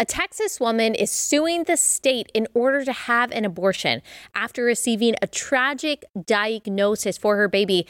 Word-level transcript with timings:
A 0.00 0.04
Texas 0.04 0.60
woman 0.60 0.94
is 0.94 1.10
suing 1.10 1.64
the 1.64 1.76
state 1.76 2.30
in 2.32 2.46
order 2.54 2.84
to 2.84 2.92
have 2.92 3.32
an 3.32 3.44
abortion 3.44 4.00
after 4.32 4.62
receiving 4.62 5.16
a 5.20 5.26
tragic 5.26 6.04
diagnosis 6.24 7.18
for 7.18 7.34
her 7.34 7.48
baby. 7.48 7.84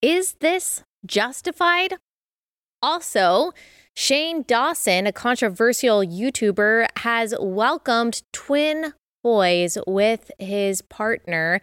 Is 0.00 0.36
this 0.40 0.82
justified? 1.04 1.96
Also, 2.82 3.52
Shane 3.94 4.42
Dawson, 4.48 5.06
a 5.06 5.12
controversial 5.12 6.00
YouTuber, 6.02 6.86
has 7.00 7.34
welcomed 7.38 8.22
twin 8.32 8.94
boys 9.22 9.76
with 9.86 10.30
his 10.38 10.80
partner 10.80 11.60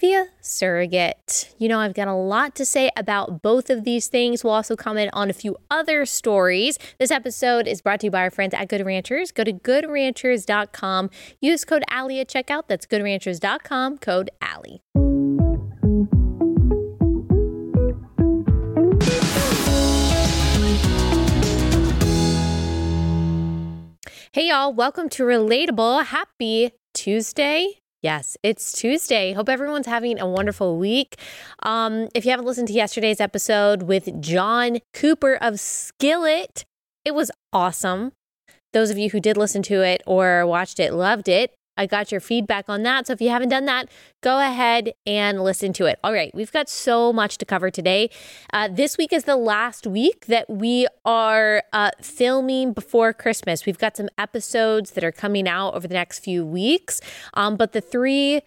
via 0.00 0.26
surrogate. 0.40 1.54
You 1.58 1.68
know, 1.68 1.78
I've 1.78 1.94
got 1.94 2.08
a 2.08 2.14
lot 2.14 2.54
to 2.56 2.64
say 2.64 2.90
about 2.96 3.42
both 3.42 3.70
of 3.70 3.84
these 3.84 4.08
things. 4.08 4.44
We'll 4.44 4.52
also 4.52 4.76
comment 4.76 5.10
on 5.12 5.30
a 5.30 5.32
few 5.32 5.56
other 5.70 6.04
stories. 6.04 6.78
This 6.98 7.10
episode 7.10 7.66
is 7.66 7.80
brought 7.80 8.00
to 8.00 8.06
you 8.06 8.10
by 8.10 8.20
our 8.20 8.30
friends 8.30 8.54
at 8.54 8.68
Good 8.68 8.84
Ranchers. 8.84 9.32
Go 9.32 9.44
to 9.44 9.52
goodranchers.com. 9.52 11.10
Use 11.40 11.64
code 11.64 11.84
Allie 11.90 12.20
at 12.20 12.28
checkout. 12.28 12.64
That's 12.68 12.86
goodranchers.com, 12.86 13.98
code 13.98 14.30
Allie. 14.40 14.82
Hey, 24.32 24.48
y'all, 24.48 24.70
welcome 24.74 25.08
to 25.08 25.22
Relatable. 25.22 26.04
Happy 26.04 26.72
Tuesday. 26.92 27.80
Yes, 28.06 28.36
it's 28.44 28.70
Tuesday. 28.70 29.32
Hope 29.32 29.48
everyone's 29.48 29.88
having 29.88 30.20
a 30.20 30.28
wonderful 30.28 30.78
week. 30.78 31.16
Um, 31.64 32.06
if 32.14 32.24
you 32.24 32.30
haven't 32.30 32.46
listened 32.46 32.68
to 32.68 32.72
yesterday's 32.72 33.20
episode 33.20 33.82
with 33.82 34.20
John 34.22 34.78
Cooper 34.94 35.34
of 35.34 35.58
Skillet, 35.58 36.64
it 37.04 37.16
was 37.16 37.32
awesome. 37.52 38.12
Those 38.72 38.90
of 38.90 38.96
you 38.96 39.10
who 39.10 39.18
did 39.18 39.36
listen 39.36 39.60
to 39.64 39.82
it 39.82 40.04
or 40.06 40.46
watched 40.46 40.78
it 40.78 40.92
loved 40.92 41.28
it. 41.28 41.52
I 41.76 41.86
got 41.86 42.10
your 42.10 42.20
feedback 42.20 42.68
on 42.68 42.82
that. 42.84 43.06
So 43.06 43.12
if 43.12 43.20
you 43.20 43.28
haven't 43.28 43.50
done 43.50 43.66
that, 43.66 43.88
go 44.20 44.40
ahead 44.40 44.92
and 45.06 45.42
listen 45.42 45.72
to 45.74 45.86
it. 45.86 45.98
All 46.02 46.12
right, 46.12 46.34
we've 46.34 46.52
got 46.52 46.68
so 46.68 47.12
much 47.12 47.38
to 47.38 47.44
cover 47.44 47.70
today. 47.70 48.10
Uh, 48.52 48.68
this 48.68 48.96
week 48.98 49.12
is 49.12 49.24
the 49.24 49.36
last 49.36 49.86
week 49.86 50.26
that 50.26 50.48
we 50.48 50.86
are 51.04 51.62
uh, 51.72 51.90
filming 52.00 52.72
before 52.72 53.12
Christmas. 53.12 53.66
We've 53.66 53.78
got 53.78 53.96
some 53.96 54.08
episodes 54.18 54.92
that 54.92 55.04
are 55.04 55.12
coming 55.12 55.48
out 55.48 55.74
over 55.74 55.86
the 55.86 55.94
next 55.94 56.20
few 56.20 56.44
weeks. 56.44 57.00
Um, 57.34 57.56
but 57.56 57.72
the 57.72 57.80
three 57.80 58.42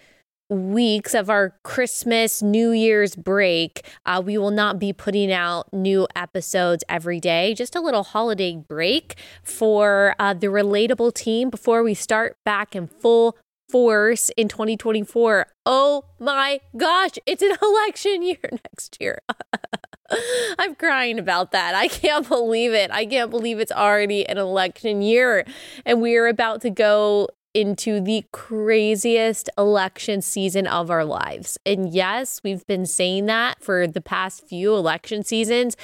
weeks 0.50 1.14
of 1.14 1.30
our 1.30 1.55
Christmas, 1.64 2.42
New 2.42 2.72
Year's 2.72 3.16
break, 3.16 3.86
uh, 4.05 4.22
we 4.25 4.38
will 4.38 4.52
not 4.52 4.80
be 4.80 4.91
putting 4.91 5.31
out 5.31 5.72
new 5.72 6.08
episodes 6.16 6.83
every 6.89 7.19
day. 7.19 7.53
Just 7.53 7.75
a 7.75 7.81
little 7.81 8.03
holiday 8.03 8.56
break 8.56 9.16
for 9.44 10.16
uh, 10.19 10.33
the 10.33 10.47
relatable 10.47 11.14
team 11.14 11.50
before 11.50 11.83
we 11.83 11.94
start 11.94 12.38
back 12.44 12.75
in 12.75 12.88
full 12.88 13.38
force 13.69 14.30
in 14.36 14.47
2024. 14.47 15.45
Oh 15.66 16.06
my 16.19 16.59
gosh, 16.75 17.11
it's 17.25 17.44
an 17.44 17.52
election 17.61 18.23
year 18.23 18.39
next 18.52 18.97
year. 19.00 19.19
I'm 20.59 20.73
crying 20.73 21.19
about 21.19 21.52
that. 21.52 21.75
I 21.75 21.88
can't 21.88 22.28
believe 22.28 22.73
it. 22.73 22.89
I 22.91 23.06
can't 23.06 23.30
believe 23.30 23.59
it's 23.59 23.72
already 23.72 24.28
an 24.28 24.39
election 24.39 25.03
year 25.03 25.45
and 25.86 26.02
we 26.02 26.17
are 26.17 26.28
about 26.28 26.61
to 26.61 26.72
go 26.72 27.30
into 27.53 28.00
the 28.00 28.25
craziest 28.31 29.50
election 29.58 30.22
season 30.22 30.67
of 30.67 30.92
our 30.92 31.03
lives. 31.03 31.58
And 31.66 31.91
yes, 31.91 32.41
we've 32.44 32.66
been 32.67 32.86
saying 32.86 33.25
that 33.25 33.61
for 33.61 33.88
the 33.88 34.02
past 34.02 34.47
few 34.47 34.75
election 34.75 35.23
seasons, 35.23 35.75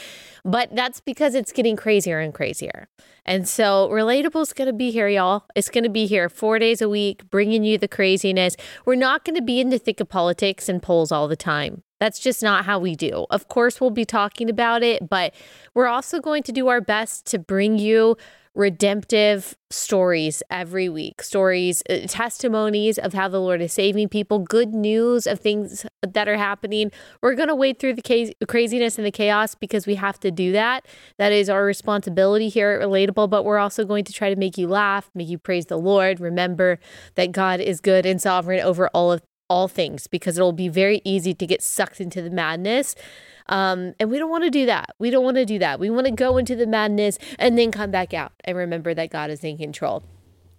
but 0.43 0.75
that's 0.75 0.99
because 0.99 1.33
it's 1.33 1.51
getting 1.51 1.75
crazier 1.75 2.19
and 2.19 2.33
crazier. 2.33 2.87
And 3.25 3.47
so, 3.47 3.89
Relatable 3.89 4.41
is 4.41 4.53
going 4.53 4.67
to 4.67 4.73
be 4.73 4.91
here, 4.91 5.07
y'all. 5.07 5.45
It's 5.55 5.69
going 5.69 5.83
to 5.83 5.89
be 5.89 6.05
here 6.05 6.29
four 6.29 6.59
days 6.59 6.79
a 6.81 6.87
week, 6.87 7.27
bringing 7.31 7.63
you 7.63 7.79
the 7.79 7.87
craziness. 7.87 8.55
We're 8.85 8.95
not 8.95 9.25
going 9.25 9.35
to 9.35 9.41
be 9.41 9.59
in 9.59 9.69
the 9.69 9.79
thick 9.79 9.99
of 9.99 10.09
politics 10.09 10.69
and 10.69 10.81
polls 10.81 11.11
all 11.11 11.27
the 11.27 11.35
time. 11.35 11.81
That's 11.99 12.19
just 12.19 12.43
not 12.43 12.65
how 12.65 12.77
we 12.77 12.95
do. 12.95 13.25
Of 13.31 13.47
course, 13.47 13.81
we'll 13.81 13.89
be 13.89 14.05
talking 14.05 14.49
about 14.49 14.83
it, 14.83 15.09
but 15.09 15.33
we're 15.73 15.87
also 15.87 16.19
going 16.19 16.43
to 16.43 16.51
do 16.51 16.67
our 16.67 16.81
best 16.81 17.25
to 17.27 17.39
bring 17.39 17.79
you 17.79 18.15
redemptive 18.55 19.55
stories 19.69 20.41
every 20.49 20.87
week 20.87 21.21
stories, 21.21 21.83
uh, 21.89 21.99
testimonies 22.07 22.97
of 22.97 23.13
how 23.13 23.27
the 23.27 23.41
Lord 23.41 23.61
is 23.61 23.73
saving 23.73 24.09
people, 24.09 24.39
good 24.39 24.73
news 24.73 25.27
of 25.27 25.39
things 25.39 25.85
that 26.01 26.27
are 26.27 26.37
happening. 26.37 26.91
We're 27.21 27.35
going 27.35 27.49
to 27.49 27.55
wade 27.55 27.79
through 27.79 27.95
the 27.95 28.35
craziness 28.47 28.97
and 28.97 29.05
the 29.05 29.11
chaos 29.11 29.55
because 29.55 29.85
we 29.85 29.95
have 29.95 30.19
to 30.21 30.31
do 30.31 30.53
that. 30.53 30.85
That 31.17 31.31
is 31.31 31.49
our 31.49 31.65
responsibility 31.65 32.47
here 32.49 32.71
at 32.71 32.87
Relatable, 32.87 33.29
but 33.29 33.43
we're 33.43 33.57
also 33.57 33.83
going 33.83 34.05
to 34.05 34.13
try 34.13 34.29
to 34.29 34.39
make 34.39 34.57
you 34.57 34.67
laugh, 34.67 35.11
make 35.13 35.27
you 35.27 35.37
praise 35.37 35.65
the 35.65 35.77
Lord. 35.77 36.19
Remember 36.19 36.79
that 37.15 37.31
God 37.31 37.59
is 37.59 37.81
good 37.81 38.05
and 38.05 38.21
sovereign 38.21 38.61
over 38.61 38.87
all 38.89 39.11
of 39.11 39.21
all 39.49 39.67
things 39.67 40.07
because 40.07 40.37
it'll 40.37 40.51
be 40.51 40.69
very 40.69 41.01
easy 41.03 41.33
to 41.33 41.45
get 41.45 41.61
sucked 41.61 42.01
into 42.01 42.21
the 42.21 42.29
madness 42.29 42.95
um, 43.47 43.93
and 43.99 44.09
we 44.09 44.17
don't 44.17 44.29
want 44.29 44.43
to 44.43 44.49
do 44.49 44.65
that. 44.65 44.95
We 44.99 45.09
don't 45.09 45.23
want 45.23 45.37
to 45.37 45.45
do 45.45 45.59
that. 45.59 45.79
We 45.79 45.89
want 45.89 46.07
to 46.07 46.11
go 46.11 46.37
into 46.37 46.55
the 46.55 46.67
madness 46.67 47.17
and 47.37 47.57
then 47.57 47.71
come 47.71 47.91
back 47.91 48.13
out 48.13 48.31
and 48.43 48.57
remember 48.57 48.93
that 48.93 49.09
God 49.09 49.29
is 49.29 49.43
in 49.43 49.57
control 49.57 50.03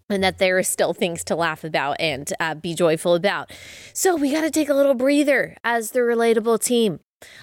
and 0.09 0.23
that 0.23 0.39
there 0.39 0.57
are 0.57 0.63
still 0.63 0.95
things 0.95 1.25
to 1.25 1.35
laugh 1.35 1.65
about 1.65 1.97
and 1.99 2.33
uh, 2.39 2.55
be 2.55 2.75
joyful 2.75 3.15
about. 3.15 3.51
So 3.93 4.15
we 4.15 4.31
got 4.31 4.43
to 4.43 4.51
take 4.51 4.69
a 4.69 4.75
little 4.75 4.95
breather 4.95 5.57
as 5.65 5.91
the 5.91 6.01
relatable 6.01 6.63
team 6.63 7.01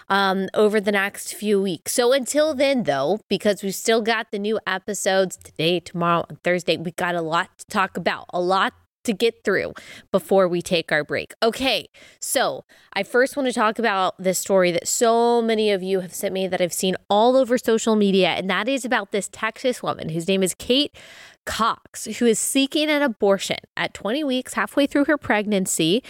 um, 0.07 0.47
over 0.53 0.79
the 0.79 0.91
next 0.91 1.33
few 1.33 1.61
weeks. 1.61 1.91
So 1.91 2.13
until 2.13 2.53
then, 2.53 2.83
though, 2.83 3.19
because 3.27 3.63
we've 3.63 3.75
still 3.75 4.01
got 4.01 4.31
the 4.31 4.39
new 4.39 4.59
episodes 4.65 5.35
today, 5.35 5.81
tomorrow, 5.81 6.25
and 6.29 6.41
Thursday, 6.43 6.77
we 6.77 6.91
got 6.91 7.15
a 7.15 7.21
lot 7.21 7.57
to 7.57 7.65
talk 7.65 7.97
about, 7.97 8.27
a 8.29 8.39
lot 8.39 8.73
to 9.03 9.13
get 9.13 9.43
through 9.43 9.73
before 10.11 10.47
we 10.47 10.61
take 10.61 10.91
our 10.91 11.03
break. 11.03 11.33
Okay, 11.41 11.89
so 12.19 12.65
I 12.93 13.03
first 13.03 13.35
want 13.35 13.47
to 13.47 13.53
talk 13.53 13.79
about 13.79 14.21
this 14.21 14.39
story 14.39 14.71
that 14.71 14.87
so 14.87 15.41
many 15.41 15.71
of 15.71 15.83
you 15.83 15.99
have 16.01 16.13
sent 16.13 16.33
me 16.33 16.47
that 16.47 16.61
I've 16.61 16.73
seen 16.73 16.95
all 17.09 17.35
over 17.35 17.57
social 17.57 17.95
media, 17.95 18.29
and 18.29 18.49
that 18.49 18.67
is 18.67 18.85
about 18.85 19.11
this 19.11 19.29
Texas 19.31 19.83
woman 19.83 20.09
whose 20.09 20.27
name 20.27 20.43
is 20.43 20.53
Kate 20.53 20.95
Cox, 21.45 22.05
who 22.05 22.25
is 22.25 22.39
seeking 22.39 22.89
an 22.89 23.01
abortion 23.01 23.57
at 23.75 23.93
20 23.93 24.23
weeks, 24.23 24.53
halfway 24.53 24.87
through 24.87 25.05
her 25.05 25.17
pregnancy, 25.17 26.01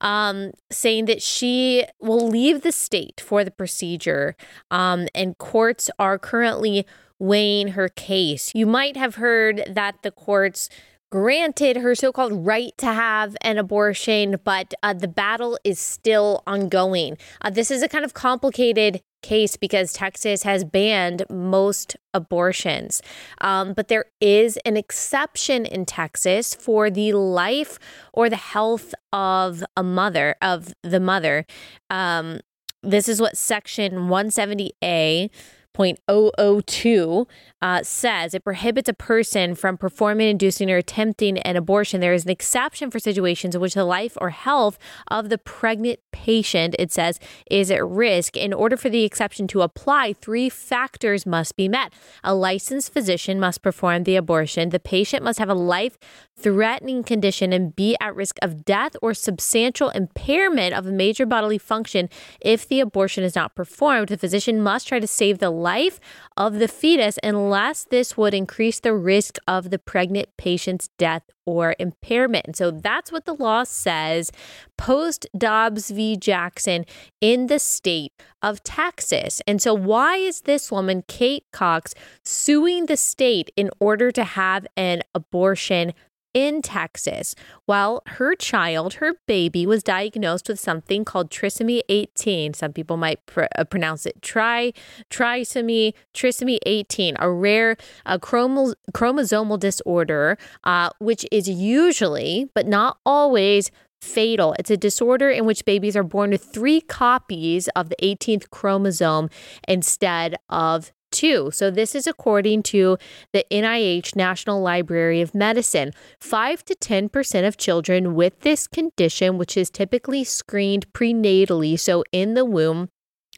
um, 0.00 0.50
saying 0.70 1.04
that 1.04 1.22
she 1.22 1.84
will 2.00 2.28
leave 2.28 2.62
the 2.62 2.72
state 2.72 3.20
for 3.24 3.44
the 3.44 3.50
procedure, 3.50 4.34
um, 4.70 5.06
and 5.14 5.38
courts 5.38 5.90
are 5.98 6.18
currently 6.18 6.86
weighing 7.20 7.68
her 7.68 7.88
case. 7.88 8.52
You 8.54 8.66
might 8.66 8.96
have 8.96 9.16
heard 9.16 9.62
that 9.68 10.02
the 10.02 10.10
courts 10.10 10.68
granted 11.10 11.76
her 11.78 11.94
so 11.94 12.12
called 12.12 12.46
right 12.46 12.72
to 12.78 12.86
have 12.86 13.36
an 13.42 13.58
abortion, 13.58 14.36
but 14.44 14.72
uh, 14.82 14.92
the 14.92 15.08
battle 15.08 15.58
is 15.64 15.78
still 15.78 16.42
ongoing. 16.46 17.18
Uh, 17.42 17.50
this 17.50 17.70
is 17.70 17.82
a 17.82 17.88
kind 17.88 18.04
of 18.04 18.14
complicated 18.14 19.02
case 19.22 19.56
because 19.56 19.92
Texas 19.92 20.44
has 20.44 20.64
banned 20.64 21.24
most 21.28 21.96
abortions. 22.14 23.02
Um, 23.40 23.74
but 23.74 23.88
there 23.88 24.06
is 24.20 24.56
an 24.64 24.76
exception 24.76 25.66
in 25.66 25.84
Texas 25.84 26.54
for 26.54 26.90
the 26.90 27.12
life 27.12 27.78
or 28.12 28.30
the 28.30 28.36
health 28.36 28.94
of 29.12 29.62
a 29.76 29.82
mother, 29.82 30.36
of 30.40 30.72
the 30.82 31.00
mother. 31.00 31.44
Um, 31.90 32.40
this 32.82 33.08
is 33.08 33.20
what 33.20 33.36
Section 33.36 34.08
170A 34.08 35.28
0.002 35.74 37.26
uh, 37.62 37.82
says 37.82 38.34
it 38.34 38.44
prohibits 38.44 38.88
a 38.88 38.94
person 38.94 39.54
from 39.54 39.76
performing, 39.76 40.28
inducing, 40.28 40.70
or 40.70 40.76
attempting 40.76 41.38
an 41.38 41.56
abortion. 41.56 42.00
There 42.00 42.14
is 42.14 42.24
an 42.24 42.30
exception 42.30 42.90
for 42.90 42.98
situations 42.98 43.54
in 43.54 43.60
which 43.60 43.74
the 43.74 43.84
life 43.84 44.16
or 44.20 44.30
health 44.30 44.78
of 45.08 45.28
the 45.28 45.38
pregnant 45.38 46.00
patient, 46.12 46.74
it 46.78 46.90
says, 46.92 47.20
is 47.50 47.70
at 47.70 47.86
risk. 47.86 48.36
In 48.36 48.52
order 48.52 48.76
for 48.76 48.88
the 48.88 49.04
exception 49.04 49.46
to 49.48 49.62
apply, 49.62 50.14
three 50.14 50.48
factors 50.48 51.26
must 51.26 51.56
be 51.56 51.68
met. 51.68 51.92
A 52.24 52.34
licensed 52.34 52.92
physician 52.92 53.38
must 53.38 53.62
perform 53.62 54.04
the 54.04 54.16
abortion. 54.16 54.70
The 54.70 54.80
patient 54.80 55.22
must 55.22 55.38
have 55.38 55.48
a 55.48 55.54
life 55.54 55.98
threatening 56.36 57.02
condition 57.02 57.52
and 57.52 57.76
be 57.76 57.96
at 58.00 58.16
risk 58.16 58.38
of 58.42 58.64
death 58.64 58.96
or 59.02 59.12
substantial 59.12 59.90
impairment 59.90 60.74
of 60.74 60.86
a 60.86 60.92
major 60.92 61.26
bodily 61.26 61.58
function 61.58 62.08
if 62.40 62.66
the 62.66 62.80
abortion 62.80 63.24
is 63.24 63.34
not 63.34 63.54
performed. 63.54 64.08
The 64.08 64.16
physician 64.16 64.62
must 64.62 64.88
try 64.88 65.00
to 65.00 65.06
save 65.06 65.38
the 65.38 65.50
life 65.60 66.00
of 66.36 66.54
the 66.54 66.68
fetus 66.68 67.18
unless 67.22 67.84
this 67.84 68.16
would 68.16 68.34
increase 68.34 68.80
the 68.80 68.94
risk 68.94 69.38
of 69.46 69.70
the 69.70 69.78
pregnant 69.78 70.28
patient's 70.36 70.88
death 70.98 71.22
or 71.46 71.74
impairment. 71.78 72.46
And 72.46 72.56
so 72.56 72.70
that's 72.70 73.10
what 73.10 73.24
the 73.24 73.34
law 73.34 73.64
says 73.64 74.30
post 74.76 75.26
Dobbs 75.36 75.90
v. 75.90 76.16
Jackson 76.16 76.86
in 77.20 77.48
the 77.48 77.58
state 77.58 78.12
of 78.42 78.62
Texas. 78.62 79.42
And 79.46 79.60
so, 79.60 79.74
why 79.74 80.16
is 80.16 80.42
this 80.42 80.70
woman, 80.70 81.04
Kate 81.06 81.44
Cox, 81.52 81.94
suing 82.24 82.86
the 82.86 82.96
state 82.96 83.50
in 83.56 83.70
order 83.80 84.10
to 84.12 84.24
have 84.24 84.66
an 84.76 85.02
abortion 85.14 85.92
in 86.34 86.62
Texas. 86.62 87.34
while 87.66 88.02
her 88.06 88.34
child, 88.34 88.94
her 88.94 89.14
baby, 89.26 89.64
was 89.66 89.82
diagnosed 89.82 90.48
with 90.48 90.58
something 90.58 91.04
called 91.04 91.30
trisomy 91.30 91.82
18. 91.88 92.54
Some 92.54 92.72
people 92.72 92.96
might 92.96 93.24
pr- 93.26 93.44
uh, 93.56 93.64
pronounce 93.64 94.06
it 94.06 94.20
tri 94.22 94.72
trisomy 95.10 95.94
trisomy 96.14 96.58
18, 96.66 97.16
a 97.18 97.30
rare 97.30 97.76
uh, 98.06 98.18
chromo- 98.18 98.74
chromosomal 98.92 99.58
disorder, 99.58 100.36
uh, 100.64 100.90
which 100.98 101.24
is 101.30 101.48
usually, 101.48 102.50
but 102.54 102.66
not 102.66 102.98
always, 103.06 103.70
fatal. 104.02 104.54
It's 104.58 104.70
a 104.70 104.76
disorder 104.76 105.30
in 105.30 105.44
which 105.44 105.64
babies 105.64 105.96
are 105.96 106.02
born 106.02 106.30
with 106.30 106.44
three 106.44 106.80
copies 106.80 107.68
of 107.76 107.88
the 107.90 107.96
18th 108.02 108.50
chromosome 108.50 109.28
instead 109.68 110.36
of 110.48 110.92
two. 111.10 111.50
So, 111.52 111.70
this 111.70 111.94
is 111.94 112.06
according 112.06 112.62
to 112.64 112.98
the 113.32 113.44
NIH 113.50 114.16
National 114.16 114.60
Library 114.60 115.20
of 115.20 115.34
Medicine. 115.34 115.92
5 116.20 116.64
to 116.64 116.74
10% 116.74 117.46
of 117.46 117.56
children 117.56 118.14
with 118.14 118.40
this 118.40 118.66
condition, 118.66 119.38
which 119.38 119.56
is 119.56 119.70
typically 119.70 120.24
screened 120.24 120.92
prenatally, 120.92 121.78
so 121.78 122.04
in 122.12 122.34
the 122.34 122.44
womb, 122.44 122.88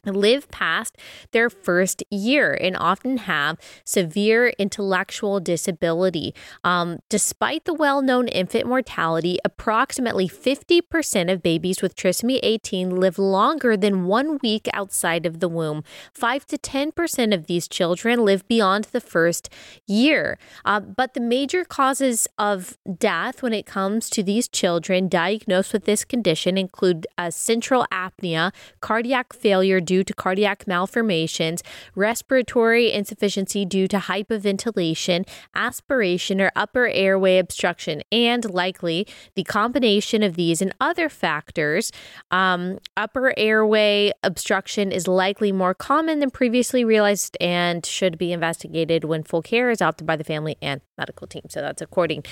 live 0.05 0.49
past 0.49 0.97
their 1.31 1.49
first 1.49 2.03
year 2.09 2.53
and 2.53 2.75
often 2.77 3.17
have 3.17 3.57
severe 3.85 4.49
intellectual 4.59 5.39
disability. 5.39 6.33
Um, 6.63 6.99
despite 7.09 7.65
the 7.65 7.73
well 7.73 8.01
known 8.01 8.27
infant 8.27 8.67
mortality, 8.67 9.37
approximately 9.45 10.27
50% 10.27 11.31
of 11.31 11.41
babies 11.41 11.81
with 11.81 11.95
trisomy 11.95 12.39
18 12.43 12.99
live 12.99 13.17
longer 13.17 13.77
than 13.77 14.05
one 14.05 14.39
week 14.41 14.67
outside 14.73 15.25
of 15.25 15.39
the 15.39 15.49
womb. 15.49 15.83
5 16.13 16.45
to 16.47 16.57
10% 16.57 17.33
of 17.33 17.47
these 17.47 17.67
children 17.67 18.25
live 18.25 18.47
beyond 18.47 18.85
the 18.85 19.01
first 19.01 19.49
year. 19.87 20.37
Uh, 20.65 20.79
but 20.79 21.13
the 21.13 21.19
major 21.19 21.63
causes 21.63 22.27
of 22.37 22.77
death 22.97 23.41
when 23.41 23.53
it 23.53 23.65
comes 23.65 24.09
to 24.09 24.23
these 24.23 24.47
children 24.47 25.07
diagnosed 25.07 25.73
with 25.73 25.85
this 25.85 26.03
condition 26.03 26.57
include 26.57 27.07
uh, 27.17 27.29
central 27.29 27.85
apnea, 27.91 28.53
cardiac 28.81 29.33
failure 29.33 29.79
due 29.93 30.03
to 30.03 30.13
cardiac 30.15 30.65
malformations, 30.65 31.61
respiratory 31.93 32.91
insufficiency 32.91 33.63
due 33.63 33.87
to 33.87 33.97
hypoventilation, 33.97 35.23
aspiration 35.53 36.41
or 36.41 36.51
upper 36.55 36.87
airway 36.87 37.37
obstruction, 37.37 38.01
and 38.11 38.43
likely 38.49 39.05
the 39.35 39.43
combination 39.43 40.23
of 40.23 40.33
these 40.33 40.63
and 40.63 40.73
other 40.81 41.09
factors. 41.09 41.91
Um, 42.31 42.79
upper 42.97 43.37
airway 43.37 44.11
obstruction 44.23 44.91
is 44.91 45.07
likely 45.07 45.51
more 45.51 45.75
common 45.75 46.19
than 46.19 46.31
previously 46.31 46.83
realized 46.83 47.37
and 47.39 47.85
should 47.85 48.17
be 48.17 48.33
investigated 48.33 49.03
when 49.03 49.21
full 49.21 49.43
care 49.43 49.69
is 49.69 49.79
opted 49.79 50.07
by 50.07 50.15
the 50.15 50.23
family 50.23 50.57
and 50.59 50.81
medical 50.97 51.27
team. 51.27 51.43
So 51.49 51.61
that's 51.61 51.83
according 51.83 52.23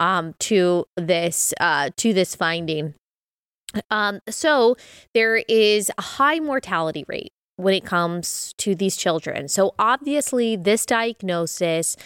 um, 0.00 0.34
to 0.50 0.84
this 0.96 1.54
uh, 1.60 1.90
to 1.96 2.12
this 2.12 2.34
finding. 2.34 2.94
Um, 3.90 4.20
so 4.28 4.76
there 5.14 5.36
is 5.48 5.90
a 5.98 6.02
high 6.02 6.40
mortality 6.40 7.04
rate 7.08 7.32
when 7.56 7.74
it 7.74 7.84
comes 7.84 8.54
to 8.58 8.74
these 8.74 8.96
children. 8.96 9.48
So 9.48 9.74
obviously, 9.78 10.56
this 10.56 10.84
diagnosis 10.84 11.96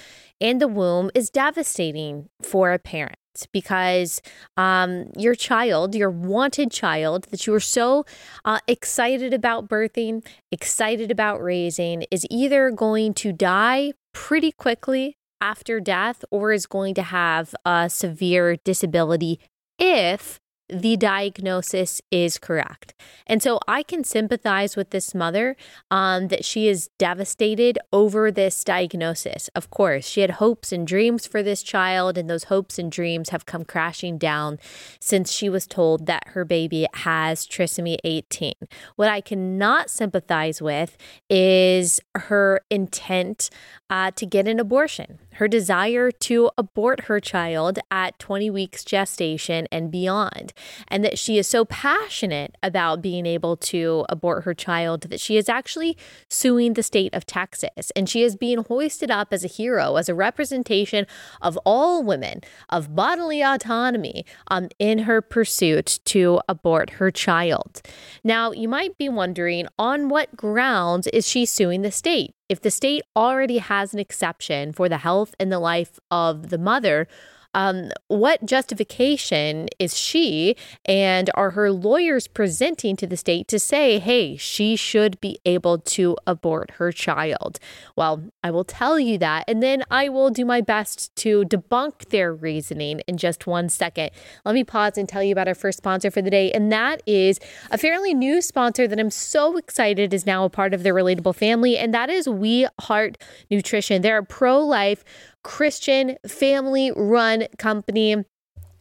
in 0.41 0.59
the 0.59 0.69
womb 0.69 1.11
is 1.15 1.31
devastating 1.31 2.29
for 2.43 2.73
a 2.73 2.79
parent 2.79 3.17
because 3.53 4.21
um, 4.57 5.11
your 5.17 5.35
child, 5.35 5.95
your 5.95 6.11
wanted 6.11 6.71
child 6.71 7.25
that 7.31 7.47
you 7.47 7.53
were 7.53 7.61
so 7.61 8.05
uh, 8.45 8.59
excited 8.67 9.33
about 9.33 9.69
birthing, 9.69 10.27
excited 10.51 11.11
about 11.11 11.43
raising, 11.43 12.05
is 12.11 12.27
either 12.31 12.71
going 12.71 13.15
to 13.15 13.33
die 13.33 13.93
pretty 14.13 14.53
quickly 14.53 15.17
after 15.41 15.79
death 15.81 16.25
or 16.31 16.53
is 16.53 16.67
going 16.67 16.95
to 16.95 17.03
have 17.03 17.55
a 17.65 17.89
severe 17.89 18.57
disability 18.65 19.39
if 19.79 20.41
the 20.69 20.97
diagnosis 20.97 22.01
is 22.11 22.39
correct. 22.39 22.95
And 23.27 23.43
so 23.43 23.59
I 23.67 23.83
can 23.83 24.05
sympathize 24.05 24.77
with 24.77 24.91
this 24.91 25.15
mother 25.15 25.57
um, 25.91 26.29
that 26.29 26.45
she 26.45 26.69
is 26.69 26.89
devastated 26.99 27.79
over 27.93 28.31
this 28.31 28.63
diagnosis. 28.65 29.49
Of 29.55 29.71
course, 29.71 30.07
she 30.07 30.21
had 30.21 30.33
hopes 30.33 30.73
and 30.73 30.87
dreams 30.87 31.27
for 31.27 31.43
this 31.43 31.63
child, 31.63 32.19
and 32.19 32.29
those 32.29 32.45
hopes 32.45 32.79
and 32.79 32.91
dreams 32.91 33.31
have 33.31 33.47
come 33.47 33.65
crashing 33.65 34.19
down 34.19 34.59
since 35.01 35.33
she 35.33 35.49
was 35.49 35.67
told 35.67 36.07
that 36.07 36.29
her 36.29 36.45
baby 36.45 36.87
has 36.95 37.47
trisomy 37.47 37.97
18. 38.05 38.55
What 38.97 39.09
I 39.09 39.21
cannot 39.21 39.91
sympathize 39.91 40.61
with 40.61 40.97
is 41.31 42.01
her 42.15 42.61
intent 42.71 43.51
uh, 43.91 44.11
to 44.13 44.27
get 44.27 44.47
an 44.47 44.61
abortion 44.61 45.19
her 45.39 45.47
desire 45.47 46.11
to 46.11 46.51
abort 46.59 47.03
her 47.03 47.21
child 47.21 47.79
at 47.93 48.19
20 48.19 48.51
weeks 48.51 48.85
gestation 48.85 49.69
and 49.71 49.89
beyond, 49.91 50.53
and 50.89 51.05
that 51.05 51.17
she 51.17 51.39
is 51.39 51.47
so 51.47 51.65
passionate 51.65 52.57
about 52.61 53.01
being 53.01 53.25
able 53.25 53.57
to 53.57 54.05
abort 54.09 54.43
her 54.43 54.53
child 54.53 55.03
that 55.03 55.21
she 55.21 55.37
is 55.37 55.49
actually 55.49 55.97
suing 56.29 56.75
the 56.75 56.83
state 56.83 57.15
of 57.15 57.25
Texas. 57.25 57.93
And 57.95 58.09
she 58.09 58.23
is 58.23 58.35
being 58.35 58.65
hoisted 58.65 59.13
up 59.13 59.33
as 59.33 59.45
a 59.45 59.49
hero, 59.49 59.95
as 59.95 60.09
a 60.09 60.15
representation 60.15 61.07
of 61.41 61.57
all 61.65 62.03
women, 62.03 62.41
of 62.69 62.97
bodily 62.97 63.41
autonomy 63.41 64.27
um, 64.49 64.69
in 64.81 65.01
her 65.01 65.23
pursuit 65.23 66.01
to 66.07 66.41
abort 66.49 66.91
her 66.91 67.13
child. 67.13 67.81
Now, 68.25 68.51
you 68.51 68.69
might 68.69 68.99
be 68.99 69.09
wondering 69.09 69.69
on 69.79 70.09
what 70.09 70.37
grounds 70.37 71.07
is 71.07 71.29
she 71.29 71.47
suing 71.47 71.83
the 71.83 71.93
state? 71.93 72.35
If 72.49 72.63
the 72.63 72.71
state 72.71 73.03
already 73.15 73.59
has 73.59 73.93
an 73.93 73.99
exception 73.99 74.73
for 74.73 74.89
the 74.89 74.99
health 74.99 75.35
and 75.39 75.53
the 75.53 75.59
life 75.59 75.99
of 76.11 76.49
the 76.49 76.59
mother, 76.59 77.07
um, 77.55 77.91
what 78.09 78.45
justification 78.45 79.69
is 79.79 79.99
she 79.99 80.57
and 80.85 81.31
are 81.35 81.51
her 81.51 81.71
lawyers 81.71 82.29
presenting 82.29 82.97
to 82.97 83.07
the 83.07 83.17
state 83.17 83.49
to 83.49 83.59
say, 83.59 83.99
hey, 83.99 84.37
she 84.37 84.77
should 84.77 85.21
be 85.21 85.39
able 85.45 85.79
to 85.79 86.17
abort 86.27 86.73
her 86.73 86.93
child? 86.93 87.59
Well, 87.97 88.25
I 88.43 88.51
will 88.51 88.65
tell 88.65 88.99
you 88.99 89.19
that, 89.19 89.45
and 89.49 89.63
then 89.63 89.83
I 89.91 90.09
will 90.09 90.31
do 90.31 90.45
my 90.45 90.61
best 90.61 91.15
to 91.17 91.45
debunk 91.45 92.11
their 92.11 92.35
reasoning 92.35 93.01
in 93.07 93.17
just 93.17 93.47
one 93.47 93.69
second. 93.69 94.11
Let 94.45 94.55
me 94.55 94.65
pause 94.65 94.99
and 94.99 95.09
tell 95.09 95.23
you 95.23 95.33
about 95.33 95.49
our 95.49 95.55
first 95.55 95.79
sponsor 95.79 96.11
for 96.11 96.23
the 96.23 96.31
day, 96.31 96.53
and 96.53 96.71
that 96.71 97.03
is 97.07 97.41
a 97.71 97.79
fairly 97.79 98.15
new 98.15 98.43
sponsor 98.43 98.87
that 98.87 98.99
I'm 98.99 99.11
so 99.11 99.57
excited 99.57 100.13
is 100.13 100.27
now 100.27 100.45
a 100.45 100.51
part 100.51 100.75
of 100.75 100.83
the 100.83 100.91
Relatable 100.91 101.35
family, 101.35 101.79
and 101.79 101.95
that 101.95 102.11
is 102.11 102.29
We 102.29 102.67
Heart 102.81 103.19
Nutrition. 103.51 104.03
They're 104.03 104.19
a 104.19 104.25
pro 104.25 104.61
life 104.61 105.05
Christian 105.43 106.17
family 106.27 106.93
run 106.95 107.47
company 107.59 108.25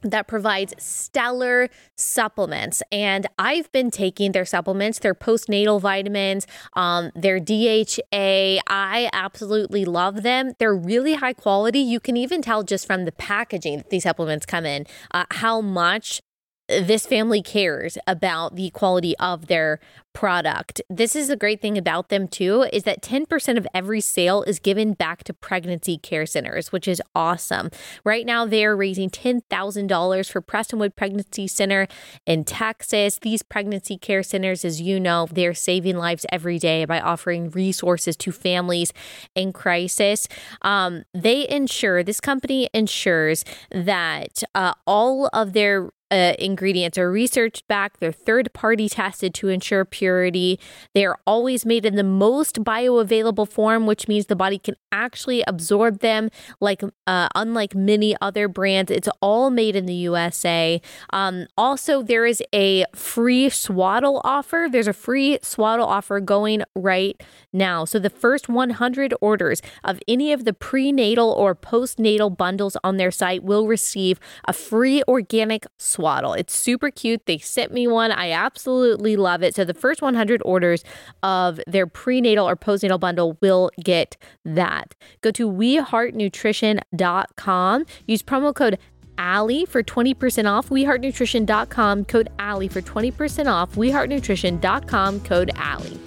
that 0.04 0.28
provides 0.28 0.74
stellar 0.78 1.70
supplements. 1.96 2.84
And 2.92 3.28
I've 3.38 3.72
been 3.72 3.92
taking 3.92 4.32
their 4.32 4.46
supplements, 4.46 5.00
their 5.00 5.16
postnatal 5.16 5.82
vitamins, 5.82 6.46
um, 6.74 7.12
their 7.16 7.40
DHA. 7.40 8.62
I 8.68 9.10
absolutely 9.12 9.86
love 9.86 10.24
them. 10.24 10.54
They're 10.60 10.76
really 10.76 11.16
high 11.16 11.34
quality. 11.34 11.80
You 11.80 12.00
can 12.00 12.18
even 12.18 12.42
tell 12.42 12.64
just 12.64 12.86
from 12.86 13.06
the 13.06 13.12
packaging 13.12 13.78
that 13.78 13.90
these 13.90 14.04
supplements 14.04 14.46
come 14.46 14.66
in 14.66 14.86
uh, 15.12 15.26
how 15.32 15.62
much 15.62 16.22
this 16.68 17.06
family 17.06 17.42
cares 17.42 17.98
about 18.08 18.56
the 18.56 18.70
quality 18.72 19.16
of 19.18 19.48
their 19.48 19.80
product. 20.18 20.82
This 20.90 21.16
is 21.16 21.28
the 21.28 21.36
great 21.36 21.62
thing 21.62 21.78
about 21.78 22.10
them 22.10 22.28
too 22.28 22.66
is 22.74 22.84
that 22.84 23.04
10% 23.04 23.56
of 23.56 23.68
every 23.72 24.02
sale 24.02 24.42
is 24.42 24.58
given 24.58 24.94
back 24.94 25.24
to 25.26 25.32
pregnancy 25.32 26.00
care 26.00 26.26
centers, 26.26 26.72
which 26.72 26.88
is 26.88 27.00
awesome. 27.14 27.70
Right 28.04 28.26
now 28.26 28.44
they 28.44 28.66
are 28.66 28.76
raising 28.76 29.12
$10,000 29.12 30.32
for 30.32 30.42
Prestonwood 30.42 30.96
Pregnancy 30.96 31.48
Center 31.48 31.88
in 32.26 32.46
Texas. 32.46 33.20
These 33.22 33.44
pregnancy 33.44 33.96
care 33.96 34.24
centers 34.24 34.66
as 34.66 34.82
you 34.82 35.00
know, 35.00 35.28
they're 35.32 35.54
saving 35.54 35.98
lives 35.98 36.26
every 36.32 36.58
day 36.58 36.84
by 36.86 37.00
offering 37.00 37.52
resources 37.52 38.18
to 38.18 38.32
families 38.32 38.92
in 39.36 39.54
crisis. 39.54 40.28
Um, 40.64 41.04
they 41.14 41.48
ensure 41.48 42.02
this 42.02 42.20
company 42.20 42.72
ensures 42.74 43.46
that 43.70 44.42
uh, 44.56 44.74
all 44.88 45.30
of 45.32 45.54
their 45.54 45.92
uh, 46.12 46.34
ingredients 46.40 46.98
are 46.98 47.12
researched 47.12 47.68
back, 47.68 48.00
they're 48.00 48.12
third 48.12 48.52
party 48.54 48.90
tested 48.90 49.34
to 49.36 49.50
ensure 49.50 49.86
purity. 49.86 50.60
They 50.94 51.06
are 51.06 51.20
always 51.26 51.66
made 51.66 51.86
in 51.86 51.96
the 51.96 52.04
most 52.04 52.64
bioavailable 52.64 53.50
form, 53.50 53.86
which 53.86 54.08
means 54.08 54.28
the 54.28 54.36
body 54.36 54.58
can 54.60 54.76
actually 54.92 55.44
absorb 55.48 56.00
them, 56.00 56.30
like 56.60 56.82
uh, 57.06 57.30
unlike 57.36 57.76
many 57.76 58.16
other 58.22 58.48
brands. 58.48 58.92
It's 58.92 59.10
all 59.22 59.50
made 59.50 59.76
in 59.76 59.86
the 59.86 59.94
USA. 59.94 60.82
Um, 61.12 61.48
also, 61.58 62.02
there 62.02 62.26
is 62.26 62.42
a 62.54 62.86
free 62.96 63.50
swaddle 63.50 64.22
offer. 64.24 64.68
There's 64.72 64.88
a 64.88 64.94
free 64.94 65.40
swaddle 65.42 65.86
offer 65.86 66.20
going 66.20 66.64
right 66.76 67.22
now. 67.54 67.86
So 67.86 68.00
the 68.00 68.10
first 68.10 68.50
100 68.50 69.14
orders 69.22 69.62
of 69.84 70.00
any 70.08 70.32
of 70.32 70.46
the 70.46 70.54
prenatal 70.54 71.32
or 71.32 71.56
postnatal 71.56 72.36
bundles 72.36 72.78
on 72.84 72.98
their 72.98 73.12
site 73.12 73.44
will 73.44 73.68
receive 73.68 74.20
a 74.48 74.54
free 74.54 75.04
organic 75.08 75.66
swaddle. 75.78 75.97
It's 76.38 76.56
super 76.56 76.92
cute. 76.92 77.26
They 77.26 77.38
sent 77.38 77.74
me 77.74 77.88
one. 77.88 78.12
I 78.12 78.32
absolutely 78.32 79.16
love 79.16 79.44
it. 79.44 79.56
So 79.56 79.64
the 79.64 79.74
first 79.74 80.02
100 80.02 80.42
orders 80.46 80.84
of 81.24 81.60
their 81.68 81.88
prenatal 81.88 82.48
or 82.48 82.56
postnatal 82.56 83.00
bundle 83.00 83.38
will 83.42 83.72
get 83.84 84.18
that. 84.46 84.94
Go 85.22 85.32
to 85.32 85.50
weheartnutrition.com. 85.50 87.86
Use 88.08 88.24
promo 88.24 88.56
code 88.56 88.78
Allie 89.18 89.66
for 89.66 89.84
20% 89.84 90.50
off. 90.50 90.70
WeHeartNutrition.com 90.70 92.06
code 92.06 92.30
Allie 92.40 92.68
for 92.68 92.82
20% 92.82 93.52
off. 93.52 93.76
WeHeartNutrition.com 93.76 95.20
code 95.22 95.52
Allie. 95.56 96.00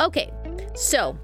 Okay, 0.00 0.30
so 0.74 1.18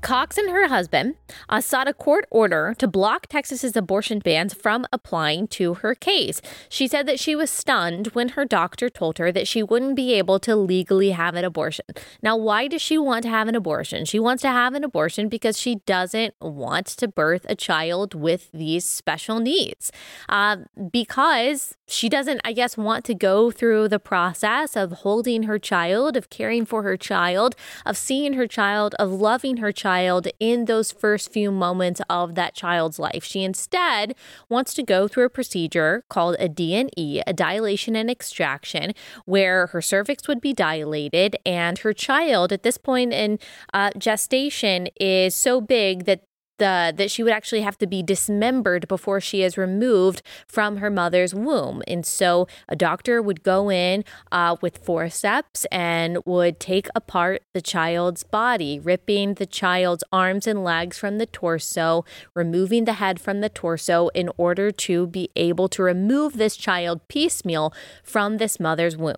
Cox 0.00 0.38
and 0.38 0.50
her 0.50 0.68
husband 0.68 1.14
uh, 1.48 1.60
sought 1.60 1.86
a 1.88 1.94
court 1.94 2.26
order 2.30 2.74
to 2.78 2.88
block 2.88 3.26
Texas's 3.26 3.76
abortion 3.76 4.18
bans 4.18 4.54
from 4.54 4.86
applying 4.92 5.46
to 5.48 5.74
her 5.74 5.94
case. 5.94 6.40
She 6.68 6.88
said 6.88 7.06
that 7.06 7.20
she 7.20 7.36
was 7.36 7.50
stunned 7.50 8.08
when 8.08 8.30
her 8.30 8.44
doctor 8.44 8.88
told 8.88 9.18
her 9.18 9.30
that 9.32 9.46
she 9.46 9.62
wouldn't 9.62 9.96
be 9.96 10.14
able 10.14 10.38
to 10.40 10.56
legally 10.56 11.10
have 11.10 11.34
an 11.34 11.44
abortion. 11.44 11.84
Now, 12.22 12.36
why 12.36 12.66
does 12.66 12.80
she 12.80 12.96
want 12.96 13.24
to 13.24 13.28
have 13.28 13.46
an 13.46 13.54
abortion? 13.54 14.04
She 14.04 14.18
wants 14.18 14.40
to 14.42 14.48
have 14.48 14.74
an 14.74 14.84
abortion 14.84 15.28
because 15.28 15.58
she 15.58 15.76
doesn't 15.86 16.34
want 16.40 16.86
to 16.86 17.06
birth 17.06 17.44
a 17.48 17.54
child 17.54 18.14
with 18.14 18.50
these 18.52 18.88
special 18.88 19.38
needs. 19.38 19.92
Uh, 20.28 20.56
because 20.90 21.76
she 21.86 22.08
doesn't, 22.08 22.40
I 22.44 22.52
guess, 22.52 22.76
want 22.76 23.04
to 23.04 23.14
go 23.14 23.50
through 23.50 23.88
the 23.88 23.98
process 23.98 24.76
of 24.76 24.92
holding 24.92 25.44
her 25.44 25.58
child, 25.58 26.16
of 26.16 26.30
caring 26.30 26.64
for 26.64 26.82
her 26.82 26.96
child, 26.96 27.54
of 27.84 27.96
seeing 27.96 28.32
her 28.32 28.46
child, 28.46 28.94
of 28.98 29.10
loving 29.10 29.58
her 29.58 29.73
child 29.74 30.28
in 30.40 30.64
those 30.66 30.92
first 30.92 31.32
few 31.32 31.50
moments 31.50 32.00
of 32.08 32.34
that 32.34 32.54
child's 32.54 32.98
life. 32.98 33.24
She 33.24 33.42
instead 33.44 34.14
wants 34.48 34.74
to 34.74 34.82
go 34.82 35.08
through 35.08 35.26
a 35.26 35.30
procedure 35.30 36.04
called 36.08 36.36
a 36.38 36.48
D&E, 36.48 37.22
a 37.26 37.32
dilation 37.32 37.96
and 37.96 38.10
extraction, 38.10 38.92
where 39.24 39.68
her 39.68 39.82
cervix 39.82 40.26
would 40.28 40.40
be 40.40 40.52
dilated 40.52 41.36
and 41.44 41.78
her 41.78 41.92
child 41.92 42.52
at 42.52 42.62
this 42.62 42.78
point 42.78 43.12
in 43.12 43.38
uh, 43.72 43.90
gestation 43.98 44.88
is 45.00 45.34
so 45.34 45.60
big 45.60 46.04
that 46.04 46.22
the 46.58 46.92
that 46.96 47.10
she 47.10 47.22
would 47.22 47.32
actually 47.32 47.62
have 47.62 47.78
to 47.78 47.86
be 47.86 48.02
dismembered 48.02 48.88
before 48.88 49.20
she 49.20 49.42
is 49.42 49.58
removed 49.58 50.22
from 50.46 50.78
her 50.78 50.90
mother's 50.90 51.34
womb. 51.34 51.82
And 51.86 52.04
so 52.06 52.46
a 52.68 52.76
doctor 52.76 53.20
would 53.20 53.42
go 53.42 53.70
in 53.70 54.04
uh, 54.32 54.56
with 54.60 54.78
forceps 54.78 55.64
and 55.72 56.18
would 56.24 56.60
take 56.60 56.88
apart 56.94 57.42
the 57.52 57.62
child's 57.62 58.22
body, 58.22 58.78
ripping 58.78 59.34
the 59.34 59.46
child's 59.46 60.04
arms 60.12 60.46
and 60.46 60.64
legs 60.64 60.98
from 60.98 61.18
the 61.18 61.26
torso, 61.26 62.04
removing 62.34 62.84
the 62.84 62.94
head 62.94 63.20
from 63.20 63.40
the 63.40 63.48
torso 63.48 64.08
in 64.08 64.30
order 64.36 64.70
to 64.70 65.06
be 65.06 65.30
able 65.36 65.68
to 65.68 65.82
remove 65.82 66.34
this 66.34 66.56
child 66.56 67.00
piecemeal 67.08 67.72
from 68.02 68.38
this 68.38 68.60
mother's 68.60 68.96
womb. 68.96 69.16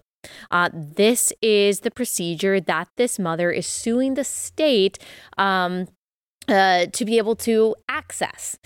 Uh, 0.51 0.71
this 0.73 1.33
is 1.41 1.81
the 1.81 1.91
procedure 1.91 2.61
that 2.61 2.89
this 2.97 3.19
mother 3.19 3.51
is 3.51 3.67
suing 3.67 4.15
the 4.15 4.25
state 4.25 4.99
um, 5.39 5.87
uh, 6.49 6.87
to 6.87 7.05
be 7.05 7.19
able 7.19 7.37
to 7.37 7.75
access. 7.89 8.59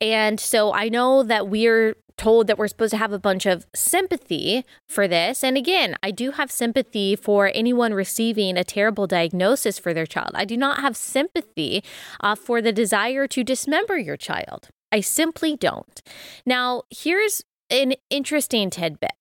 And 0.00 0.40
so 0.40 0.72
I 0.72 0.88
know 0.88 1.22
that 1.22 1.48
we're 1.48 1.94
told 2.16 2.46
that 2.46 2.58
we're 2.58 2.68
supposed 2.68 2.90
to 2.92 2.98
have 2.98 3.12
a 3.12 3.18
bunch 3.18 3.46
of 3.46 3.66
sympathy 3.74 4.64
for 4.88 5.08
this. 5.08 5.42
And 5.42 5.56
again, 5.56 5.96
I 6.02 6.10
do 6.10 6.32
have 6.32 6.50
sympathy 6.50 7.16
for 7.16 7.50
anyone 7.54 7.94
receiving 7.94 8.56
a 8.56 8.64
terrible 8.64 9.06
diagnosis 9.06 9.78
for 9.78 9.94
their 9.94 10.06
child. 10.06 10.30
I 10.34 10.44
do 10.44 10.56
not 10.56 10.80
have 10.80 10.96
sympathy 10.96 11.82
uh, 12.20 12.34
for 12.34 12.60
the 12.60 12.72
desire 12.72 13.26
to 13.28 13.42
dismember 13.42 13.98
your 13.98 14.16
child. 14.16 14.68
I 14.92 15.00
simply 15.00 15.56
don't. 15.56 16.02
Now, 16.44 16.82
here's 16.90 17.42
an 17.70 17.94
interesting 18.10 18.70
tidbit. 18.70 19.12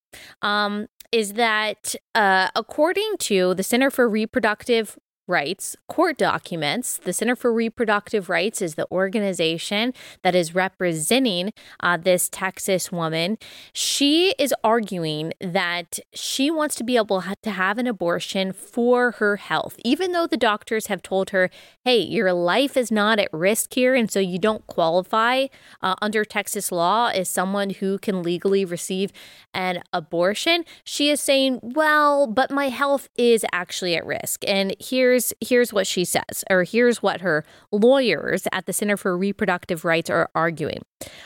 Um, 0.42 0.88
is 1.12 1.34
that 1.34 1.96
uh, 2.16 2.50
according 2.56 3.16
to 3.20 3.54
the 3.54 3.64
Center 3.64 3.90
for 3.90 4.08
Reproductive 4.08 4.98
Rights 5.32 5.76
court 5.88 6.18
documents. 6.18 7.00
The 7.04 7.14
Center 7.14 7.36
for 7.36 7.52
Reproductive 7.52 8.30
Rights 8.30 8.62
is 8.62 8.76
the 8.76 8.86
organization 8.92 9.94
that 10.22 10.36
is 10.36 10.54
representing 10.54 11.54
uh, 11.80 11.98
this 11.98 12.30
Texas 12.30 12.92
woman. 12.92 13.38
She 13.74 14.36
is 14.38 14.54
arguing 14.64 15.34
that 15.40 16.00
she 16.14 16.52
wants 16.52 16.76
to 16.76 16.84
be 16.84 16.98
able 16.98 17.24
to 17.42 17.52
have 17.52 17.78
an 17.78 17.88
abortion 17.88 18.52
for 18.52 19.12
her 19.12 19.38
health, 19.38 19.78
even 19.86 20.12
though 20.12 20.28
the 20.28 20.38
doctors 20.38 20.88
have 20.88 21.02
told 21.02 21.30
her, 21.30 21.50
hey, 21.86 22.00
your 22.00 22.34
life 22.34 22.76
is 22.76 22.92
not 22.92 23.18
at 23.18 23.30
risk 23.32 23.74
here, 23.74 23.96
and 23.96 24.12
so 24.12 24.20
you 24.20 24.38
don't 24.38 24.68
qualify 24.68 25.48
uh, 25.82 25.96
under 26.02 26.26
Texas 26.26 26.72
law 26.72 27.08
as 27.08 27.30
someone 27.30 27.70
who 27.70 27.98
can 27.98 28.22
legally 28.22 28.66
receive 28.66 29.12
an 29.54 29.82
abortion. 29.94 30.66
She 30.84 31.10
is 31.10 31.22
saying, 31.22 31.60
well, 31.62 32.28
but 32.28 32.52
my 32.52 32.70
health 32.70 33.08
is 33.18 33.46
actually 33.54 33.96
at 33.96 34.06
risk. 34.06 34.44
And 34.48 34.76
here's 34.80 35.21
here's 35.22 35.52
here's 35.62 35.74
what 35.74 35.86
she 35.86 36.04
says, 36.04 36.44
or 36.50 36.64
here's 36.64 37.04
what 37.04 37.22
her 37.22 37.46
lawyers 37.72 38.48
at 38.52 38.66
the 38.66 38.74
Center 38.74 38.98
for 38.98 39.16
Reproductive 39.16 39.86
Rights 39.86 40.10
are 40.10 40.28
arguing. 40.34 40.82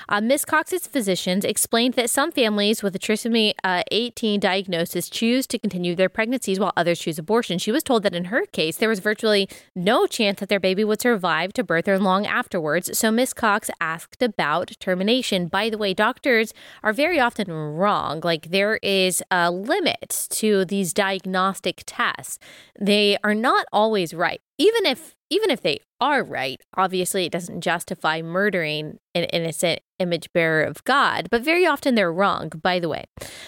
Uh, 0.09 0.19
Ms. 0.21 0.45
Cox's 0.45 0.87
physicians 0.87 1.45
explained 1.45 1.93
that 1.93 2.09
some 2.09 2.31
families 2.31 2.83
with 2.83 2.95
a 2.95 2.99
trisomy 2.99 3.53
uh, 3.63 3.83
18 3.91 4.39
diagnosis 4.39 5.09
choose 5.09 5.47
to 5.47 5.59
continue 5.59 5.95
their 5.95 6.09
pregnancies 6.09 6.59
while 6.59 6.73
others 6.75 6.99
choose 6.99 7.17
abortion. 7.17 7.57
She 7.57 7.71
was 7.71 7.83
told 7.83 8.03
that 8.03 8.15
in 8.15 8.25
her 8.25 8.45
case, 8.45 8.77
there 8.77 8.89
was 8.89 8.99
virtually 8.99 9.47
no 9.75 10.05
chance 10.05 10.39
that 10.39 10.49
their 10.49 10.59
baby 10.59 10.83
would 10.83 11.01
survive 11.01 11.53
to 11.53 11.63
birth 11.63 11.87
or 11.87 11.99
long 11.99 12.25
afterwards. 12.25 12.97
So 12.97 13.11
Ms. 13.11 13.33
Cox 13.33 13.69
asked 13.79 14.21
about 14.21 14.71
termination. 14.79 15.47
By 15.47 15.69
the 15.69 15.77
way, 15.77 15.93
doctors 15.93 16.53
are 16.83 16.93
very 16.93 17.19
often 17.19 17.51
wrong. 17.51 18.21
Like 18.23 18.49
there 18.51 18.79
is 18.81 19.23
a 19.31 19.51
limit 19.51 20.27
to 20.31 20.65
these 20.65 20.93
diagnostic 20.93 21.83
tests, 21.85 22.39
they 22.79 23.17
are 23.23 23.35
not 23.35 23.65
always 23.75 24.13
right. 24.13 24.41
Even 24.57 24.85
if 24.87 25.15
even 25.29 25.51
if 25.51 25.61
they 25.61 25.79
are 25.99 26.23
right, 26.23 26.61
obviously 26.75 27.25
it 27.25 27.31
doesn't 27.31 27.61
justify 27.61 28.21
murdering 28.21 28.97
an 29.13 29.25
innocent 29.25 29.81
image 29.99 30.31
bearer 30.33 30.63
of 30.63 30.83
God, 30.83 31.27
but 31.31 31.41
very 31.41 31.65
often 31.65 31.95
they're 31.95 32.11
wrong, 32.11 32.51
by 32.61 32.79
the 32.79 32.89
way. 32.89 33.05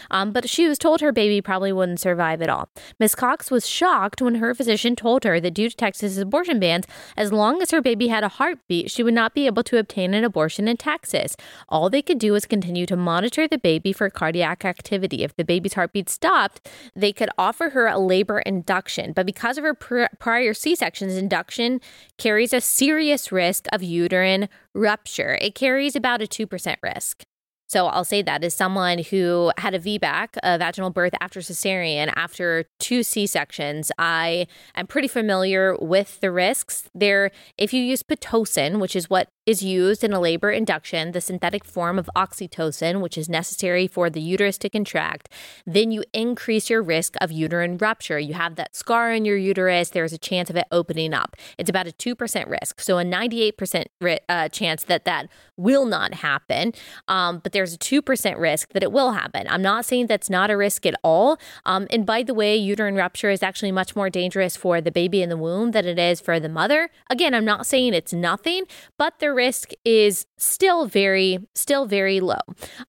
Um, 0.10 0.32
but 0.32 0.50
she 0.50 0.68
was 0.68 0.78
told 0.78 1.02
her 1.02 1.12
baby 1.12 1.42
probably 1.42 1.72
wouldn't 1.72 2.00
survive 2.00 2.42
at 2.42 2.50
all. 2.50 2.70
Miss 3.00 3.16
Cox 3.16 3.52
was 3.52 3.68
shocked 3.68 4.22
when 4.22 4.36
her 4.36 4.54
physician 4.54 4.96
told 4.96 5.24
her 5.24 5.40
that 5.40 5.54
due 5.54 5.70
to 5.70 5.76
Texas's 5.76 6.18
abortion 6.18 6.60
bans, 6.60 6.86
as 7.16 7.32
long 7.32 7.62
as 7.62 7.72
her 7.72 7.82
baby 7.82 8.08
had 8.08 8.24
a 8.24 8.30
heartbeat, 8.30 8.92
she 8.92 9.04
would 9.04 9.14
not 9.14 9.34
be 9.34 9.46
able 9.46 9.64
to 9.64 9.78
obtain 9.78 10.14
an 10.14 10.24
abortion 10.24 10.68
in 10.68 10.78
Texas. 10.78 11.36
All 11.70 11.90
they 11.90 12.02
could 12.02 12.20
do 12.20 12.32
was 12.32 12.46
continue 12.46 12.86
to 12.86 12.96
monitor 12.96 13.48
the 13.48 13.58
baby 13.58 13.94
for 13.94 14.10
cardiac 14.10 14.64
activity. 14.66 15.24
If 15.24 15.36
the 15.36 15.44
baby's 15.44 15.74
heartbeat 15.74 16.10
stopped, 16.10 16.70
they 16.96 17.14
could 17.14 17.30
offer 17.38 17.70
her 17.70 17.88
a 17.88 18.00
labor 18.00 18.40
induction. 18.40 19.14
But 19.14 19.26
because 19.26 19.58
of 19.58 19.64
her 19.64 19.74
pr- 19.74 20.06
prior 20.20 20.54
C 20.54 20.76
sections, 20.76 21.16
induction 21.16 21.82
carries 22.18 22.54
a 22.54 22.62
serious 22.62 23.32
risk 23.32 23.68
of 23.72 23.84
uterine 23.84 24.50
rupture. 24.78 25.38
It 25.42 25.56
carries 25.56 25.96
about 25.96 26.22
a 26.22 26.26
2% 26.26 26.76
risk. 26.82 27.24
So 27.70 27.88
I'll 27.88 28.06
say 28.06 28.22
that 28.22 28.46
as 28.46 28.56
someone 28.56 29.00
who 29.00 29.52
had 29.58 29.74
a 29.76 29.80
VBAC, 29.80 30.38
a 30.42 30.58
vaginal 30.58 30.90
birth 30.90 31.14
after 31.20 31.42
cesarean, 31.42 32.12
after 32.16 32.66
two 32.80 33.04
C 33.04 33.28
sections, 33.28 33.92
I 33.98 34.48
am 34.74 34.88
pretty 34.88 35.10
familiar 35.10 35.76
with 35.76 36.22
the 36.22 36.32
risks. 36.32 36.90
There, 36.96 37.30
if 37.58 37.74
you 37.74 37.84
use 37.84 38.04
pitocin, 38.04 38.80
which 38.80 38.96
is 38.96 39.10
what 39.10 39.28
is 39.48 39.64
used 39.64 40.04
in 40.04 40.12
a 40.12 40.20
labor 40.20 40.52
induction, 40.52 41.14
the 41.14 41.22
synthetic 41.22 41.64
form 41.64 41.98
of 41.98 42.10
oxytocin, 42.16 43.00
which 43.00 43.18
is 43.18 43.30
necessary 43.30 43.88
for 43.88 44.10
the 44.10 44.20
uterus 44.20 44.58
to 44.58 44.70
contract, 44.70 45.30
then 45.66 45.90
you 45.90 46.04
increase 46.14 46.70
your 46.70 46.84
risk 46.84 47.16
of 47.22 47.32
uterine 47.32 47.78
rupture. 47.78 48.20
You 48.20 48.34
have 48.34 48.58
that 48.58 48.76
scar 48.76 49.14
in 49.14 49.24
your 49.24 49.38
uterus, 49.38 49.90
there's 49.90 50.12
a 50.12 50.18
chance 50.18 50.50
of 50.50 50.58
it 50.58 50.66
opening 50.70 51.14
up. 51.14 51.38
It's 51.58 51.70
about 51.70 51.88
a 51.88 51.92
2% 51.92 52.50
risk. 52.50 52.82
So 52.82 53.00
a 53.00 53.04
98% 53.04 53.86
ri- 54.02 54.20
uh, 54.28 54.50
chance 54.50 54.84
that 54.84 55.06
that 55.06 55.30
will 55.56 55.86
not 55.86 56.16
happen, 56.16 56.74
um, 57.08 57.40
but 57.40 57.54
there's 57.54 57.74
a 57.74 57.78
2% 57.78 58.38
risk 58.38 58.74
that 58.74 58.84
it 58.84 58.92
will 58.92 59.14
happen. 59.14 59.48
I'm 59.50 59.62
not 59.62 59.86
saying 59.86 60.08
that's 60.08 60.30
not 60.30 60.52
a 60.52 60.58
risk 60.58 60.86
at 60.86 60.96
all. 61.04 61.40
Um, 61.66 61.88
and 61.90 62.06
by 62.06 62.22
the 62.22 62.34
way, 62.34 62.58
uterine 62.58 62.96
rupture 62.96 63.30
is 63.30 63.42
actually 63.42 63.72
much 63.72 63.96
more 63.96 64.10
dangerous 64.10 64.58
for 64.58 64.82
the 64.82 64.92
baby 64.92 65.22
in 65.22 65.30
the 65.30 65.38
womb 65.38 65.72
than 65.72 65.86
it 65.86 65.98
is 65.98 66.20
for 66.20 66.38
the 66.38 66.50
mother. 66.50 66.90
Again, 67.10 67.34
I'm 67.34 67.46
not 67.46 67.66
saying 67.66 67.94
it's 67.94 68.12
nothing, 68.12 68.66
but 68.98 69.20
there 69.20 69.37
risk 69.38 69.72
is 69.86 70.26
still 70.38 70.88
very, 70.88 71.38
still 71.54 71.86
very 71.86 72.20
low. 72.20 72.42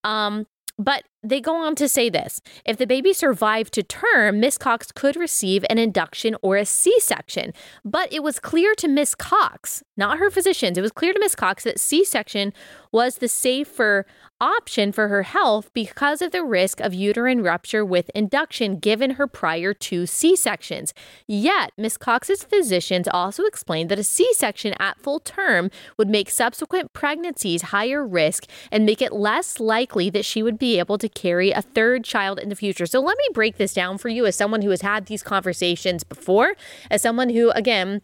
Um, 0.02 0.47
but 0.78 1.05
they 1.22 1.40
go 1.40 1.56
on 1.56 1.75
to 1.76 1.88
say 1.88 2.08
this 2.08 2.40
if 2.64 2.76
the 2.76 2.87
baby 2.87 3.12
survived 3.12 3.72
to 3.75 3.82
term, 3.82 4.40
Miss 4.40 4.56
Cox 4.56 4.92
could 4.92 5.16
receive 5.16 5.64
an 5.68 5.78
induction 5.78 6.37
or 6.42 6.56
a 6.56 6.64
C 6.64 6.98
section. 7.00 7.52
But 7.84 8.12
it 8.12 8.22
was 8.22 8.38
clear 8.38 8.75
to 8.76 8.88
Miss 8.88 9.14
Cox, 9.14 9.82
not 9.96 10.18
her 10.18 10.30
physicians, 10.30 10.78
it 10.78 10.82
was 10.82 10.92
clear 10.92 11.12
to 11.12 11.18
Miss 11.18 11.34
Cox 11.34 11.64
that 11.64 11.80
C 11.80 12.04
section 12.04 12.52
was 12.92 13.16
the 13.16 13.28
safer 13.28 14.06
option 14.40 14.92
for 14.92 15.08
her 15.08 15.25
health 15.25 15.72
because 15.72 16.22
of 16.22 16.30
the 16.30 16.44
risk 16.44 16.80
of 16.80 16.94
uterine 16.94 17.42
rupture 17.42 17.84
with 17.84 18.10
induction 18.14 18.78
given 18.78 19.12
her 19.12 19.26
prior 19.26 19.75
two 19.75 20.06
C 20.06 20.37
sections. 20.37 20.94
Yet, 21.26 21.72
Miss 21.76 21.96
Cox's 21.96 22.44
physicians 22.44 23.08
also 23.08 23.44
explained 23.44 23.90
that 23.90 23.98
a 23.98 24.04
C 24.04 24.28
section 24.34 24.75
at 24.78 25.00
full 25.00 25.18
term 25.18 25.70
would 25.96 26.08
make 26.08 26.30
subsequent 26.30 26.92
pregnancies 26.92 27.62
higher 27.62 28.06
risk 28.06 28.44
and 28.70 28.87
make 28.87 29.02
it 29.02 29.12
less 29.12 29.58
likely 29.58 30.10
that 30.10 30.25
she 30.25 30.42
would 30.42 30.58
be 30.58 30.78
able 30.78 30.98
to 30.98 31.08
carry 31.09 31.50
a 31.50 31.62
third 31.62 32.05
child 32.05 32.38
in 32.38 32.49
the 32.49 32.57
future. 32.57 32.87
So, 32.87 33.00
let 33.00 33.17
me 33.19 33.29
break 33.33 33.57
this 33.57 33.75
down 33.75 33.99
for 33.99 34.09
you 34.09 34.27
as 34.27 34.37
someone 34.37 34.62
who 34.62 34.71
has 34.71 34.83
had 34.83 35.07
these 35.07 35.23
conversations 35.23 36.05
before, 36.05 36.55
as 36.91 37.03
someone 37.03 37.31
who, 37.31 37.50
again, 37.50 38.03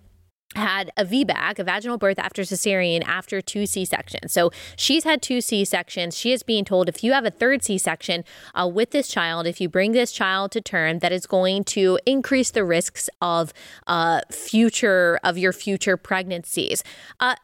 had 0.56 0.90
a 0.96 1.04
VBAC, 1.04 1.58
a 1.58 1.64
vaginal 1.64 1.98
birth 1.98 2.18
after 2.18 2.42
cesarean 2.42 3.02
after 3.04 3.40
two 3.40 3.66
C 3.66 3.84
sections. 3.84 4.32
So 4.32 4.50
she's 4.76 5.04
had 5.04 5.22
two 5.22 5.40
C 5.40 5.64
sections. 5.64 6.16
She 6.16 6.32
is 6.32 6.42
being 6.42 6.64
told 6.64 6.88
if 6.88 7.02
you 7.02 7.12
have 7.12 7.24
a 7.24 7.30
third 7.30 7.62
C 7.64 7.78
section 7.78 8.24
uh, 8.54 8.68
with 8.72 8.90
this 8.90 9.08
child, 9.08 9.46
if 9.46 9.60
you 9.60 9.68
bring 9.68 9.92
this 9.92 10.12
child 10.12 10.52
to 10.52 10.60
term, 10.60 11.00
that 11.00 11.12
is 11.12 11.26
going 11.26 11.64
to 11.64 11.98
increase 12.06 12.50
the 12.50 12.64
risks 12.64 13.08
of 13.20 13.52
uh, 13.86 14.20
future 14.30 15.18
of 15.24 15.38
your 15.38 15.52
future 15.52 15.96
pregnancies. 15.96 16.84
Uh, 17.20 17.34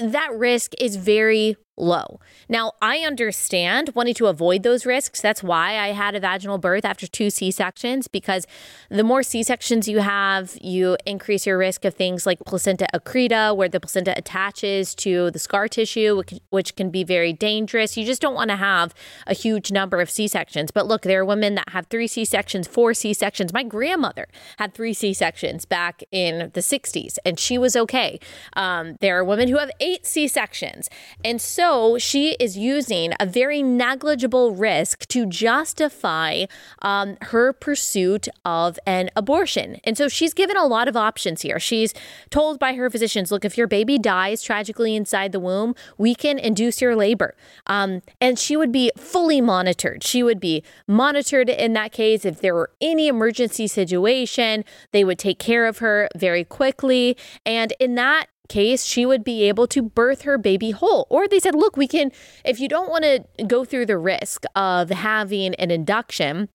that 0.00 0.32
risk 0.32 0.72
is 0.80 0.96
very 0.96 1.56
low. 1.76 2.20
Now, 2.48 2.72
I 2.80 2.98
understand 2.98 3.90
wanting 3.94 4.14
to 4.14 4.26
avoid 4.26 4.62
those 4.62 4.86
risks. 4.86 5.20
That's 5.20 5.42
why 5.42 5.78
I 5.78 5.88
had 5.88 6.14
a 6.14 6.20
vaginal 6.20 6.58
birth 6.58 6.84
after 6.84 7.06
two 7.06 7.30
C 7.30 7.50
sections, 7.50 8.06
because 8.06 8.46
the 8.88 9.02
more 9.02 9.22
C 9.22 9.42
sections 9.42 9.88
you 9.88 9.98
have, 9.98 10.56
you 10.60 10.96
increase 11.04 11.46
your 11.46 11.58
risk 11.58 11.84
of 11.84 11.94
things 11.94 12.26
like 12.26 12.38
placenta 12.46 12.86
accreta, 12.94 13.56
where 13.56 13.68
the 13.68 13.80
placenta 13.80 14.16
attaches 14.16 14.94
to 14.96 15.30
the 15.30 15.38
scar 15.38 15.68
tissue, 15.68 16.22
which 16.50 16.76
can 16.76 16.90
be 16.90 17.02
very 17.02 17.32
dangerous. 17.32 17.96
You 17.96 18.04
just 18.04 18.22
don't 18.22 18.34
want 18.34 18.50
to 18.50 18.56
have 18.56 18.94
a 19.26 19.34
huge 19.34 19.72
number 19.72 20.00
of 20.00 20.10
C 20.10 20.28
sections. 20.28 20.70
But 20.70 20.86
look, 20.86 21.02
there 21.02 21.20
are 21.20 21.24
women 21.24 21.54
that 21.56 21.70
have 21.70 21.86
three 21.86 22.06
C 22.06 22.24
sections, 22.24 22.68
four 22.68 22.94
C 22.94 23.12
sections. 23.12 23.52
My 23.52 23.64
grandmother 23.64 24.26
had 24.58 24.74
three 24.74 24.94
C 24.94 25.12
sections 25.12 25.64
back 25.64 26.02
in 26.12 26.50
the 26.54 26.60
60s, 26.60 27.18
and 27.24 27.38
she 27.38 27.58
was 27.58 27.74
okay. 27.74 28.20
Um, 28.54 28.96
there 29.00 29.18
are 29.18 29.24
women 29.24 29.48
who 29.48 29.58
have 29.58 29.70
eight 29.80 30.06
C 30.06 30.28
sections. 30.28 30.88
And 31.24 31.40
so 31.40 31.63
so 31.64 31.96
she 31.96 32.32
is 32.32 32.58
using 32.58 33.14
a 33.18 33.24
very 33.24 33.62
negligible 33.62 34.54
risk 34.54 35.08
to 35.08 35.24
justify 35.24 36.44
um, 36.82 37.16
her 37.22 37.54
pursuit 37.54 38.28
of 38.44 38.78
an 38.84 39.08
abortion. 39.16 39.80
And 39.82 39.96
so 39.96 40.06
she's 40.06 40.34
given 40.34 40.58
a 40.58 40.66
lot 40.66 40.88
of 40.88 40.94
options 40.94 41.40
here. 41.40 41.58
She's 41.58 41.94
told 42.28 42.58
by 42.58 42.74
her 42.74 42.90
physicians 42.90 43.32
look, 43.32 43.46
if 43.46 43.56
your 43.56 43.66
baby 43.66 43.98
dies 43.98 44.42
tragically 44.42 44.94
inside 44.94 45.32
the 45.32 45.40
womb, 45.40 45.74
we 45.96 46.14
can 46.14 46.38
induce 46.38 46.82
your 46.82 46.94
labor. 46.94 47.34
Um, 47.66 48.02
and 48.20 48.38
she 48.38 48.58
would 48.58 48.70
be 48.70 48.90
fully 48.98 49.40
monitored. 49.40 50.04
She 50.04 50.22
would 50.22 50.40
be 50.40 50.62
monitored 50.86 51.48
in 51.48 51.72
that 51.72 51.92
case. 51.92 52.26
If 52.26 52.42
there 52.42 52.54
were 52.54 52.72
any 52.82 53.08
emergency 53.08 53.68
situation, 53.68 54.66
they 54.92 55.02
would 55.02 55.18
take 55.18 55.38
care 55.38 55.64
of 55.64 55.78
her 55.78 56.10
very 56.14 56.44
quickly. 56.44 57.16
And 57.46 57.72
in 57.80 57.94
that 57.94 58.26
case, 58.48 58.84
she 58.84 59.06
would 59.06 59.24
be 59.24 59.44
able 59.44 59.66
to 59.68 59.82
birth 59.82 60.22
her 60.22 60.38
baby 60.38 60.70
whole. 60.70 61.06
Or 61.10 61.26
they 61.26 61.40
said, 61.40 61.54
look, 61.54 61.76
we 61.76 61.88
can, 61.88 62.12
if 62.44 62.60
you 62.60 62.68
don't 62.68 62.90
want 62.90 63.04
to 63.04 63.44
go 63.44 63.64
through 63.64 63.86
the 63.86 63.98
risk 63.98 64.44
of 64.54 64.90
having 64.90 65.54
an 65.54 65.70
induction, 65.70 66.48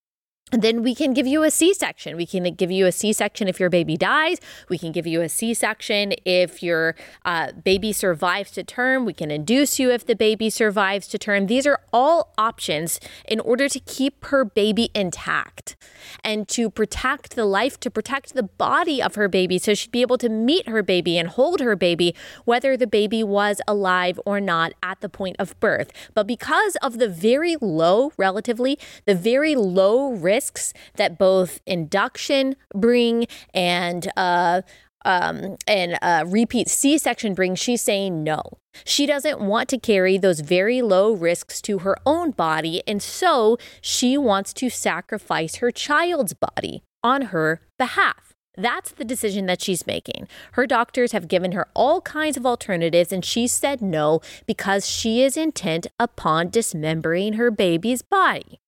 then 0.50 0.82
we 0.82 0.94
can 0.94 1.12
give 1.12 1.26
you 1.26 1.42
a 1.42 1.50
C 1.50 1.72
section. 1.74 2.16
We 2.16 2.26
can 2.26 2.54
give 2.54 2.70
you 2.70 2.86
a 2.86 2.92
C 2.92 3.12
section 3.12 3.48
if 3.48 3.60
your 3.60 3.70
baby 3.70 3.96
dies. 3.96 4.38
We 4.68 4.78
can 4.78 4.92
give 4.92 5.06
you 5.06 5.20
a 5.20 5.28
C 5.28 5.54
section 5.54 6.12
if 6.24 6.62
your 6.62 6.96
uh, 7.24 7.52
baby 7.52 7.92
survives 7.92 8.50
to 8.52 8.64
term. 8.64 9.04
We 9.04 9.12
can 9.12 9.30
induce 9.30 9.78
you 9.78 9.90
if 9.90 10.06
the 10.06 10.16
baby 10.16 10.50
survives 10.50 11.06
to 11.08 11.18
term. 11.18 11.46
These 11.46 11.66
are 11.66 11.80
all 11.92 12.32
options 12.36 13.00
in 13.28 13.40
order 13.40 13.68
to 13.68 13.80
keep 13.80 14.24
her 14.26 14.44
baby 14.44 14.90
intact 14.94 15.76
and 16.24 16.48
to 16.48 16.70
protect 16.70 17.36
the 17.36 17.44
life, 17.44 17.78
to 17.80 17.90
protect 17.90 18.34
the 18.34 18.42
body 18.42 19.02
of 19.02 19.14
her 19.14 19.28
baby 19.28 19.58
so 19.58 19.74
she'd 19.74 19.92
be 19.92 20.02
able 20.02 20.18
to 20.18 20.28
meet 20.28 20.68
her 20.68 20.82
baby 20.82 21.18
and 21.18 21.28
hold 21.28 21.60
her 21.60 21.76
baby, 21.76 22.14
whether 22.44 22.76
the 22.76 22.86
baby 22.86 23.22
was 23.22 23.60
alive 23.68 24.18
or 24.24 24.40
not 24.40 24.72
at 24.82 25.00
the 25.00 25.08
point 25.08 25.36
of 25.38 25.58
birth. 25.60 25.92
But 26.14 26.26
because 26.26 26.76
of 26.76 26.98
the 26.98 27.08
very 27.08 27.56
low, 27.60 28.12
relatively, 28.16 28.78
the 29.06 29.14
very 29.14 29.54
low 29.54 30.12
risk 30.12 30.39
risks 30.40 30.72
that 30.96 31.18
both 31.18 31.60
induction 31.66 32.56
bring 32.74 33.26
and 33.52 34.10
uh, 34.16 34.62
um, 35.04 35.56
and 35.66 35.98
uh, 36.02 36.24
repeat 36.26 36.68
C 36.68 36.98
section 36.98 37.34
brings, 37.34 37.58
she's 37.58 37.82
saying 37.82 38.22
no. 38.22 38.42
She 38.84 39.06
doesn't 39.06 39.40
want 39.40 39.68
to 39.70 39.78
carry 39.78 40.16
those 40.18 40.40
very 40.40 40.80
low 40.82 41.12
risks 41.12 41.60
to 41.62 41.80
her 41.80 41.96
own 42.06 42.30
body, 42.32 42.82
and 42.86 43.02
so 43.02 43.58
she 43.80 44.16
wants 44.16 44.52
to 44.54 44.70
sacrifice 44.70 45.56
her 45.56 45.70
child's 45.70 46.34
body 46.34 46.82
on 47.02 47.22
her 47.32 47.60
behalf. 47.78 48.32
That's 48.56 48.92
the 48.92 49.04
decision 49.04 49.46
that 49.46 49.62
she's 49.62 49.86
making. 49.86 50.28
Her 50.52 50.66
doctors 50.66 51.12
have 51.12 51.28
given 51.28 51.52
her 51.52 51.68
all 51.74 52.00
kinds 52.02 52.36
of 52.36 52.46
alternatives, 52.46 53.12
and 53.12 53.24
she 53.24 53.46
said 53.46 53.80
no 53.80 54.20
because 54.46 54.86
she 54.86 55.22
is 55.22 55.36
intent 55.36 55.86
upon 55.98 56.50
dismembering 56.50 57.34
her 57.34 57.50
baby's 57.50 58.02
body. 58.02 58.60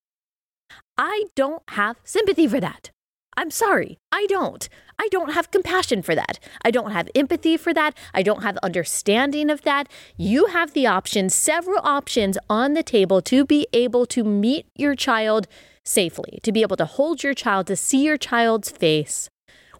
I 0.98 1.24
don't 1.34 1.62
have 1.70 1.96
sympathy 2.04 2.46
for 2.46 2.60
that. 2.60 2.90
I'm 3.34 3.50
sorry, 3.50 3.98
I 4.10 4.26
don't. 4.28 4.68
I 4.98 5.08
don't 5.10 5.32
have 5.32 5.50
compassion 5.50 6.02
for 6.02 6.14
that. 6.14 6.38
I 6.62 6.70
don't 6.70 6.90
have 6.90 7.08
empathy 7.14 7.56
for 7.56 7.72
that. 7.72 7.96
I 8.12 8.22
don't 8.22 8.42
have 8.42 8.58
understanding 8.58 9.48
of 9.48 9.62
that. 9.62 9.88
You 10.18 10.46
have 10.46 10.74
the 10.74 10.86
option, 10.86 11.30
several 11.30 11.80
options 11.82 12.36
on 12.50 12.74
the 12.74 12.82
table 12.82 13.22
to 13.22 13.46
be 13.46 13.66
able 13.72 14.04
to 14.06 14.22
meet 14.22 14.66
your 14.76 14.94
child 14.94 15.46
safely, 15.82 16.40
to 16.42 16.52
be 16.52 16.60
able 16.60 16.76
to 16.76 16.84
hold 16.84 17.22
your 17.22 17.34
child, 17.34 17.66
to 17.68 17.76
see 17.76 18.04
your 18.04 18.18
child's 18.18 18.70
face, 18.70 19.30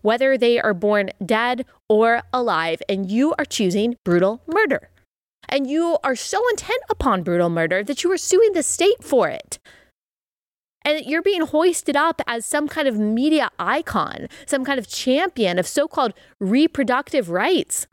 whether 0.00 0.38
they 0.38 0.58
are 0.58 0.74
born 0.74 1.10
dead 1.24 1.66
or 1.90 2.22
alive, 2.32 2.80
and 2.88 3.10
you 3.10 3.34
are 3.38 3.44
choosing 3.44 3.96
brutal 4.02 4.42
murder. 4.46 4.88
And 5.48 5.68
you 5.68 5.98
are 6.02 6.16
so 6.16 6.40
intent 6.48 6.80
upon 6.88 7.22
brutal 7.22 7.50
murder 7.50 7.84
that 7.84 8.02
you 8.02 8.10
are 8.10 8.16
suing 8.16 8.54
the 8.54 8.62
state 8.62 9.04
for 9.04 9.28
it. 9.28 9.58
And 10.84 11.04
you're 11.04 11.22
being 11.22 11.42
hoisted 11.42 11.96
up 11.96 12.20
as 12.26 12.44
some 12.44 12.68
kind 12.68 12.88
of 12.88 12.98
media 12.98 13.50
icon, 13.58 14.28
some 14.46 14.64
kind 14.64 14.78
of 14.78 14.88
champion 14.88 15.58
of 15.58 15.66
so 15.66 15.86
called 15.86 16.12
reproductive 16.40 17.30
rights. 17.30 17.86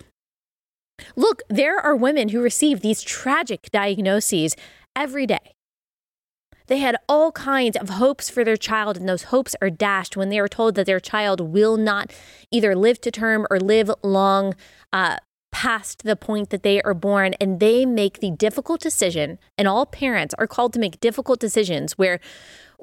Look, 1.16 1.42
there 1.50 1.80
are 1.80 1.96
women 1.96 2.30
who 2.30 2.42
receive 2.42 2.82
these 2.82 3.02
tragic 3.02 3.70
diagnoses 3.72 4.56
every 4.96 5.26
day. 5.26 5.56
They 6.68 6.78
had 6.78 6.98
all 7.08 7.32
kinds 7.32 7.76
of 7.78 7.90
hopes 7.90 8.30
for 8.30 8.44
their 8.44 8.56
child, 8.56 8.96
and 8.96 9.10
those 9.10 9.24
hopes 9.24 9.56
are 9.60 9.72
dashed 9.72 10.16
when 10.16 10.30
they 10.30 10.38
are 10.38 10.48
told 10.48 10.76
that 10.76 10.86
their 10.86 11.00
child 11.00 11.42
will 11.42 11.78
not 11.78 12.14
either 12.52 12.76
live 12.76 13.02
to 13.02 13.12
term 13.12 13.48
or 13.50 13.60
live 13.60 13.90
long 14.04 14.54
uh, 14.94 15.18
past 15.52 16.04
the 16.04 16.16
point 16.16 16.52
that 16.52 16.62
they 16.62 16.80
are 16.84 16.94
born. 16.94 17.34
And 17.42 17.60
they 17.60 17.88
make 17.88 18.20
the 18.20 18.30
difficult 18.30 18.82
decision, 18.82 19.40
and 19.58 19.68
all 19.68 19.88
parents 19.88 20.36
are 20.38 20.46
called 20.46 20.74
to 20.74 20.80
make 20.80 21.00
difficult 21.00 21.40
decisions 21.40 21.98
where 21.98 22.20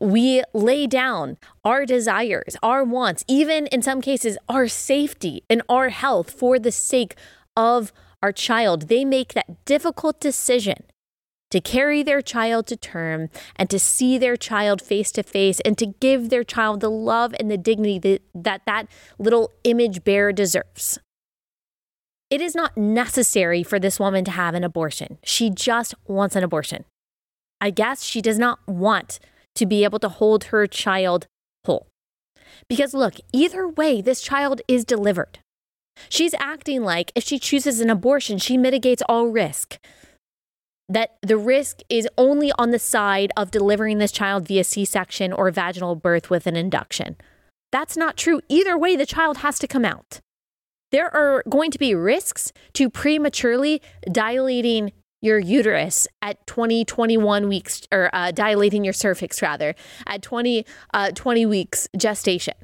we 0.01 0.43
lay 0.53 0.87
down 0.87 1.39
our 1.65 1.87
desires, 1.87 2.57
our 2.63 2.85
wants, 2.85 3.25
even 3.27 3.67
in 3.69 3.83
some 3.83 4.01
cases, 4.01 4.37
our 4.49 4.69
safety 4.69 5.43
and 5.49 5.63
our 5.69 5.89
health 5.89 6.31
for 6.31 6.59
the 6.59 6.73
sake 6.73 7.15
of 7.57 7.93
our 8.23 8.33
child. 8.33 8.89
They 8.89 9.05
make 9.05 9.35
that 9.35 9.65
difficult 9.65 10.21
decision 10.21 10.85
to 11.51 11.61
carry 11.61 12.03
their 12.03 12.21
child 12.21 12.67
to 12.67 12.77
term 12.77 13.29
and 13.57 13.71
to 13.71 13.79
see 13.79 14.19
their 14.19 14.37
child 14.37 14.83
face 14.83 15.13
to 15.13 15.23
face 15.23 15.61
and 15.61 15.79
to 15.79 15.87
give 15.87 16.29
their 16.29 16.45
child 16.45 16.81
the 16.81 16.91
love 16.91 17.35
and 17.39 17.51
the 17.51 17.57
dignity 17.57 17.99
that 17.99 18.23
that, 18.35 18.63
that 18.67 18.89
little 19.19 19.53
image 19.65 20.05
bearer 20.05 20.33
deserves. 20.33 20.99
It 22.29 22.41
is 22.41 22.57
not 22.57 22.77
necessary 22.77 23.63
for 23.63 23.79
this 23.79 24.01
woman 24.01 24.25
to 24.25 24.33
have 24.33 24.55
an 24.55 24.65
abortion. 24.65 25.19
She 25.23 25.49
just 25.49 25.95
wants 26.09 26.35
an 26.35 26.43
abortion. 26.43 26.85
I 27.61 27.71
guess 27.71 28.03
she 28.03 28.21
does 28.21 28.39
not 28.39 28.59
want 28.67 29.21
to 29.57 29.67
be 29.67 29.85
able 29.85 29.99
to 29.99 30.09
hold 30.09 30.45
her 30.45 30.67
child 30.67 31.27
whole. 31.65 31.89
Because 32.69 32.95
look, 32.95 33.15
either 33.33 33.69
way, 33.69 34.01
this 34.01 34.21
child 34.21 34.61
is 34.69 34.85
delivered. 34.85 35.39
She's 36.09 36.35
acting 36.39 36.83
like 36.83 37.13
if 37.15 37.25
she 37.25 37.39
chooses 37.39 37.81
an 37.81 37.91
abortion, 37.91 38.39
she 38.39 38.57
mitigates 38.57 39.03
all 39.09 39.29
risk. 39.29 39.79
That 40.89 41.17
the 41.23 41.37
risk 41.37 41.81
is 41.89 42.09
only 42.17 42.53
on 42.59 42.71
the 42.71 42.79
side 42.79 43.33
of 43.37 43.51
delivering 43.51 43.99
this 43.99 44.13
child 44.13 44.47
via 44.47 44.63
C 44.63 44.85
section 44.85 45.33
or 45.33 45.51
vaginal 45.51 45.97
birth 45.97 46.31
with 46.31 46.47
an 46.47 46.55
induction. 46.55 47.17
That's 47.73 47.97
not 47.97 48.17
true. 48.17 48.41
Either 48.49 48.79
way, 48.79 48.95
the 48.95 49.07
child 49.07 49.39
has 49.39 49.59
to 49.59 49.67
come 49.67 49.85
out. 49.85 50.21
There 50.93 51.15
are 51.15 51.43
going 51.49 51.73
to 51.73 51.79
be 51.79 51.95
risks 51.95 52.53
to 52.75 52.89
prematurely 52.89 53.83
dilating 54.11 54.93
your 55.21 55.39
uterus 55.39 56.07
at 56.23 56.47
20, 56.47 56.85
21 56.85 57.49
weeks, 57.49 57.87
or 57.93 58.11
uh, 58.13 58.31
dilating 58.31 58.85
your 58.85 58.93
cervix 58.93 59.43
rather, 59.43 59.75
at 60.07 60.23
20, 60.23 60.65
uh, 60.95 61.11
20 61.13 61.47
weeks 61.47 61.89
gestation. 61.97 62.55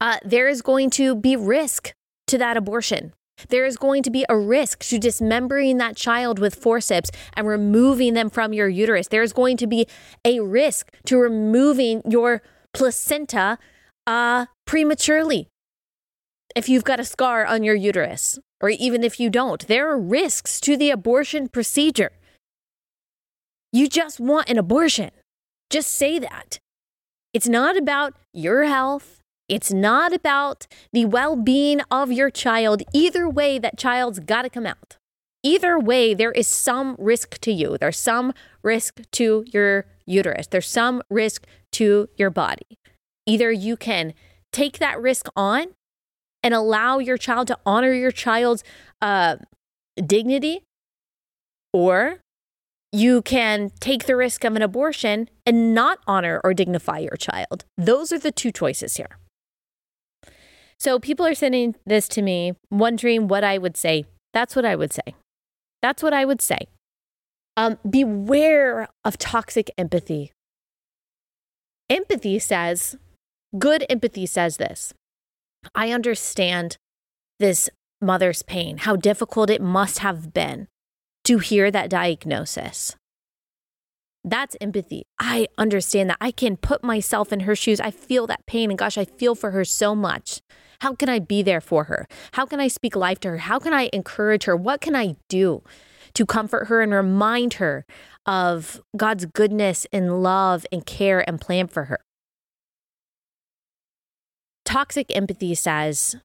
Uh, 0.00 0.18
there 0.24 0.48
is 0.48 0.62
going 0.62 0.90
to 0.90 1.14
be 1.14 1.36
risk 1.36 1.92
to 2.26 2.38
that 2.38 2.56
abortion. 2.56 3.12
There 3.48 3.66
is 3.66 3.76
going 3.76 4.02
to 4.02 4.10
be 4.10 4.24
a 4.28 4.36
risk 4.36 4.80
to 4.84 4.98
dismembering 4.98 5.78
that 5.78 5.96
child 5.96 6.38
with 6.38 6.54
forceps 6.54 7.10
and 7.34 7.46
removing 7.46 8.14
them 8.14 8.30
from 8.30 8.52
your 8.52 8.68
uterus. 8.68 9.08
There 9.08 9.22
is 9.22 9.32
going 9.32 9.56
to 9.58 9.66
be 9.66 9.86
a 10.24 10.40
risk 10.40 10.92
to 11.06 11.18
removing 11.18 12.02
your 12.08 12.42
placenta 12.72 13.58
uh, 14.06 14.46
prematurely 14.66 15.48
if 16.58 16.68
you've 16.68 16.82
got 16.82 16.98
a 16.98 17.04
scar 17.04 17.46
on 17.46 17.62
your 17.62 17.76
uterus 17.76 18.36
or 18.60 18.68
even 18.68 19.04
if 19.04 19.20
you 19.20 19.30
don't. 19.30 19.64
There 19.68 19.88
are 19.88 19.96
risks 19.96 20.60
to 20.62 20.76
the 20.76 20.90
abortion 20.90 21.46
procedure. 21.46 22.10
You 23.72 23.88
just 23.88 24.18
want 24.18 24.50
an 24.50 24.58
abortion. 24.58 25.12
Just 25.70 25.94
say 25.94 26.18
that. 26.18 26.58
It's 27.32 27.46
not 27.46 27.76
about 27.76 28.14
your 28.34 28.64
health. 28.64 29.20
It's 29.48 29.72
not 29.72 30.12
about 30.12 30.66
the 30.92 31.04
well 31.04 31.36
being 31.36 31.80
of 31.92 32.10
your 32.10 32.28
child. 32.28 32.82
Either 32.92 33.28
way, 33.28 33.60
that 33.60 33.78
child's 33.78 34.18
got 34.18 34.42
to 34.42 34.50
come 34.50 34.66
out. 34.66 34.96
Either 35.44 35.78
way, 35.78 36.12
there 36.12 36.32
is 36.32 36.48
some 36.48 36.96
risk 36.98 37.38
to 37.42 37.52
you. 37.52 37.78
There's 37.78 37.96
some 37.96 38.32
risk 38.64 39.02
to 39.12 39.44
your 39.46 39.86
uterus. 40.06 40.48
There's 40.48 40.68
some 40.68 41.02
risk 41.08 41.46
to 41.72 42.08
your 42.16 42.30
body. 42.30 42.78
Either 43.26 43.52
you 43.52 43.76
can 43.76 44.12
take 44.52 44.80
that 44.80 45.00
risk 45.00 45.28
on 45.36 45.74
and 46.42 46.54
allow 46.54 46.98
your 46.98 47.18
child 47.18 47.48
to 47.48 47.58
honor 47.66 47.92
your 47.92 48.10
child's 48.10 48.64
uh, 49.02 49.36
dignity, 50.04 50.62
or 51.72 52.20
you 52.92 53.20
can 53.22 53.70
take 53.80 54.06
the 54.06 54.16
risk 54.16 54.44
of 54.44 54.56
an 54.56 54.62
abortion 54.62 55.28
and 55.44 55.74
not 55.74 55.98
honor 56.06 56.40
or 56.42 56.54
dignify 56.54 56.98
your 56.98 57.16
child. 57.16 57.64
Those 57.76 58.12
are 58.12 58.18
the 58.18 58.32
two 58.32 58.50
choices 58.50 58.96
here. 58.96 59.18
So 60.78 60.98
people 60.98 61.26
are 61.26 61.34
sending 61.34 61.74
this 61.84 62.08
to 62.08 62.22
me, 62.22 62.52
wondering 62.70 63.28
what 63.28 63.44
I 63.44 63.58
would 63.58 63.76
say. 63.76 64.04
That's 64.32 64.54
what 64.54 64.64
I 64.64 64.76
would 64.76 64.92
say. 64.92 65.14
That's 65.82 66.02
what 66.02 66.12
I 66.12 66.24
would 66.24 66.40
say. 66.40 66.68
Um, 67.56 67.78
beware 67.88 68.88
of 69.04 69.18
toxic 69.18 69.70
empathy. 69.76 70.32
Empathy 71.90 72.38
says, 72.38 72.96
good 73.58 73.84
empathy 73.90 74.26
says 74.26 74.58
this 74.58 74.94
I 75.74 75.92
understand 75.92 76.76
this 77.38 77.70
mother's 78.00 78.42
pain, 78.42 78.78
how 78.78 78.96
difficult 78.96 79.50
it 79.50 79.60
must 79.60 80.00
have 80.00 80.32
been 80.32 80.68
to 81.24 81.38
hear 81.38 81.70
that 81.70 81.90
diagnosis. 81.90 82.96
That's 84.24 84.56
empathy. 84.60 85.04
I 85.18 85.46
understand 85.56 86.10
that. 86.10 86.18
I 86.20 86.30
can 86.30 86.56
put 86.56 86.82
myself 86.82 87.32
in 87.32 87.40
her 87.40 87.54
shoes. 87.54 87.80
I 87.80 87.90
feel 87.90 88.26
that 88.26 88.46
pain. 88.46 88.70
And 88.70 88.78
gosh, 88.78 88.98
I 88.98 89.04
feel 89.04 89.34
for 89.34 89.52
her 89.52 89.64
so 89.64 89.94
much. 89.94 90.40
How 90.80 90.94
can 90.94 91.08
I 91.08 91.18
be 91.18 91.42
there 91.42 91.60
for 91.60 91.84
her? 91.84 92.06
How 92.32 92.46
can 92.46 92.60
I 92.60 92.68
speak 92.68 92.94
life 92.94 93.20
to 93.20 93.30
her? 93.30 93.38
How 93.38 93.58
can 93.58 93.72
I 93.72 93.90
encourage 93.92 94.44
her? 94.44 94.56
What 94.56 94.80
can 94.80 94.94
I 94.94 95.16
do 95.28 95.62
to 96.14 96.26
comfort 96.26 96.66
her 96.66 96.82
and 96.82 96.92
remind 96.92 97.54
her 97.54 97.84
of 98.26 98.80
God's 98.96 99.26
goodness 99.26 99.86
and 99.92 100.22
love 100.22 100.66
and 100.70 100.84
care 100.84 101.26
and 101.28 101.40
plan 101.40 101.66
for 101.66 101.84
her? 101.84 102.00
Toxic 104.68 105.16
empathy 105.16 105.54
says, 105.54 106.16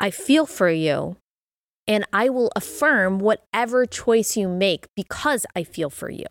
I 0.00 0.10
feel 0.10 0.46
for 0.46 0.68
you 0.68 1.16
and 1.86 2.04
I 2.12 2.28
will 2.28 2.50
affirm 2.56 3.20
whatever 3.20 3.86
choice 3.86 4.36
you 4.36 4.48
make 4.48 4.88
because 4.96 5.46
I 5.54 5.62
feel 5.62 5.90
for 5.90 6.10
you. 6.10 6.26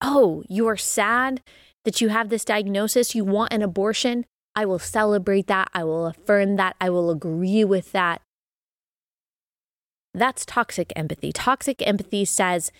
Oh, 0.00 0.42
you 0.48 0.66
are 0.66 0.78
sad 0.78 1.42
that 1.84 2.00
you 2.00 2.08
have 2.08 2.30
this 2.30 2.46
diagnosis, 2.46 3.14
you 3.14 3.26
want 3.26 3.52
an 3.52 3.60
abortion. 3.60 4.24
I 4.56 4.64
will 4.64 4.78
celebrate 4.78 5.48
that. 5.48 5.68
I 5.74 5.84
will 5.84 6.06
affirm 6.06 6.56
that. 6.56 6.76
I 6.80 6.88
will 6.88 7.10
agree 7.10 7.62
with 7.62 7.92
that. 7.92 8.22
That's 10.14 10.46
toxic 10.46 10.94
empathy. 10.96 11.30
Toxic 11.30 11.86
empathy 11.86 12.24
says 12.24 12.72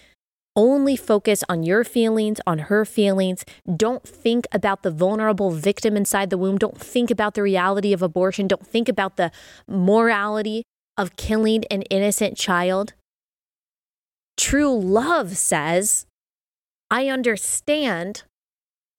only 0.59 0.97
focus 0.97 1.45
on 1.49 1.63
your 1.63 1.85
feelings, 1.85 2.41
on 2.45 2.59
her 2.59 2.85
feelings. 2.85 3.45
Don't 3.77 4.03
think 4.03 4.45
about 4.51 4.83
the 4.83 4.91
vulnerable 4.91 5.53
victim 5.53 5.97
inside 5.97 6.31
the 6.31 6.37
womb. 6.37 6.59
Don't 6.59 6.77
think 6.77 7.13
about 7.13 7.35
the 7.35 7.43
reality 7.45 7.93
of 7.93 8.03
abortion. 8.03 8.49
Don't 8.49 8.67
think 8.67 8.89
about 8.89 9.17
the 9.17 9.31
morality 9.69 10.65
of 10.97 11.15
killing 11.15 11.65
an 11.71 11.83
innocent 11.83 12.37
child. 12.37 12.95
True 14.37 14.77
love 14.77 15.37
says, 15.37 16.07
I 16.91 17.07
understand 17.07 18.25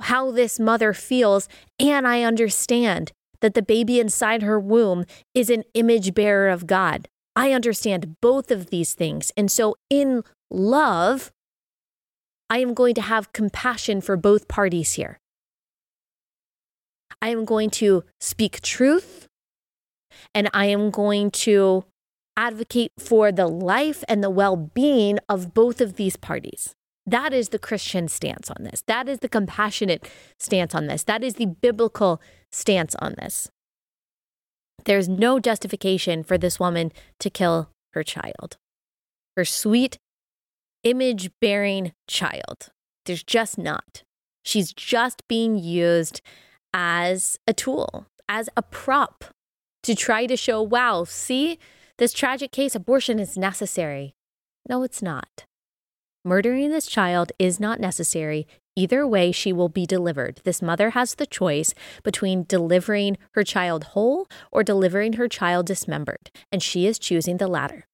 how 0.03 0.31
this 0.31 0.61
mother 0.61 0.93
feels, 0.93 1.49
and 1.77 2.07
I 2.07 2.23
understand 2.23 3.11
that 3.41 3.53
the 3.53 3.61
baby 3.61 3.99
inside 3.99 4.43
her 4.43 4.59
womb 4.59 5.03
is 5.35 5.49
an 5.49 5.63
image 5.73 6.13
bearer 6.13 6.47
of 6.47 6.67
God. 6.67 7.09
I 7.35 7.51
understand 7.51 8.15
both 8.21 8.49
of 8.49 8.69
these 8.69 8.93
things. 8.93 9.33
And 9.35 9.51
so, 9.51 9.75
in 9.89 10.23
love, 10.49 11.31
I 12.49 12.59
am 12.59 12.73
going 12.73 12.95
to 12.95 13.01
have 13.01 13.33
compassion 13.33 14.01
for 14.01 14.17
both 14.17 14.47
parties 14.47 14.93
here. 14.93 15.19
I 17.21 17.29
am 17.29 17.45
going 17.45 17.69
to 17.71 18.03
speak 18.19 18.61
truth 18.61 19.27
and 20.33 20.49
I 20.53 20.65
am 20.65 20.89
going 20.89 21.31
to 21.31 21.85
advocate 22.37 22.93
for 22.97 23.31
the 23.31 23.47
life 23.47 24.03
and 24.07 24.23
the 24.23 24.29
well 24.29 24.55
being 24.55 25.19
of 25.27 25.53
both 25.53 25.81
of 25.81 25.95
these 25.95 26.15
parties. 26.15 26.73
That 27.05 27.33
is 27.33 27.49
the 27.49 27.59
Christian 27.59 28.07
stance 28.07 28.49
on 28.49 28.63
this. 28.63 28.83
That 28.87 29.09
is 29.09 29.19
the 29.19 29.29
compassionate 29.29 30.07
stance 30.37 30.73
on 30.73 30.87
this. 30.87 31.03
That 31.03 31.23
is 31.23 31.35
the 31.35 31.47
biblical 31.47 32.21
stance 32.51 32.95
on 32.95 33.15
this. 33.17 33.49
There's 34.85 35.09
no 35.09 35.39
justification 35.39 36.23
for 36.23 36.37
this 36.37 36.59
woman 36.59 36.91
to 37.19 37.29
kill 37.29 37.69
her 37.93 38.03
child, 38.03 38.57
her 39.35 39.43
sweet, 39.43 39.97
image 40.83 41.31
bearing 41.41 41.93
child. 42.07 42.69
There's 43.05 43.23
just 43.23 43.57
not. 43.57 44.03
She's 44.43 44.73
just 44.73 45.27
being 45.27 45.57
used 45.57 46.21
as 46.73 47.37
a 47.47 47.53
tool, 47.53 48.07
as 48.27 48.49
a 48.55 48.61
prop 48.61 49.25
to 49.83 49.95
try 49.95 50.25
to 50.25 50.37
show, 50.37 50.61
wow, 50.61 51.03
see, 51.03 51.59
this 51.97 52.13
tragic 52.13 52.51
case, 52.51 52.75
abortion 52.75 53.19
is 53.19 53.37
necessary. 53.37 54.13
No, 54.67 54.83
it's 54.83 55.01
not. 55.01 55.45
Murdering 56.23 56.69
this 56.69 56.85
child 56.85 57.31
is 57.39 57.59
not 57.59 57.79
necessary. 57.79 58.45
Either 58.75 59.05
way, 59.07 59.31
she 59.31 59.51
will 59.51 59.69
be 59.69 59.85
delivered. 59.85 60.41
This 60.43 60.61
mother 60.61 60.91
has 60.91 61.15
the 61.15 61.25
choice 61.25 61.73
between 62.03 62.45
delivering 62.47 63.17
her 63.33 63.43
child 63.43 63.83
whole 63.85 64.27
or 64.51 64.63
delivering 64.63 65.13
her 65.13 65.27
child 65.27 65.65
dismembered, 65.65 66.29
and 66.51 66.61
she 66.61 66.85
is 66.85 66.99
choosing 66.99 67.37
the 67.37 67.47
latter. 67.47 67.85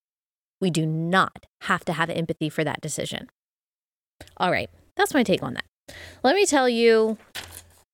We 0.61 0.69
do 0.69 0.85
not 0.85 1.45
have 1.61 1.85
to 1.85 1.93
have 1.93 2.09
empathy 2.09 2.49
for 2.49 2.63
that 2.63 2.81
decision. 2.81 3.29
All 4.37 4.51
right, 4.51 4.69
that's 4.95 5.13
my 5.13 5.23
take 5.23 5.43
on 5.43 5.53
that. 5.55 5.65
Let 6.23 6.35
me 6.35 6.45
tell 6.45 6.67
you 6.69 7.17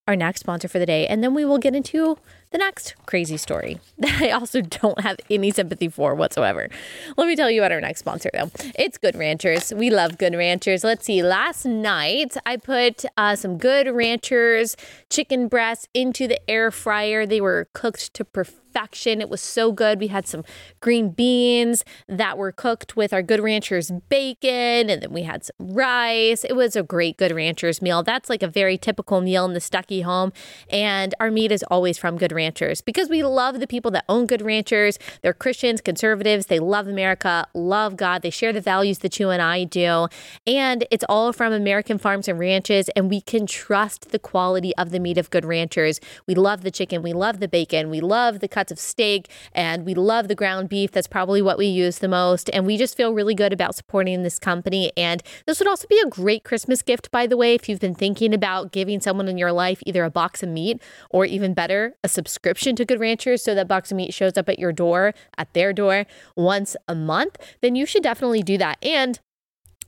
our 0.08 0.16
next 0.16 0.42
sponsor 0.42 0.68
for 0.68 0.80
the 0.80 0.86
day, 0.86 1.08
and 1.08 1.24
then 1.24 1.34
we 1.34 1.46
will 1.46 1.58
get 1.58 1.76
into 1.76 2.18
the 2.52 2.58
next 2.58 2.96
crazy 3.06 3.38
story 3.38 3.80
that 3.98 4.22
I 4.22 4.32
also 4.32 4.62
don't 4.62 5.00
have 5.02 5.18
any 5.30 5.52
sympathy 5.52 5.88
for 5.88 6.16
whatsoever. 6.16 6.70
Let 7.18 7.28
me 7.28 7.36
tell 7.36 7.50
you 7.50 7.62
about 7.62 7.72
our 7.72 7.82
next 7.82 8.00
sponsor, 8.00 8.30
though. 8.34 8.52
It's 8.76 8.98
Good 8.98 9.16
Ranchers. 9.16 9.74
We 9.74 9.90
love 9.90 10.18
Good 10.18 10.34
Ranchers. 10.34 10.84
Let's 10.84 11.06
see. 11.06 11.24
Last 11.24 11.66
night, 11.66 12.36
I 12.46 12.58
put 12.58 13.06
uh, 13.16 13.36
some 13.36 13.58
Good 13.58 13.88
Ranchers 13.88 14.76
chicken 15.10 15.48
breasts 15.48 15.88
into 15.94 16.28
the 16.28 16.50
air 16.50 16.72
fryer. 16.72 17.26
They 17.26 17.42
were 17.42 17.68
cooked 17.74 18.14
to 18.16 18.26
perfection 18.26 18.61
perfection. 18.72 19.22
It 19.22 19.30
was 19.30 19.42
so 19.42 19.72
good. 19.72 20.00
We 20.00 20.08
had 20.08 20.28
some 20.28 20.44
green 20.80 21.10
beans 21.10 21.84
that 22.08 22.38
were 22.38 22.52
cooked 22.52 22.96
with 22.96 23.14
our 23.14 23.22
Good 23.22 23.42
Ranchers 23.42 23.92
bacon, 24.10 24.90
and 24.90 25.02
then 25.02 25.12
we 25.12 25.24
had 25.24 25.44
some 25.44 25.56
rice. 25.60 26.44
It 26.44 26.56
was 26.56 26.76
a 26.76 26.84
great 26.84 27.18
Good 27.18 27.32
Ranchers 27.32 27.82
meal. 27.82 28.04
That's 28.04 28.30
like 28.30 28.44
a 28.44 28.48
very 28.48 28.78
typical 28.78 29.22
meal 29.22 29.46
in 29.46 29.54
the 29.54 29.60
Stuckey 29.60 30.04
home. 30.04 30.32
And 30.70 31.14
our 31.20 31.32
meat 31.32 31.52
is 31.52 31.64
always 31.70 31.98
from 31.98 32.18
Good 32.18 32.32
Ranchers 32.32 32.82
because 32.82 33.10
we 33.10 33.24
love 33.24 33.60
the 33.60 33.68
people 33.68 33.92
that 33.92 34.06
own 34.08 34.26
Good 34.26 34.42
Ranchers. 34.42 34.98
They're 35.22 35.34
Christians, 35.34 35.82
conservatives. 35.82 36.46
They 36.46 36.60
love 36.60 36.88
America, 36.88 37.48
love 37.54 37.98
God. 37.98 38.22
They 38.22 38.30
share 38.30 38.54
the 38.54 38.62
values 38.62 39.00
that 39.00 39.20
you 39.20 39.30
and 39.30 39.42
I 39.42 39.66
do. 39.66 40.08
And 40.48 40.86
it's 40.92 41.04
all 41.10 41.34
from 41.34 41.52
American 41.52 41.98
farms 41.98 42.28
and 42.28 42.40
ranches, 42.40 42.90
and 42.96 43.10
we 43.10 43.22
can 43.22 43.46
trust 43.46 44.12
the 44.12 44.20
quality 44.20 44.76
of 44.78 44.92
the 44.92 45.00
meat 45.00 45.18
of 45.18 45.30
Good 45.30 45.46
Ranchers. 45.46 46.00
We 46.26 46.36
love 46.36 46.62
the 46.62 46.72
chicken. 46.72 47.02
We 47.02 47.14
love 47.14 47.40
the 47.40 47.48
bacon. 47.48 47.90
We 47.90 48.00
love 48.00 48.40
the 48.40 48.48
cuts 48.62 48.72
of 48.72 48.80
steak 48.80 49.28
and 49.54 49.88
we 49.88 49.96
love 49.96 50.28
the 50.28 50.36
ground 50.36 50.70
beef. 50.70 50.92
That's 50.92 51.08
probably 51.08 51.42
what 51.42 51.58
we 51.58 51.66
use 51.66 51.98
the 51.98 52.08
most. 52.08 52.48
And 52.54 52.64
we 52.64 52.78
just 52.78 52.96
feel 52.96 53.12
really 53.12 53.34
good 53.34 53.52
about 53.52 53.74
supporting 53.74 54.22
this 54.22 54.38
company. 54.38 54.92
And 54.96 55.24
this 55.48 55.60
would 55.60 55.68
also 55.68 55.88
be 55.88 56.00
a 56.00 56.08
great 56.08 56.44
Christmas 56.44 56.84
gift, 56.84 57.10
by 57.10 57.26
the 57.26 57.36
way, 57.36 57.56
if 57.56 57.68
you've 57.68 57.80
been 57.80 57.96
thinking 57.96 58.36
about 58.36 58.72
giving 58.72 59.02
someone 59.02 59.28
in 59.28 59.40
your 59.40 59.52
life 59.52 59.82
either 59.88 60.04
a 60.04 60.12
box 60.12 60.44
of 60.44 60.50
meat 60.50 60.80
or 61.10 61.26
even 61.26 61.56
better, 61.56 61.96
a 62.04 62.08
subscription 62.08 62.76
to 62.76 62.86
Good 62.86 63.00
Ranchers 63.00 63.44
so 63.44 63.56
that 63.56 63.68
box 63.68 63.90
of 63.92 63.98
meat 63.98 64.14
shows 64.14 64.38
up 64.38 64.48
at 64.48 64.60
your 64.60 64.72
door, 64.72 65.16
at 65.40 65.52
their 65.54 65.74
door 65.74 66.06
once 66.36 66.76
a 66.88 66.94
month, 66.94 67.38
then 67.62 67.76
you 67.76 67.88
should 67.88 68.04
definitely 68.04 68.44
do 68.44 68.60
that. 68.60 68.78
And 68.84 69.20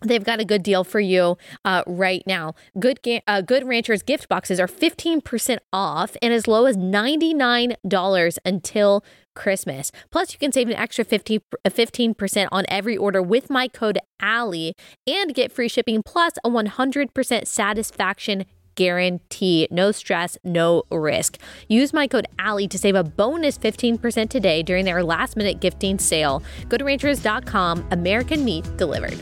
They've 0.04 0.24
got 0.24 0.39
a 0.39 0.46
good 0.46 0.63
deal 0.63 0.84
for 0.84 1.00
you 1.00 1.38
uh, 1.66 1.84
right 1.88 2.24
now. 2.28 2.56
Good 2.80 3.00
uh, 3.28 3.42
Good 3.42 3.68
Ranchers 3.68 4.04
gift 4.04 4.30
boxes 4.30 4.60
are 4.60 4.68
15% 4.68 5.58
off 5.72 6.16
and 6.22 6.34
as 6.34 6.48
low 6.48 6.66
as 6.66 6.78
$99 6.78 8.38
until 8.46 9.04
Christmas. 9.36 9.92
Plus, 10.12 10.34
you 10.34 10.39
can 10.39 10.52
save 10.52 10.68
an 10.68 10.76
extra 10.76 11.04
50, 11.04 11.42
15% 11.66 12.46
uh, 12.46 12.50
on 12.52 12.66
every 12.68 12.96
order 12.98 13.22
with 13.22 13.50
my 13.50 13.68
code 13.68 13.98
Allie 14.20 14.76
and 15.08 15.34
get 15.34 15.52
free 15.52 15.68
shipping 15.68 16.04
plus 16.04 16.34
a 16.44 16.50
100% 16.50 17.48
satisfaction 17.48 18.46
guarantee. 18.76 19.68
No 19.72 19.92
stress, 19.92 20.38
no 20.44 20.84
risk. 20.92 21.38
Use 21.68 21.94
my 21.94 22.08
code 22.08 22.28
Allie 22.39 22.68
to 22.68 22.78
save 22.78 22.96
a 22.96 23.04
bonus 23.04 23.58
15% 23.58 24.30
today 24.30 24.63
during 24.63 24.86
their 24.86 25.04
last 25.04 25.36
minute 25.36 25.60
gifting 25.60 26.00
sale. 26.00 26.44
Go 26.70 26.78
to 26.78 26.84
ranchers.com, 26.84 27.88
American 27.92 28.44
meat 28.44 28.66
delivered. 28.78 29.20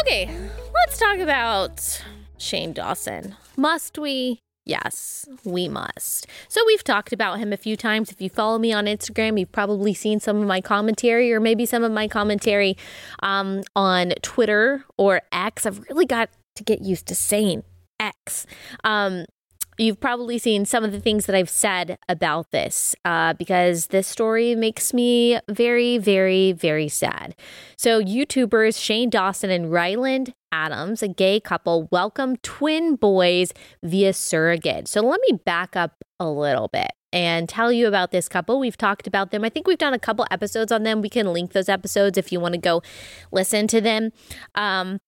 Okay, 0.00 0.30
let's 0.74 0.98
talk 0.98 1.18
about 1.18 2.02
Shane 2.36 2.72
Dawson. 2.72 3.34
Must 3.56 3.98
we? 3.98 4.40
Yes, 4.64 5.26
we 5.44 5.68
must. 5.68 6.26
So 6.48 6.60
we've 6.66 6.84
talked 6.84 7.12
about 7.12 7.38
him 7.38 7.52
a 7.52 7.56
few 7.56 7.76
times. 7.76 8.12
If 8.12 8.20
you 8.20 8.28
follow 8.28 8.58
me 8.58 8.72
on 8.72 8.84
Instagram, 8.84 9.40
you've 9.40 9.50
probably 9.50 9.94
seen 9.94 10.20
some 10.20 10.36
of 10.36 10.46
my 10.46 10.60
commentary 10.60 11.32
or 11.32 11.40
maybe 11.40 11.64
some 11.66 11.82
of 11.82 11.90
my 11.90 12.06
commentary 12.06 12.76
um, 13.22 13.62
on 13.74 14.10
Twitter 14.22 14.84
or 14.98 15.22
X. 15.32 15.64
I've 15.66 15.80
really 15.88 16.06
got 16.06 16.28
to 16.56 16.62
get 16.62 16.82
used 16.82 17.06
to 17.06 17.14
saying 17.14 17.64
X. 17.98 18.46
Um, 18.84 19.24
You've 19.80 20.00
probably 20.00 20.38
seen 20.38 20.64
some 20.64 20.82
of 20.82 20.90
the 20.90 20.98
things 20.98 21.26
that 21.26 21.36
I've 21.36 21.48
said 21.48 21.98
about 22.08 22.50
this 22.50 22.96
uh, 23.04 23.34
because 23.34 23.86
this 23.86 24.08
story 24.08 24.56
makes 24.56 24.92
me 24.92 25.38
very, 25.48 25.98
very, 25.98 26.50
very 26.50 26.88
sad. 26.88 27.36
So, 27.76 28.02
YouTubers 28.02 28.82
Shane 28.82 29.08
Dawson 29.08 29.50
and 29.50 29.70
Ryland 29.70 30.34
Adams, 30.50 31.00
a 31.00 31.06
gay 31.06 31.38
couple, 31.38 31.86
welcome 31.92 32.36
twin 32.38 32.96
boys 32.96 33.52
via 33.84 34.12
surrogate. 34.12 34.88
So, 34.88 35.00
let 35.00 35.20
me 35.30 35.38
back 35.44 35.76
up 35.76 36.02
a 36.18 36.28
little 36.28 36.66
bit 36.66 36.90
and 37.12 37.48
tell 37.48 37.70
you 37.70 37.86
about 37.86 38.10
this 38.10 38.28
couple. 38.28 38.58
We've 38.58 38.76
talked 38.76 39.06
about 39.06 39.30
them. 39.30 39.44
I 39.44 39.48
think 39.48 39.68
we've 39.68 39.78
done 39.78 39.94
a 39.94 39.98
couple 39.98 40.26
episodes 40.30 40.72
on 40.72 40.82
them. 40.82 41.02
We 41.02 41.08
can 41.08 41.32
link 41.32 41.52
those 41.52 41.68
episodes 41.68 42.18
if 42.18 42.32
you 42.32 42.40
want 42.40 42.54
to 42.54 42.60
go 42.60 42.82
listen 43.30 43.66
to 43.68 43.80
them. 43.80 44.10
Um, 44.54 44.98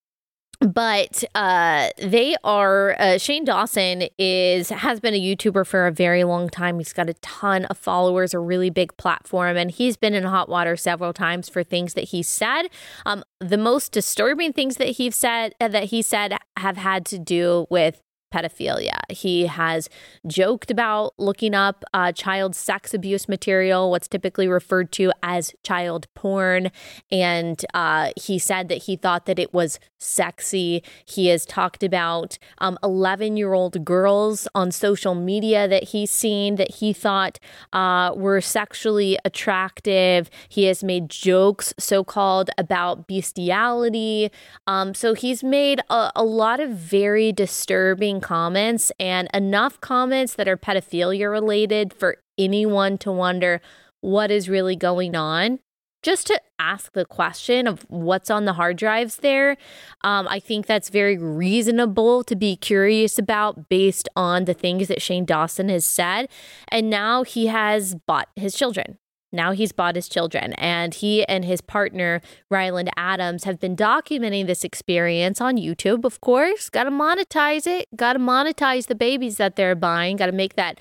but 0.60 1.24
uh, 1.34 1.88
they 1.96 2.36
are 2.44 2.94
uh, 3.00 3.18
Shane 3.18 3.44
Dawson 3.44 4.08
is 4.18 4.68
has 4.68 5.00
been 5.00 5.14
a 5.14 5.20
YouTuber 5.20 5.66
for 5.66 5.86
a 5.86 5.92
very 5.92 6.22
long 6.24 6.50
time. 6.50 6.78
He's 6.78 6.92
got 6.92 7.08
a 7.08 7.14
ton 7.14 7.64
of 7.66 7.78
followers, 7.78 8.34
a 8.34 8.38
really 8.38 8.68
big 8.68 8.94
platform, 8.98 9.56
and 9.56 9.70
he's 9.70 9.96
been 9.96 10.14
in 10.14 10.24
hot 10.24 10.48
water 10.48 10.76
several 10.76 11.12
times 11.14 11.48
for 11.48 11.64
things 11.64 11.94
that 11.94 12.04
he 12.04 12.22
said. 12.22 12.64
Um, 13.06 13.24
the 13.38 13.56
most 13.56 13.92
disturbing 13.92 14.52
things 14.52 14.76
that 14.76 14.88
he 14.88 15.10
said 15.10 15.54
that 15.58 15.84
he 15.84 16.02
said 16.02 16.36
have 16.58 16.76
had 16.76 17.06
to 17.06 17.18
do 17.18 17.66
with 17.70 18.02
pedophilia. 18.32 19.00
He 19.10 19.46
has 19.46 19.88
joked 20.26 20.70
about 20.70 21.14
looking 21.18 21.54
up 21.54 21.84
uh, 21.92 22.12
child 22.12 22.54
sex 22.54 22.94
abuse 22.94 23.28
material, 23.28 23.90
what's 23.90 24.08
typically 24.08 24.48
referred 24.48 24.92
to 24.92 25.12
as 25.22 25.54
child 25.62 26.06
porn. 26.14 26.70
And 27.10 27.64
uh, 27.74 28.12
he 28.16 28.38
said 28.38 28.68
that 28.68 28.84
he 28.84 28.96
thought 28.96 29.26
that 29.26 29.38
it 29.38 29.52
was 29.52 29.78
sexy. 29.98 30.82
He 31.04 31.28
has 31.28 31.44
talked 31.44 31.82
about 31.82 32.38
11 32.82 33.32
um, 33.32 33.36
year 33.36 33.52
old 33.52 33.84
girls 33.84 34.48
on 34.54 34.70
social 34.70 35.14
media 35.14 35.68
that 35.68 35.84
he's 35.84 36.10
seen 36.10 36.56
that 36.56 36.76
he 36.76 36.92
thought 36.92 37.38
uh, 37.72 38.12
were 38.16 38.40
sexually 38.40 39.18
attractive. 39.24 40.30
He 40.48 40.64
has 40.64 40.82
made 40.82 41.08
jokes, 41.10 41.74
so 41.78 42.04
called, 42.04 42.50
about 42.56 43.06
bestiality. 43.06 44.30
Um, 44.66 44.94
so 44.94 45.14
he's 45.14 45.42
made 45.42 45.80
a, 45.90 46.12
a 46.16 46.24
lot 46.24 46.60
of 46.60 46.70
very 46.70 47.32
disturbing 47.32 48.19
comments 48.20 48.92
and 48.98 49.28
enough 49.34 49.80
comments 49.80 50.34
that 50.34 50.48
are 50.48 50.56
pedophilia 50.56 51.30
related 51.30 51.92
for 51.92 52.18
anyone 52.38 52.98
to 52.98 53.12
wonder 53.12 53.60
what 54.00 54.30
is 54.30 54.48
really 54.48 54.76
going 54.76 55.14
on. 55.14 55.58
Just 56.02 56.28
to 56.28 56.40
ask 56.58 56.92
the 56.92 57.04
question 57.04 57.66
of 57.66 57.84
what's 57.90 58.30
on 58.30 58.46
the 58.46 58.54
hard 58.54 58.78
drives 58.78 59.16
there, 59.16 59.58
um, 60.02 60.26
I 60.28 60.40
think 60.40 60.64
that's 60.64 60.88
very 60.88 61.18
reasonable 61.18 62.24
to 62.24 62.34
be 62.34 62.56
curious 62.56 63.18
about 63.18 63.68
based 63.68 64.08
on 64.16 64.46
the 64.46 64.54
things 64.54 64.88
that 64.88 65.02
Shane 65.02 65.26
Dawson 65.26 65.68
has 65.68 65.84
said. 65.84 66.30
And 66.68 66.88
now 66.88 67.22
he 67.22 67.48
has 67.48 67.96
bought 68.06 68.28
his 68.34 68.54
children. 68.54 68.96
Now 69.32 69.52
he's 69.52 69.72
bought 69.72 69.94
his 69.94 70.08
children, 70.08 70.54
and 70.54 70.92
he 70.92 71.24
and 71.24 71.44
his 71.44 71.60
partner, 71.60 72.20
Ryland 72.48 72.90
Adams, 72.96 73.44
have 73.44 73.60
been 73.60 73.76
documenting 73.76 74.46
this 74.46 74.64
experience 74.64 75.40
on 75.40 75.56
YouTube, 75.56 76.04
of 76.04 76.20
course. 76.20 76.68
Got 76.68 76.84
to 76.84 76.90
monetize 76.90 77.66
it, 77.66 77.88
got 77.96 78.14
to 78.14 78.18
monetize 78.18 78.86
the 78.86 78.94
babies 78.94 79.36
that 79.36 79.56
they're 79.56 79.74
buying, 79.76 80.16
got 80.16 80.26
to 80.26 80.32
make 80.32 80.56
that 80.56 80.80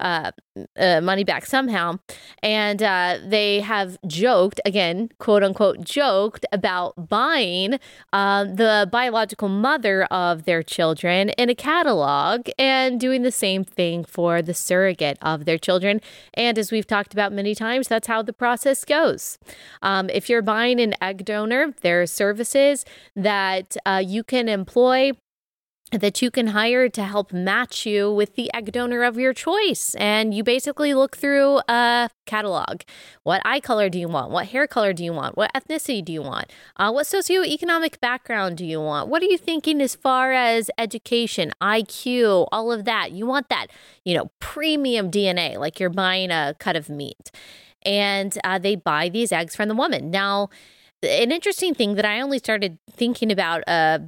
uh, 0.00 0.32
uh, 0.76 1.00
money 1.00 1.24
back 1.24 1.46
somehow. 1.46 1.98
And 2.42 2.82
uh, 2.82 3.18
they 3.24 3.60
have 3.60 3.98
joked, 4.06 4.60
again, 4.64 5.10
quote 5.18 5.42
unquote, 5.42 5.84
joked 5.84 6.44
about 6.52 7.08
buying 7.08 7.78
uh, 8.12 8.44
the 8.44 8.88
biological 8.90 9.48
mother 9.48 10.04
of 10.04 10.44
their 10.44 10.62
children 10.62 11.30
in 11.30 11.50
a 11.50 11.54
catalog 11.54 12.48
and 12.58 12.98
doing 12.98 13.22
the 13.22 13.30
same 13.30 13.64
thing 13.64 14.04
for 14.04 14.42
the 14.42 14.54
surrogate 14.54 15.18
of 15.22 15.44
their 15.44 15.58
children. 15.58 16.00
And 16.34 16.58
as 16.58 16.72
we've 16.72 16.86
talked 16.86 17.12
about 17.12 17.32
many 17.32 17.54
times, 17.54 17.88
that's 17.88 18.06
how 18.06 18.22
the 18.22 18.32
process 18.32 18.84
goes. 18.84 19.38
Um, 19.82 20.10
if 20.10 20.28
you're 20.28 20.42
buying 20.42 20.80
an 20.80 20.94
egg 21.00 21.24
donor, 21.24 21.74
there 21.82 22.02
are 22.02 22.06
services 22.06 22.84
that 23.14 23.76
uh, 23.86 24.02
you 24.04 24.24
can 24.24 24.48
employ 24.48 25.12
that 25.92 26.22
you 26.22 26.30
can 26.30 26.48
hire 26.48 26.88
to 26.88 27.02
help 27.02 27.32
match 27.32 27.84
you 27.84 28.12
with 28.12 28.36
the 28.36 28.52
egg 28.54 28.72
donor 28.72 29.02
of 29.02 29.18
your 29.18 29.32
choice. 29.32 29.94
And 29.96 30.32
you 30.32 30.44
basically 30.44 30.94
look 30.94 31.16
through 31.16 31.60
a 31.68 32.08
catalog. 32.26 32.82
What 33.24 33.42
eye 33.44 33.60
color 33.60 33.88
do 33.88 33.98
you 33.98 34.08
want? 34.08 34.30
What 34.30 34.46
hair 34.46 34.66
color 34.66 34.92
do 34.92 35.04
you 35.04 35.12
want? 35.12 35.36
What 35.36 35.52
ethnicity 35.52 36.04
do 36.04 36.12
you 36.12 36.22
want? 36.22 36.52
Uh, 36.76 36.92
what 36.92 37.06
socioeconomic 37.06 38.00
background 38.00 38.56
do 38.56 38.64
you 38.64 38.80
want? 38.80 39.08
What 39.08 39.22
are 39.22 39.26
you 39.26 39.38
thinking 39.38 39.80
as 39.80 39.96
far 39.96 40.32
as 40.32 40.70
education, 40.78 41.50
IQ, 41.60 42.46
all 42.52 42.70
of 42.70 42.84
that? 42.84 43.12
You 43.12 43.26
want 43.26 43.48
that, 43.48 43.66
you 44.04 44.16
know, 44.16 44.30
premium 44.38 45.10
DNA, 45.10 45.58
like 45.58 45.80
you're 45.80 45.90
buying 45.90 46.30
a 46.30 46.54
cut 46.58 46.76
of 46.76 46.88
meat. 46.88 47.32
And 47.82 48.36
uh, 48.44 48.58
they 48.58 48.76
buy 48.76 49.08
these 49.08 49.32
eggs 49.32 49.56
from 49.56 49.68
the 49.68 49.74
woman. 49.74 50.10
Now, 50.10 50.50
an 51.02 51.32
interesting 51.32 51.74
thing 51.74 51.94
that 51.94 52.04
I 52.04 52.20
only 52.20 52.38
started 52.38 52.78
thinking 52.90 53.32
about 53.32 53.64
uh, 53.66 54.00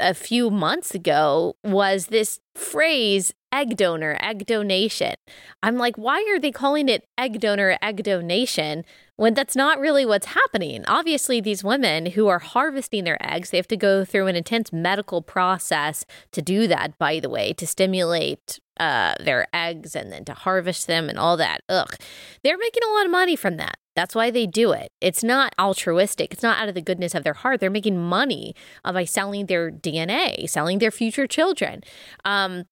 a 0.00 0.14
few 0.14 0.50
months 0.50 0.94
ago 0.94 1.56
was 1.64 2.06
this 2.06 2.40
phrase 2.54 3.32
egg 3.52 3.76
donor, 3.76 4.16
egg 4.20 4.46
donation. 4.46 5.14
I'm 5.62 5.76
like, 5.76 5.96
why 5.96 6.26
are 6.30 6.40
they 6.40 6.50
calling 6.50 6.88
it 6.88 7.06
egg 7.16 7.40
donor, 7.40 7.78
egg 7.80 8.02
donation 8.02 8.84
when 9.16 9.34
that's 9.34 9.54
not 9.54 9.78
really 9.78 10.04
what's 10.04 10.26
happening? 10.26 10.84
Obviously, 10.86 11.40
these 11.40 11.62
women 11.62 12.06
who 12.06 12.26
are 12.26 12.40
harvesting 12.40 13.04
their 13.04 13.18
eggs, 13.20 13.50
they 13.50 13.56
have 13.56 13.68
to 13.68 13.76
go 13.76 14.04
through 14.04 14.26
an 14.26 14.36
intense 14.36 14.72
medical 14.72 15.22
process 15.22 16.04
to 16.32 16.42
do 16.42 16.66
that, 16.66 16.98
by 16.98 17.20
the 17.20 17.30
way, 17.30 17.52
to 17.52 17.66
stimulate 17.66 18.58
uh, 18.80 19.14
their 19.20 19.46
eggs 19.54 19.94
and 19.94 20.10
then 20.10 20.24
to 20.24 20.34
harvest 20.34 20.88
them 20.88 21.08
and 21.08 21.18
all 21.18 21.36
that. 21.36 21.60
Ugh. 21.68 21.94
They're 22.42 22.58
making 22.58 22.82
a 22.82 22.92
lot 22.92 23.06
of 23.06 23.12
money 23.12 23.36
from 23.36 23.56
that. 23.58 23.76
That's 23.94 24.14
why 24.14 24.30
they 24.30 24.46
do 24.46 24.72
it. 24.72 24.90
It's 25.00 25.22
not 25.22 25.54
altruistic. 25.58 26.32
It's 26.32 26.42
not 26.42 26.58
out 26.58 26.68
of 26.68 26.74
the 26.74 26.82
goodness 26.82 27.14
of 27.14 27.24
their 27.24 27.34
heart. 27.34 27.60
They're 27.60 27.70
making 27.70 27.98
money 27.98 28.54
uh, 28.84 28.92
by 28.92 29.04
selling 29.04 29.46
their 29.46 29.70
DNA, 29.70 30.48
selling 30.48 30.78
their 30.78 30.90
future 30.90 31.26
children. 31.26 31.82
Um, 32.24 32.64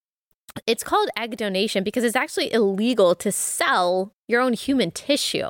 it's 0.66 0.84
called 0.84 1.08
egg 1.16 1.36
donation 1.36 1.82
because 1.82 2.04
it's 2.04 2.16
actually 2.16 2.52
illegal 2.52 3.14
to 3.14 3.32
sell 3.32 4.12
your 4.28 4.40
own 4.40 4.52
human 4.52 4.90
tissue 4.90 5.48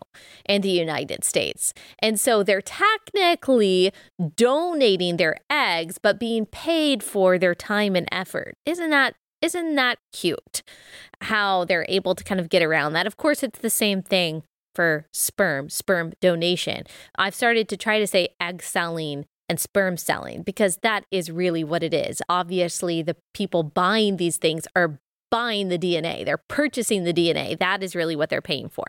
in 0.48 0.62
the 0.62 0.70
United 0.70 1.24
States. 1.24 1.72
And 1.98 2.20
so 2.20 2.42
they're 2.42 2.62
technically 2.62 3.92
donating 4.36 5.16
their 5.16 5.36
eggs 5.50 5.98
but 5.98 6.20
being 6.20 6.46
paid 6.46 7.02
for 7.02 7.38
their 7.38 7.54
time 7.54 7.96
and 7.96 8.08
effort. 8.12 8.54
Isn't 8.64 8.90
that 8.90 9.14
isn't 9.40 9.74
that 9.74 9.98
cute? 10.12 10.62
How 11.22 11.64
they're 11.64 11.86
able 11.88 12.14
to 12.14 12.22
kind 12.22 12.38
of 12.40 12.48
get 12.48 12.62
around 12.62 12.92
that. 12.92 13.08
Of 13.08 13.16
course, 13.16 13.42
it's 13.42 13.58
the 13.58 13.70
same 13.70 14.00
thing 14.00 14.44
for 14.74 15.06
sperm, 15.12 15.68
sperm 15.68 16.12
donation. 16.20 16.84
I've 17.16 17.34
started 17.34 17.68
to 17.68 17.76
try 17.76 17.98
to 17.98 18.06
say 18.06 18.28
egg 18.40 18.62
selling 18.62 19.26
and 19.48 19.60
sperm 19.60 19.96
selling 19.96 20.42
because 20.42 20.78
that 20.78 21.04
is 21.10 21.30
really 21.30 21.64
what 21.64 21.82
it 21.82 21.92
is. 21.92 22.22
Obviously, 22.28 23.02
the 23.02 23.16
people 23.34 23.62
buying 23.62 24.16
these 24.16 24.36
things 24.36 24.66
are 24.74 24.98
buying 25.32 25.68
the 25.68 25.78
DNA, 25.78 26.26
they're 26.26 26.36
purchasing 26.36 27.04
the 27.04 27.12
DNA. 27.12 27.58
That 27.58 27.82
is 27.82 27.96
really 27.96 28.14
what 28.14 28.28
they're 28.28 28.42
paying 28.42 28.68
for. 28.68 28.84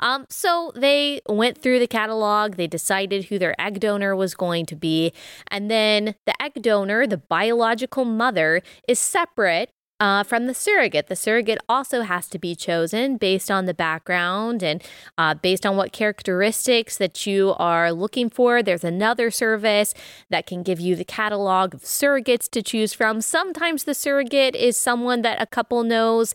Um, 0.00 0.26
so 0.28 0.72
they 0.74 1.20
went 1.28 1.56
through 1.56 1.78
the 1.78 1.86
catalog, 1.86 2.56
they 2.56 2.66
decided 2.66 3.26
who 3.26 3.38
their 3.38 3.58
egg 3.60 3.78
donor 3.78 4.16
was 4.16 4.34
going 4.34 4.66
to 4.66 4.74
be, 4.74 5.12
and 5.52 5.70
then 5.70 6.16
the 6.26 6.42
egg 6.42 6.60
donor, 6.62 7.06
the 7.06 7.16
biological 7.16 8.04
mother, 8.04 8.60
is 8.88 8.98
separate 8.98 9.70
uh, 10.00 10.22
from 10.22 10.46
the 10.46 10.54
surrogate. 10.54 11.08
The 11.08 11.16
surrogate 11.16 11.58
also 11.68 12.02
has 12.02 12.28
to 12.28 12.38
be 12.38 12.54
chosen 12.54 13.16
based 13.16 13.50
on 13.50 13.66
the 13.66 13.74
background 13.74 14.62
and 14.62 14.82
uh, 15.16 15.34
based 15.34 15.66
on 15.66 15.76
what 15.76 15.92
characteristics 15.92 16.96
that 16.98 17.26
you 17.26 17.54
are 17.58 17.92
looking 17.92 18.30
for. 18.30 18.62
There's 18.62 18.84
another 18.84 19.30
service 19.30 19.94
that 20.30 20.46
can 20.46 20.62
give 20.62 20.80
you 20.80 20.96
the 20.96 21.04
catalog 21.04 21.74
of 21.74 21.82
surrogates 21.82 22.48
to 22.50 22.62
choose 22.62 22.92
from. 22.92 23.20
Sometimes 23.20 23.84
the 23.84 23.94
surrogate 23.94 24.54
is 24.54 24.76
someone 24.76 25.22
that 25.22 25.40
a 25.40 25.46
couple 25.46 25.82
knows 25.82 26.34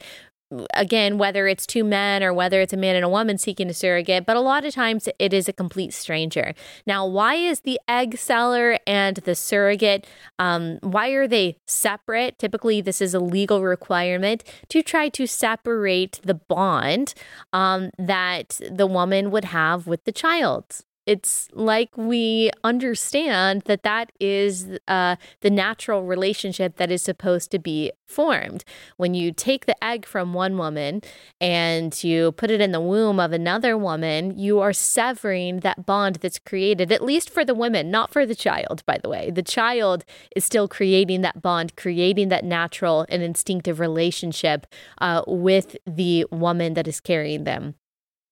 again, 0.73 1.17
whether 1.17 1.47
it's 1.47 1.65
two 1.65 1.83
men 1.83 2.23
or 2.23 2.33
whether 2.33 2.61
it's 2.61 2.73
a 2.73 2.77
man 2.77 2.95
and 2.95 3.05
a 3.05 3.09
woman 3.09 3.37
seeking 3.37 3.69
a 3.69 3.73
surrogate, 3.73 4.25
but 4.25 4.35
a 4.35 4.41
lot 4.41 4.65
of 4.65 4.73
times 4.73 5.07
it 5.19 5.33
is 5.33 5.47
a 5.47 5.53
complete 5.53 5.93
stranger. 5.93 6.53
Now, 6.85 7.05
why 7.05 7.35
is 7.35 7.61
the 7.61 7.79
egg 7.87 8.17
seller 8.17 8.77
and 8.85 9.17
the 9.17 9.35
surrogate, 9.35 10.07
um, 10.39 10.79
why 10.81 11.09
are 11.09 11.27
they 11.27 11.57
separate? 11.67 12.39
Typically, 12.39 12.81
this 12.81 13.01
is 13.01 13.13
a 13.13 13.19
legal 13.19 13.61
requirement 13.61 14.43
to 14.69 14.81
try 14.81 15.09
to 15.09 15.27
separate 15.27 16.19
the 16.23 16.35
bond 16.35 17.13
um, 17.51 17.89
that 17.97 18.59
the 18.69 18.87
woman 18.87 19.31
would 19.31 19.45
have 19.45 19.87
with 19.87 20.03
the 20.05 20.11
child 20.11 20.83
It's 21.05 21.49
like 21.51 21.97
we 21.97 22.49
understand 22.63 23.63
that 23.63 23.83
that 23.83 24.11
is 24.19 24.79
uh, 24.87 25.17
the 25.41 25.49
natural 25.49 26.03
relationship 26.03 26.77
that 26.77 26.91
is 26.91 27.01
supposed 27.01 27.51
to 27.51 27.59
be 27.59 27.91
formed. 28.05 28.63
When 28.95 29.13
you 29.13 29.33
take 29.33 29.65
the 29.65 29.81
egg 29.83 30.05
from 30.05 30.33
one 30.33 30.57
woman 30.57 31.01
and 31.41 32.01
you 32.03 32.31
put 32.31 32.51
it 32.51 32.61
in 32.61 32.71
the 32.71 32.79
womb 32.79 33.19
of 33.19 33.33
another 33.33 33.77
woman, 33.77 34.37
you 34.37 34.59
are 34.61 34.71
severing 34.71 35.59
that 35.59 35.85
bond 35.85 36.17
that's 36.17 36.39
created, 36.39 36.91
at 36.91 37.03
least 37.03 37.29
for 37.29 37.43
the 37.43 37.55
women, 37.55 37.91
not 37.91 38.11
for 38.11 38.25
the 38.25 38.35
child, 38.35 38.83
by 38.85 38.97
the 39.01 39.09
way. 39.09 39.29
The 39.29 39.43
child 39.43 40.05
is 40.35 40.45
still 40.45 40.67
creating 40.69 41.21
that 41.21 41.41
bond, 41.41 41.75
creating 41.75 42.29
that 42.29 42.45
natural 42.45 43.05
and 43.09 43.21
instinctive 43.21 43.79
relationship 43.79 44.67
uh, 44.99 45.23
with 45.27 45.75
the 45.85 46.25
woman 46.31 46.75
that 46.75 46.87
is 46.87 47.01
carrying 47.01 47.43
them. 47.43 47.75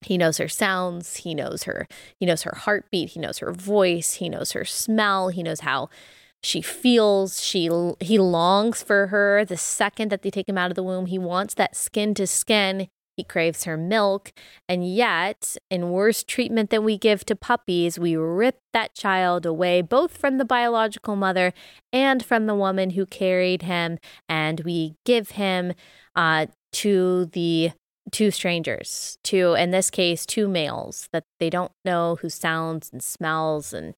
He 0.01 0.17
knows 0.17 0.37
her 0.37 0.47
sounds, 0.47 1.17
he 1.17 1.35
knows 1.35 1.63
her, 1.63 1.87
he 2.19 2.25
knows 2.25 2.43
her 2.43 2.55
heartbeat, 2.55 3.11
he 3.11 3.19
knows 3.19 3.37
her 3.37 3.51
voice, 3.51 4.15
he 4.15 4.29
knows 4.29 4.53
her 4.53 4.65
smell, 4.65 5.29
he 5.29 5.43
knows 5.43 5.61
how 5.61 5.89
she 6.43 6.61
feels, 6.61 7.43
she 7.43 7.69
he 7.99 8.17
longs 8.17 8.81
for 8.81 9.07
her 9.07 9.45
the 9.45 9.57
second 9.57 10.11
that 10.11 10.23
they 10.23 10.31
take 10.31 10.49
him 10.49 10.57
out 10.57 10.71
of 10.71 10.75
the 10.75 10.83
womb. 10.83 11.05
He 11.05 11.19
wants 11.19 11.53
that 11.53 11.75
skin 11.75 12.13
to 12.15 12.25
skin. 12.25 12.87
He 13.15 13.23
craves 13.23 13.65
her 13.65 13.77
milk. 13.77 14.31
And 14.67 14.87
yet, 14.87 15.57
in 15.69 15.91
worse 15.91 16.23
treatment 16.23 16.71
than 16.71 16.83
we 16.83 16.97
give 16.97 17.25
to 17.25 17.35
puppies, 17.35 17.99
we 17.99 18.15
rip 18.15 18.59
that 18.73 18.95
child 18.95 19.45
away, 19.45 19.81
both 19.81 20.17
from 20.17 20.37
the 20.37 20.45
biological 20.45 21.15
mother 21.15 21.53
and 21.93 22.25
from 22.25 22.47
the 22.47 22.55
woman 22.55 22.91
who 22.91 23.05
carried 23.05 23.63
him. 23.63 23.99
And 24.27 24.61
we 24.61 24.95
give 25.05 25.31
him 25.31 25.73
uh, 26.15 26.47
to 26.71 27.25
the 27.25 27.73
two 28.11 28.31
strangers, 28.31 29.17
two, 29.23 29.53
in 29.53 29.71
this 29.71 29.89
case, 29.89 30.25
two 30.25 30.47
males 30.47 31.07
that 31.11 31.23
they 31.39 31.49
don't 31.49 31.71
know 31.85 32.17
who 32.21 32.29
sounds 32.29 32.89
and 32.91 33.03
smells 33.03 33.73
and 33.73 33.93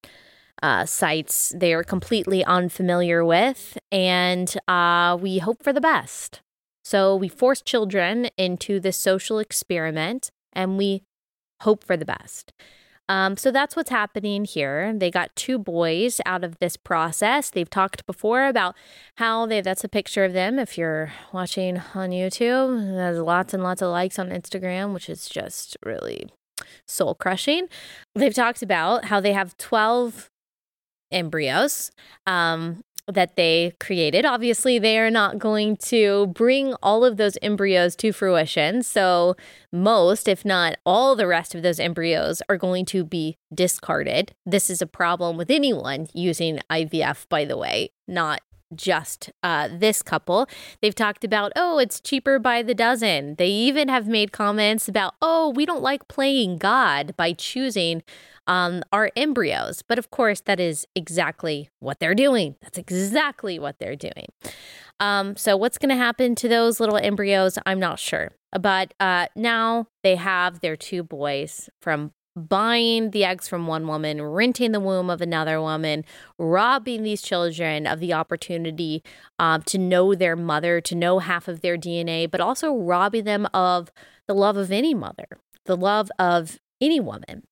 uh, 0.61 0.85
sights 0.85 1.53
they 1.55 1.73
are 1.73 1.83
completely 1.83 2.43
unfamiliar 2.43 3.23
with. 3.23 3.77
And 3.91 4.55
uh, 4.67 5.17
we 5.19 5.39
hope 5.39 5.63
for 5.63 5.73
the 5.73 5.81
best. 5.81 6.41
So 6.83 7.15
we 7.15 7.27
force 7.27 7.61
children 7.61 8.29
into 8.37 8.79
this 8.79 8.97
social 8.97 9.39
experiment 9.39 10.31
and 10.51 10.77
we 10.77 11.03
hope 11.61 11.83
for 11.83 11.97
the 11.97 12.05
best. 12.05 12.53
Um, 13.09 13.35
so 13.35 13.51
that's 13.51 13.75
what's 13.75 13.89
happening 13.89 14.45
here. 14.45 14.93
They 14.95 15.11
got 15.11 15.35
two 15.35 15.59
boys 15.59 16.21
out 16.25 16.43
of 16.43 16.57
this 16.59 16.77
process. 16.77 17.49
They've 17.49 17.69
talked 17.69 18.05
before 18.05 18.45
about 18.45 18.75
how 19.15 19.45
they, 19.45 19.61
that's 19.61 19.83
a 19.83 19.89
picture 19.89 20.23
of 20.23 20.33
them. 20.33 20.57
If 20.57 20.77
you're 20.77 21.11
watching 21.33 21.81
on 21.93 22.11
YouTube, 22.11 22.95
there's 22.95 23.19
lots 23.19 23.53
and 23.53 23.61
lots 23.61 23.81
of 23.81 23.89
likes 23.89 24.17
on 24.17 24.29
Instagram, 24.29 24.93
which 24.93 25.09
is 25.09 25.27
just 25.27 25.77
really 25.85 26.29
soul 26.87 27.15
crushing. 27.15 27.67
They've 28.15 28.33
talked 28.33 28.61
about 28.61 29.05
how 29.05 29.19
they 29.19 29.33
have 29.33 29.57
12 29.57 30.29
embryos. 31.11 31.91
Um, 32.25 32.83
that 33.07 33.35
they 33.35 33.73
created. 33.79 34.25
Obviously, 34.25 34.79
they 34.79 34.97
are 34.97 35.11
not 35.11 35.39
going 35.39 35.75
to 35.77 36.27
bring 36.27 36.73
all 36.81 37.03
of 37.03 37.17
those 37.17 37.37
embryos 37.41 37.95
to 37.97 38.11
fruition. 38.11 38.83
So, 38.83 39.35
most, 39.71 40.27
if 40.27 40.45
not 40.45 40.77
all, 40.85 41.15
the 41.15 41.27
rest 41.27 41.55
of 41.55 41.63
those 41.63 41.79
embryos 41.79 42.41
are 42.47 42.57
going 42.57 42.85
to 42.85 43.03
be 43.03 43.37
discarded. 43.53 44.33
This 44.45 44.69
is 44.69 44.81
a 44.81 44.87
problem 44.87 45.37
with 45.37 45.51
anyone 45.51 46.07
using 46.13 46.59
IVF, 46.69 47.27
by 47.29 47.45
the 47.45 47.57
way, 47.57 47.91
not 48.07 48.41
just 48.75 49.31
uh, 49.41 49.69
this 49.71 50.01
couple. 50.01 50.47
They've 50.81 50.95
talked 50.95 51.23
about, 51.23 51.51
oh, 51.55 51.77
it's 51.79 51.99
cheaper 51.99 52.39
by 52.39 52.61
the 52.63 52.73
dozen. 52.73 53.35
They 53.35 53.49
even 53.49 53.87
have 53.89 54.07
made 54.07 54.31
comments 54.31 54.87
about, 54.87 55.15
oh, 55.21 55.49
we 55.55 55.65
don't 55.65 55.81
like 55.81 56.07
playing 56.07 56.57
God 56.57 57.15
by 57.17 57.33
choosing 57.33 58.03
um, 58.47 58.83
our 58.91 59.11
embryos. 59.15 59.81
But 59.81 59.97
of 59.97 60.11
course, 60.11 60.41
that 60.41 60.59
is 60.59 60.87
exactly 60.95 61.69
what 61.79 61.99
they're 61.99 62.15
doing. 62.15 62.55
That's 62.61 62.77
exactly 62.77 63.59
what 63.59 63.79
they're 63.79 63.95
doing. 63.95 64.27
Um, 64.99 65.35
so, 65.35 65.57
what's 65.57 65.77
going 65.77 65.89
to 65.89 65.95
happen 65.95 66.35
to 66.35 66.47
those 66.47 66.79
little 66.79 66.97
embryos? 66.97 67.57
I'm 67.65 67.79
not 67.79 67.99
sure. 67.99 68.31
But 68.59 68.93
uh, 68.99 69.27
now 69.35 69.87
they 70.03 70.15
have 70.15 70.59
their 70.59 70.75
two 70.75 71.03
boys 71.03 71.69
from 71.81 72.11
buying 72.35 73.11
the 73.11 73.23
eggs 73.23 73.47
from 73.47 73.67
one 73.67 73.87
woman, 73.87 74.21
renting 74.21 74.71
the 74.71 74.79
womb 74.79 75.09
of 75.09 75.21
another 75.21 75.61
woman, 75.61 76.03
robbing 76.37 77.03
these 77.03 77.21
children 77.21 77.85
of 77.85 77.99
the 77.99 78.13
opportunity 78.13 79.03
um, 79.39 79.61
to 79.63 79.77
know 79.77 80.15
their 80.15 80.35
mother, 80.35 80.81
to 80.81 80.95
know 80.95 81.19
half 81.19 81.47
of 81.47 81.61
their 81.61 81.77
DNA, 81.77 82.29
but 82.29 82.41
also 82.41 82.75
robbing 82.75 83.23
them 83.23 83.47
of 83.53 83.91
the 84.27 84.33
love 84.35 84.57
of 84.57 84.71
any 84.71 84.93
mother, 84.93 85.27
the 85.65 85.77
love 85.77 86.09
of 86.17 86.59
any 86.83 86.99
woman. 86.99 87.43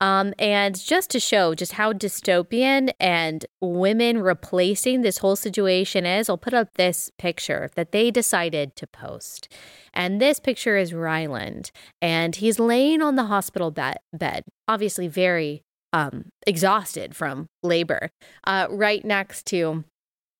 Um, 0.00 0.34
and 0.38 0.78
just 0.78 1.10
to 1.10 1.20
show 1.20 1.54
just 1.54 1.72
how 1.72 1.92
dystopian 1.92 2.92
and 3.00 3.46
women 3.60 4.18
replacing 4.18 5.02
this 5.02 5.18
whole 5.18 5.36
situation 5.36 6.04
is, 6.04 6.28
I'll 6.28 6.36
put 6.36 6.54
up 6.54 6.74
this 6.74 7.10
picture 7.18 7.70
that 7.74 7.92
they 7.92 8.10
decided 8.10 8.76
to 8.76 8.86
post. 8.86 9.48
And 9.92 10.20
this 10.20 10.40
picture 10.40 10.76
is 10.76 10.92
Ryland, 10.92 11.70
and 12.02 12.36
he's 12.36 12.58
laying 12.58 13.00
on 13.00 13.16
the 13.16 13.24
hospital 13.24 13.70
bed, 13.70 13.96
bed 14.12 14.44
obviously 14.68 15.08
very 15.08 15.62
um, 15.92 16.26
exhausted 16.46 17.14
from 17.14 17.46
labor, 17.62 18.10
uh, 18.44 18.66
right 18.68 19.04
next 19.04 19.46
to 19.46 19.84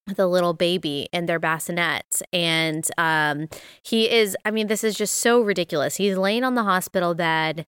the 0.06 0.26
little 0.26 0.52
baby 0.52 1.08
in 1.12 1.26
their 1.26 1.40
bassinets 1.40 2.22
and 2.32 2.88
um 2.98 3.48
he 3.82 4.10
is 4.10 4.36
i 4.44 4.50
mean 4.50 4.66
this 4.66 4.84
is 4.84 4.94
just 4.94 5.14
so 5.14 5.40
ridiculous 5.40 5.96
he's 5.96 6.18
laying 6.18 6.44
on 6.44 6.54
the 6.54 6.64
hospital 6.64 7.14
bed 7.14 7.64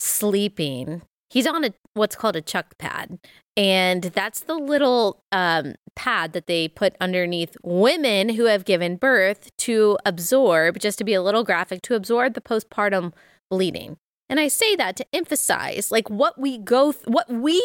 sleeping. 0.00 1.02
He's 1.28 1.46
on 1.46 1.64
a 1.64 1.72
what's 1.94 2.16
called 2.16 2.34
a 2.34 2.40
chuck 2.40 2.76
pad, 2.78 3.18
and 3.56 4.02
that's 4.02 4.40
the 4.40 4.54
little 4.54 5.22
um, 5.30 5.74
pad 5.94 6.32
that 6.32 6.46
they 6.46 6.66
put 6.66 6.96
underneath 7.00 7.56
women 7.62 8.30
who 8.30 8.46
have 8.46 8.64
given 8.64 8.96
birth 8.96 9.54
to 9.58 9.98
absorb, 10.04 10.78
just 10.78 10.98
to 10.98 11.04
be 11.04 11.14
a 11.14 11.22
little 11.22 11.44
graphic, 11.44 11.82
to 11.82 11.94
absorb 11.94 12.34
the 12.34 12.40
postpartum 12.40 13.12
bleeding. 13.50 13.96
And 14.30 14.38
I 14.38 14.46
say 14.46 14.76
that 14.76 14.94
to 14.94 15.06
emphasize 15.12 15.90
like 15.90 16.08
what 16.08 16.40
we 16.40 16.56
go 16.56 16.92
th- 16.92 17.06
what 17.06 17.28
we 17.28 17.60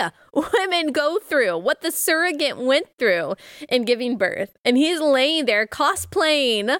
women 0.34 0.90
go 0.90 1.18
through, 1.18 1.58
what 1.58 1.82
the 1.82 1.92
surrogate 1.92 2.56
went 2.56 2.86
through 2.98 3.34
in 3.68 3.84
giving 3.84 4.16
birth. 4.16 4.56
And 4.64 4.78
he's 4.78 4.98
laying 4.98 5.44
there 5.44 5.66
cosplaying 5.66 6.78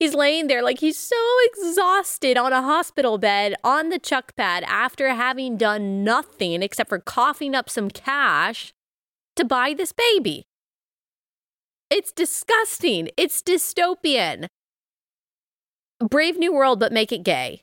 He's 0.00 0.14
laying 0.14 0.46
there 0.46 0.62
like 0.62 0.80
he's 0.80 0.96
so 0.96 1.14
exhausted 1.44 2.38
on 2.38 2.54
a 2.54 2.62
hospital 2.62 3.18
bed 3.18 3.54
on 3.62 3.90
the 3.90 3.98
chuck 3.98 4.34
pad 4.34 4.64
after 4.66 5.10
having 5.10 5.58
done 5.58 6.02
nothing 6.02 6.62
except 6.62 6.88
for 6.88 6.98
coughing 6.98 7.54
up 7.54 7.68
some 7.68 7.90
cash 7.90 8.72
to 9.36 9.44
buy 9.44 9.74
this 9.74 9.92
baby. 9.92 10.44
It's 11.90 12.12
disgusting. 12.12 13.10
It's 13.18 13.42
dystopian. 13.42 14.46
Brave 16.00 16.38
New 16.38 16.54
World, 16.54 16.80
but 16.80 16.92
make 16.92 17.12
it 17.12 17.22
gay. 17.22 17.60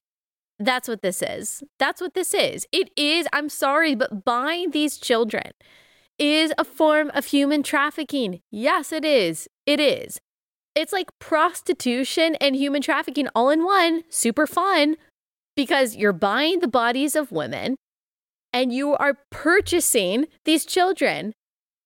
That's 0.59 0.87
what 0.87 1.01
this 1.01 1.23
is. 1.23 1.63
That's 1.79 2.01
what 2.01 2.13
this 2.13 2.35
is. 2.35 2.67
It 2.71 2.91
is, 2.95 3.27
I'm 3.33 3.49
sorry, 3.49 3.95
but 3.95 4.25
buying 4.25 4.69
these 4.71 4.99
children 4.99 5.53
is 6.19 6.53
a 6.59 6.63
form 6.63 7.09
of 7.15 7.25
human 7.25 7.63
trafficking. 7.63 8.41
Yes, 8.51 8.91
it 8.91 9.05
is. 9.05 9.47
It 9.65 9.79
is. 9.79 10.19
It's 10.77 10.93
like 10.93 11.09
prostitution 11.17 12.35
and 12.35 12.55
human 12.55 12.83
trafficking 12.83 13.27
all 13.33 13.49
in 13.49 13.65
one. 13.65 14.03
Super 14.09 14.45
fun 14.45 14.95
because 15.55 15.95
you're 15.95 16.13
buying 16.13 16.59
the 16.59 16.67
bodies 16.67 17.15
of 17.15 17.31
women 17.31 17.77
and 18.53 18.71
you 18.71 18.93
are 18.93 19.17
purchasing 19.31 20.27
these 20.45 20.67
children 20.67 21.33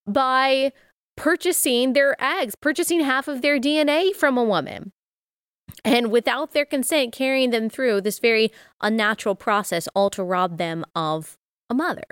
by 0.05 0.73
purchasing 1.15 1.93
their 1.93 2.21
eggs, 2.21 2.53
purchasing 2.61 2.99
half 2.99 3.29
of 3.29 3.41
their 3.41 3.57
DNA 3.61 4.13
from 4.13 4.37
a 4.37 4.43
woman. 4.43 4.91
And 5.85 6.11
without 6.11 6.51
their 6.51 6.65
consent, 6.65 7.13
carrying 7.13 7.51
them 7.51 7.69
through 7.69 8.01
this 8.01 8.19
very 8.19 8.51
unnatural 8.81 9.35
process, 9.35 9.87
all 9.95 10.09
to 10.09 10.21
rob 10.21 10.57
them 10.57 10.83
of 10.93 11.37
a 11.69 11.73
mother. 11.73 12.03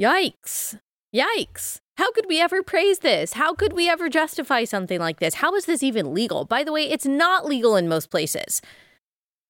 Yikes. 0.00 0.78
Yikes. 1.16 1.78
How 1.96 2.12
could 2.12 2.26
we 2.28 2.42
ever 2.42 2.62
praise 2.62 2.98
this? 2.98 3.32
How 3.32 3.54
could 3.54 3.72
we 3.72 3.88
ever 3.88 4.10
justify 4.10 4.64
something 4.64 5.00
like 5.00 5.18
this? 5.18 5.36
How 5.36 5.54
is 5.54 5.64
this 5.64 5.82
even 5.82 6.12
legal? 6.12 6.44
By 6.44 6.62
the 6.62 6.72
way, 6.72 6.90
it's 6.90 7.06
not 7.06 7.46
legal 7.46 7.74
in 7.74 7.88
most 7.88 8.10
places. 8.10 8.60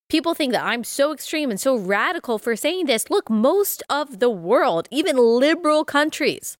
People 0.08 0.34
think 0.34 0.52
that 0.52 0.64
I'm 0.64 0.84
so 0.84 1.12
extreme 1.12 1.50
and 1.50 1.58
so 1.58 1.76
radical 1.76 2.38
for 2.38 2.54
saying 2.54 2.86
this. 2.86 3.10
Look, 3.10 3.28
most 3.28 3.82
of 3.90 4.20
the 4.20 4.30
world, 4.30 4.86
even 4.92 5.16
liberal 5.16 5.84
countries 5.84 6.56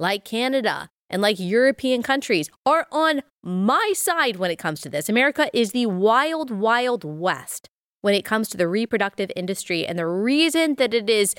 like 0.00 0.24
Canada 0.24 0.88
and 1.08 1.22
like 1.22 1.38
European 1.38 2.02
countries, 2.02 2.50
are 2.66 2.88
on 2.90 3.22
my 3.44 3.92
side 3.94 4.36
when 4.36 4.50
it 4.50 4.58
comes 4.58 4.80
to 4.80 4.88
this. 4.88 5.08
America 5.08 5.48
is 5.52 5.70
the 5.70 5.86
wild, 5.86 6.50
wild 6.50 7.04
west 7.04 7.68
when 8.00 8.14
it 8.14 8.24
comes 8.24 8.48
to 8.48 8.56
the 8.56 8.66
reproductive 8.66 9.30
industry. 9.36 9.86
And 9.86 9.96
the 9.96 10.06
reason 10.08 10.74
that 10.76 10.92
it 10.92 11.08
is 11.08 11.36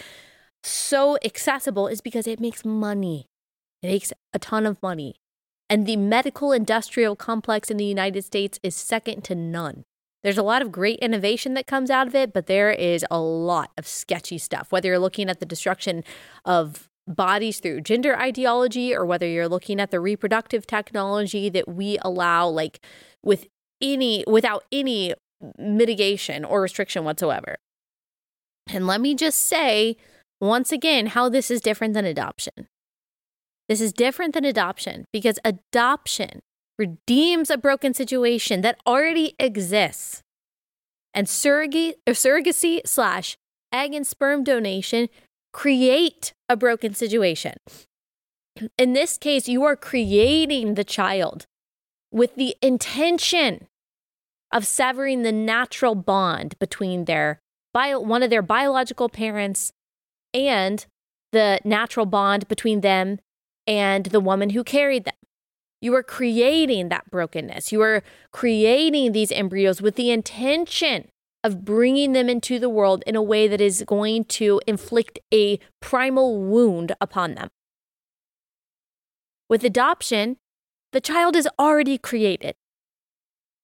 so 0.64 1.18
accessible 1.24 1.88
is 1.88 2.02
because 2.02 2.28
it 2.28 2.40
makes 2.40 2.64
money. 2.64 3.28
It 3.82 3.88
makes 3.88 4.14
a 4.34 4.40
ton 4.40 4.66
of 4.66 4.82
money. 4.82 5.16
And 5.70 5.86
the 5.86 5.96
medical 5.96 6.52
industrial 6.52 7.16
complex 7.16 7.72
in 7.72 7.78
the 7.78 7.86
United 7.86 8.24
States 8.24 8.60
is 8.62 8.76
second 8.76 9.24
to 9.26 9.36
none. 9.36 9.86
There's 10.24 10.38
a 10.38 10.44
lot 10.44 10.62
of 10.62 10.72
great 10.72 11.00
innovation 11.00 11.56
that 11.56 11.66
comes 11.66 11.90
out 11.90 12.08
of 12.08 12.14
it, 12.14 12.32
but 12.34 12.46
there 12.46 12.72
is 12.72 13.06
a 13.10 13.20
lot 13.20 13.72
of 13.78 13.88
sketchy 13.88 14.38
stuff, 14.38 14.72
whether 14.72 14.90
you're 14.90 15.00
looking 15.00 15.30
at 15.30 15.40
the 15.40 15.46
destruction 15.46 16.04
of 16.46 16.90
bodies 17.08 17.60
through 17.60 17.82
gender 17.82 18.16
ideology 18.16 18.94
or 18.94 19.06
whether 19.06 19.28
you're 19.28 19.48
looking 19.48 19.80
at 19.80 19.90
the 19.90 20.00
reproductive 20.00 20.68
technology 20.68 21.50
that 21.50 21.68
we 21.68 21.98
allow 22.04 22.48
like 22.48 22.80
with 23.24 23.48
any 23.82 24.24
without 24.28 24.64
any 24.72 25.16
mitigation 25.58 26.46
or 26.46 26.62
restriction 26.62 27.04
whatsoever. 27.04 27.58
And 28.68 28.86
let 28.86 29.02
me 29.02 29.16
just 29.16 29.42
say 29.42 29.98
once 30.42 30.72
again 30.72 31.08
how 31.08 31.30
this 31.30 31.52
is 31.52 31.62
different 31.62 31.94
than 31.94 32.04
adoption. 32.04 32.68
This 33.70 33.80
is 33.80 33.94
different 33.94 34.34
than 34.34 34.44
adoption 34.44 35.06
because 35.14 35.40
adoption 35.46 36.42
redeems 36.78 37.50
a 37.50 37.58
broken 37.58 37.94
situation 37.94 38.62
that 38.62 38.82
already 38.86 39.36
exists. 39.40 40.24
And 41.14 41.30
surrogate 41.30 42.00
uh, 42.08 42.12
surrogacy 42.12 42.82
slash 42.86 43.38
egg 43.72 43.94
and 43.94 44.06
sperm 44.06 44.44
donation 44.44 45.10
create 45.54 46.34
a 46.50 46.58
broken 46.58 46.94
situation. 46.94 47.54
In 48.78 48.94
this 48.94 49.18
case, 49.18 49.48
you 49.48 49.64
are 49.64 49.76
creating 49.76 50.74
the 50.74 50.84
child 50.84 51.46
with 52.12 52.36
the 52.36 52.56
intention 52.62 53.68
of 54.52 54.66
severing 54.66 55.22
the 55.24 55.32
natural 55.32 55.96
bond 55.96 56.58
between 56.60 57.06
their 57.06 57.40
bio, 57.74 58.00
one 58.00 58.24
of 58.24 58.30
their 58.30 58.42
biological 58.42 59.08
parents 59.08 59.72
and 60.34 60.86
the 61.32 61.60
natural 61.64 62.06
bond 62.06 62.48
between 62.48 62.82
them 62.82 63.20
and 63.68 64.08
the 64.08 64.20
woman 64.20 64.52
who 64.52 64.64
carried 64.64 65.06
them. 65.06 65.16
You 65.82 65.96
are 65.96 66.04
creating 66.04 66.90
that 66.90 67.10
brokenness. 67.10 67.72
You 67.72 67.82
are 67.82 68.04
creating 68.32 69.12
these 69.12 69.32
embryos 69.32 69.82
with 69.82 69.96
the 69.96 70.12
intention 70.12 71.08
of 71.44 71.66
bringing 71.66 72.14
them 72.14 72.30
into 72.30 72.60
the 72.60 72.70
world 72.70 73.04
in 73.08 73.16
a 73.16 73.22
way 73.22 73.48
that 73.48 73.62
is 73.62 73.84
going 73.88 74.26
to 74.26 74.62
inflict 74.68 75.20
a 75.34 75.60
primal 75.80 76.40
wound 76.40 76.94
upon 77.02 77.34
them. 77.34 77.50
With 79.50 79.64
adoption, 79.64 80.38
the 80.94 81.02
child 81.02 81.36
is 81.36 81.48
already 81.58 81.98
created. 81.98 82.56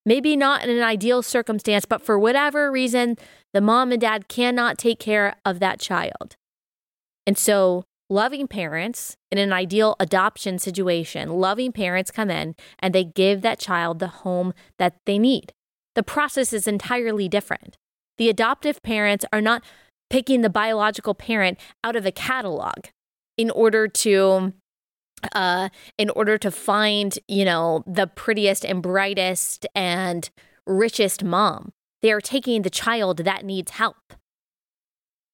Maybe 0.05 0.35
not 0.35 0.63
in 0.63 0.69
an 0.69 0.81
ideal 0.81 1.21
circumstance, 1.21 1.85
but 1.85 2.01
for 2.01 2.17
whatever 2.17 2.71
reason, 2.71 3.17
the 3.53 3.61
mom 3.61 3.91
and 3.91 4.01
dad 4.01 4.27
cannot 4.27 4.77
take 4.77 4.99
care 4.99 5.35
of 5.45 5.59
that 5.59 5.79
child. 5.79 6.35
And 7.27 7.37
so, 7.37 7.83
loving 8.09 8.47
parents 8.47 9.15
in 9.31 9.37
an 9.37 9.53
ideal 9.53 9.95
adoption 9.99 10.57
situation, 10.57 11.29
loving 11.29 11.71
parents 11.71 12.09
come 12.09 12.31
in 12.31 12.55
and 12.79 12.95
they 12.95 13.03
give 13.03 13.41
that 13.41 13.59
child 13.59 13.99
the 13.99 14.07
home 14.07 14.53
that 14.79 14.95
they 15.05 15.19
need 15.19 15.53
the 15.97 16.03
process 16.03 16.53
is 16.53 16.67
entirely 16.67 17.27
different. 17.27 17.75
The 18.19 18.29
adoptive 18.29 18.83
parents 18.83 19.25
are 19.33 19.41
not 19.41 19.63
picking 20.11 20.41
the 20.41 20.49
biological 20.49 21.15
parent 21.15 21.59
out 21.83 21.95
of 21.95 22.05
a 22.05 22.11
catalog 22.11 22.85
in 23.35 23.49
order 23.49 23.87
to 23.87 24.53
uh, 25.33 25.69
in 25.97 26.11
order 26.11 26.37
to 26.37 26.51
find, 26.51 27.17
you 27.27 27.43
know, 27.43 27.83
the 27.87 28.05
prettiest 28.05 28.63
and 28.63 28.83
brightest 28.83 29.65
and 29.73 30.29
richest 30.67 31.23
mom. 31.23 31.71
They 32.03 32.11
are 32.11 32.21
taking 32.21 32.61
the 32.61 32.69
child 32.69 33.17
that 33.25 33.43
needs 33.43 33.71
help. 33.71 34.13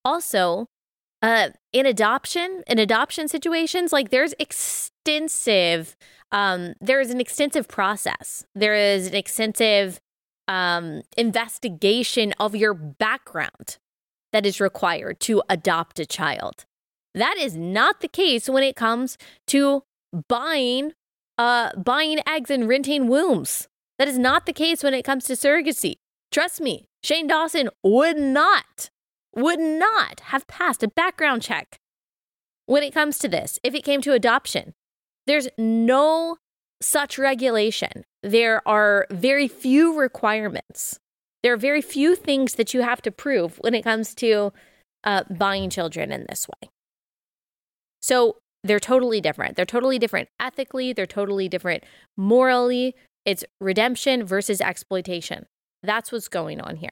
Also, 0.05 0.67
uh, 1.23 1.49
in 1.71 1.85
adoption, 1.85 2.63
in 2.67 2.77
adoption 2.77 3.27
situations, 3.29 3.93
like 3.93 4.09
there's 4.09 4.33
extensive, 4.37 5.95
um, 6.33 6.73
there 6.81 6.99
is 6.99 7.09
an 7.09 7.21
extensive 7.21 7.67
process. 7.67 8.45
There 8.53 8.75
is 8.75 9.07
an 9.07 9.15
extensive 9.15 10.01
um, 10.49 11.01
investigation 11.17 12.33
of 12.39 12.55
your 12.55 12.73
background 12.73 13.77
that 14.33 14.45
is 14.45 14.59
required 14.59 15.21
to 15.21 15.41
adopt 15.47 15.99
a 15.99 16.05
child. 16.05 16.65
That 17.15 17.37
is 17.37 17.55
not 17.55 18.01
the 18.01 18.09
case 18.09 18.49
when 18.49 18.63
it 18.63 18.75
comes 18.75 19.17
to 19.47 19.83
buying 20.27 20.91
uh, 21.37 21.71
buying 21.75 22.19
eggs 22.27 22.51
and 22.51 22.67
renting 22.67 23.07
wombs. 23.07 23.67
That 23.97 24.07
is 24.07 24.17
not 24.17 24.45
the 24.45 24.53
case 24.53 24.83
when 24.83 24.93
it 24.93 25.03
comes 25.03 25.23
to 25.25 25.33
surrogacy. 25.33 25.95
Trust 26.31 26.59
me, 26.59 26.85
Shane 27.03 27.27
Dawson 27.27 27.69
would 27.83 28.17
not, 28.17 28.89
would 29.35 29.59
not 29.59 30.19
have 30.25 30.47
passed 30.47 30.83
a 30.83 30.87
background 30.87 31.41
check 31.41 31.77
when 32.65 32.83
it 32.83 32.93
comes 32.93 33.17
to 33.19 33.27
this 33.27 33.59
if 33.63 33.73
it 33.73 33.83
came 33.83 34.01
to 34.01 34.13
adoption. 34.13 34.73
There's 35.25 35.47
no 35.57 36.37
such 36.81 37.17
regulation. 37.17 38.03
There 38.21 38.61
are 38.67 39.07
very 39.09 39.47
few 39.47 39.97
requirements. 39.97 40.99
There 41.41 41.53
are 41.53 41.57
very 41.57 41.81
few 41.81 42.15
things 42.15 42.53
that 42.55 42.73
you 42.73 42.81
have 42.81 43.01
to 43.01 43.11
prove 43.11 43.57
when 43.57 43.73
it 43.73 43.83
comes 43.83 44.13
to 44.15 44.53
uh, 45.03 45.23
buying 45.29 45.69
children 45.69 46.11
in 46.11 46.25
this 46.29 46.47
way. 46.47 46.69
So 48.01 48.37
they're 48.63 48.79
totally 48.79 49.19
different. 49.19 49.55
They're 49.55 49.65
totally 49.65 49.99
different 49.99 50.29
ethically, 50.39 50.93
they're 50.93 51.05
totally 51.05 51.49
different 51.49 51.83
morally. 52.17 52.95
It's 53.25 53.45
redemption 53.61 54.25
versus 54.25 54.59
exploitation. 54.59 55.45
That's 55.81 56.11
what's 56.11 56.27
going 56.27 56.59
on 56.59 56.77
here. 56.77 56.89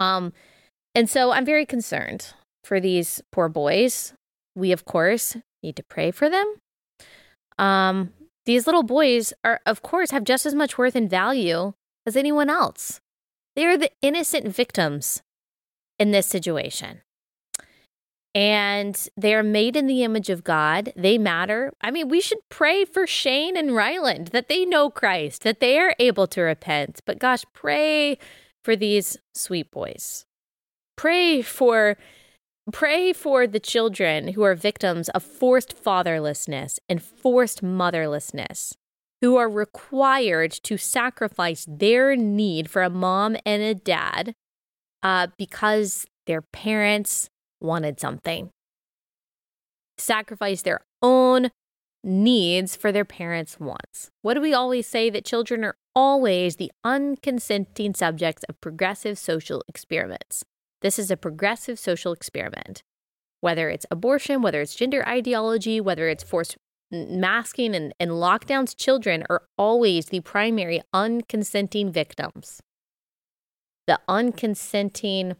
Um, 0.00 0.32
and 0.94 1.08
so 1.08 1.32
I'm 1.32 1.44
very 1.44 1.66
concerned 1.66 2.34
for 2.64 2.80
these 2.80 3.22
poor 3.32 3.48
boys. 3.48 4.14
We, 4.54 4.72
of 4.72 4.84
course, 4.84 5.36
need 5.62 5.76
to 5.76 5.82
pray 5.82 6.10
for 6.10 6.28
them. 6.28 6.54
Um, 7.58 8.12
these 8.44 8.66
little 8.66 8.82
boys 8.82 9.32
are, 9.44 9.60
of 9.66 9.82
course, 9.82 10.10
have 10.10 10.24
just 10.24 10.46
as 10.46 10.54
much 10.54 10.76
worth 10.76 10.96
and 10.96 11.08
value 11.08 11.72
as 12.06 12.16
anyone 12.16 12.50
else. 12.50 13.00
They 13.54 13.66
are 13.66 13.76
the 13.76 13.90
innocent 14.00 14.48
victims 14.48 15.22
in 15.98 16.10
this 16.10 16.26
situation. 16.26 17.02
And 18.34 19.08
they 19.14 19.34
are 19.34 19.42
made 19.42 19.76
in 19.76 19.86
the 19.86 20.02
image 20.02 20.30
of 20.30 20.42
God. 20.42 20.92
They 20.96 21.18
matter. 21.18 21.72
I 21.82 21.90
mean, 21.90 22.08
we 22.08 22.20
should 22.20 22.38
pray 22.48 22.86
for 22.86 23.06
Shane 23.06 23.58
and 23.58 23.76
Ryland 23.76 24.28
that 24.28 24.48
they 24.48 24.64
know 24.64 24.88
Christ, 24.88 25.42
that 25.42 25.60
they 25.60 25.78
are 25.78 25.94
able 25.98 26.26
to 26.28 26.40
repent. 26.40 27.00
But 27.04 27.18
gosh, 27.18 27.44
pray 27.52 28.16
for 28.64 28.74
these 28.74 29.18
sweet 29.34 29.70
boys. 29.70 30.24
Pray 31.02 31.42
for 31.42 31.96
Pray 32.70 33.12
for 33.12 33.48
the 33.48 33.58
children 33.58 34.28
who 34.34 34.44
are 34.44 34.54
victims 34.54 35.08
of 35.08 35.24
forced 35.24 35.74
fatherlessness 35.74 36.78
and 36.88 37.02
forced 37.02 37.60
motherlessness, 37.60 38.74
who 39.20 39.34
are 39.34 39.48
required 39.48 40.52
to 40.52 40.76
sacrifice 40.76 41.66
their 41.68 42.14
need 42.14 42.70
for 42.70 42.82
a 42.82 42.88
mom 42.88 43.36
and 43.44 43.64
a 43.64 43.74
dad 43.74 44.32
uh, 45.02 45.26
because 45.36 46.06
their 46.28 46.40
parents 46.40 47.28
wanted 47.60 47.98
something. 47.98 48.50
Sacrifice 49.98 50.62
their 50.62 50.82
own 51.02 51.50
needs 52.04 52.76
for 52.76 52.92
their 52.92 53.04
parents' 53.04 53.58
wants. 53.58 54.08
What 54.22 54.34
do 54.34 54.40
we 54.40 54.54
always 54.54 54.86
say? 54.86 55.10
That 55.10 55.24
children 55.24 55.64
are 55.64 55.74
always 55.96 56.56
the 56.56 56.70
unconsenting 56.86 57.96
subjects 57.96 58.44
of 58.44 58.60
progressive 58.60 59.18
social 59.18 59.64
experiments. 59.66 60.44
This 60.82 60.98
is 60.98 61.10
a 61.10 61.16
progressive 61.16 61.78
social 61.78 62.12
experiment. 62.12 62.82
Whether 63.40 63.70
it's 63.70 63.86
abortion, 63.90 64.42
whether 64.42 64.60
it's 64.60 64.74
gender 64.74 65.06
ideology, 65.08 65.80
whether 65.80 66.08
it's 66.08 66.22
forced 66.22 66.56
masking 66.92 67.74
and, 67.74 67.94
and 67.98 68.10
lockdowns, 68.12 68.76
children 68.76 69.24
are 69.30 69.42
always 69.56 70.06
the 70.06 70.20
primary 70.20 70.82
unconsenting 70.94 71.90
victims. 71.90 72.60
The 73.86 73.98
unconsenting 74.08 75.36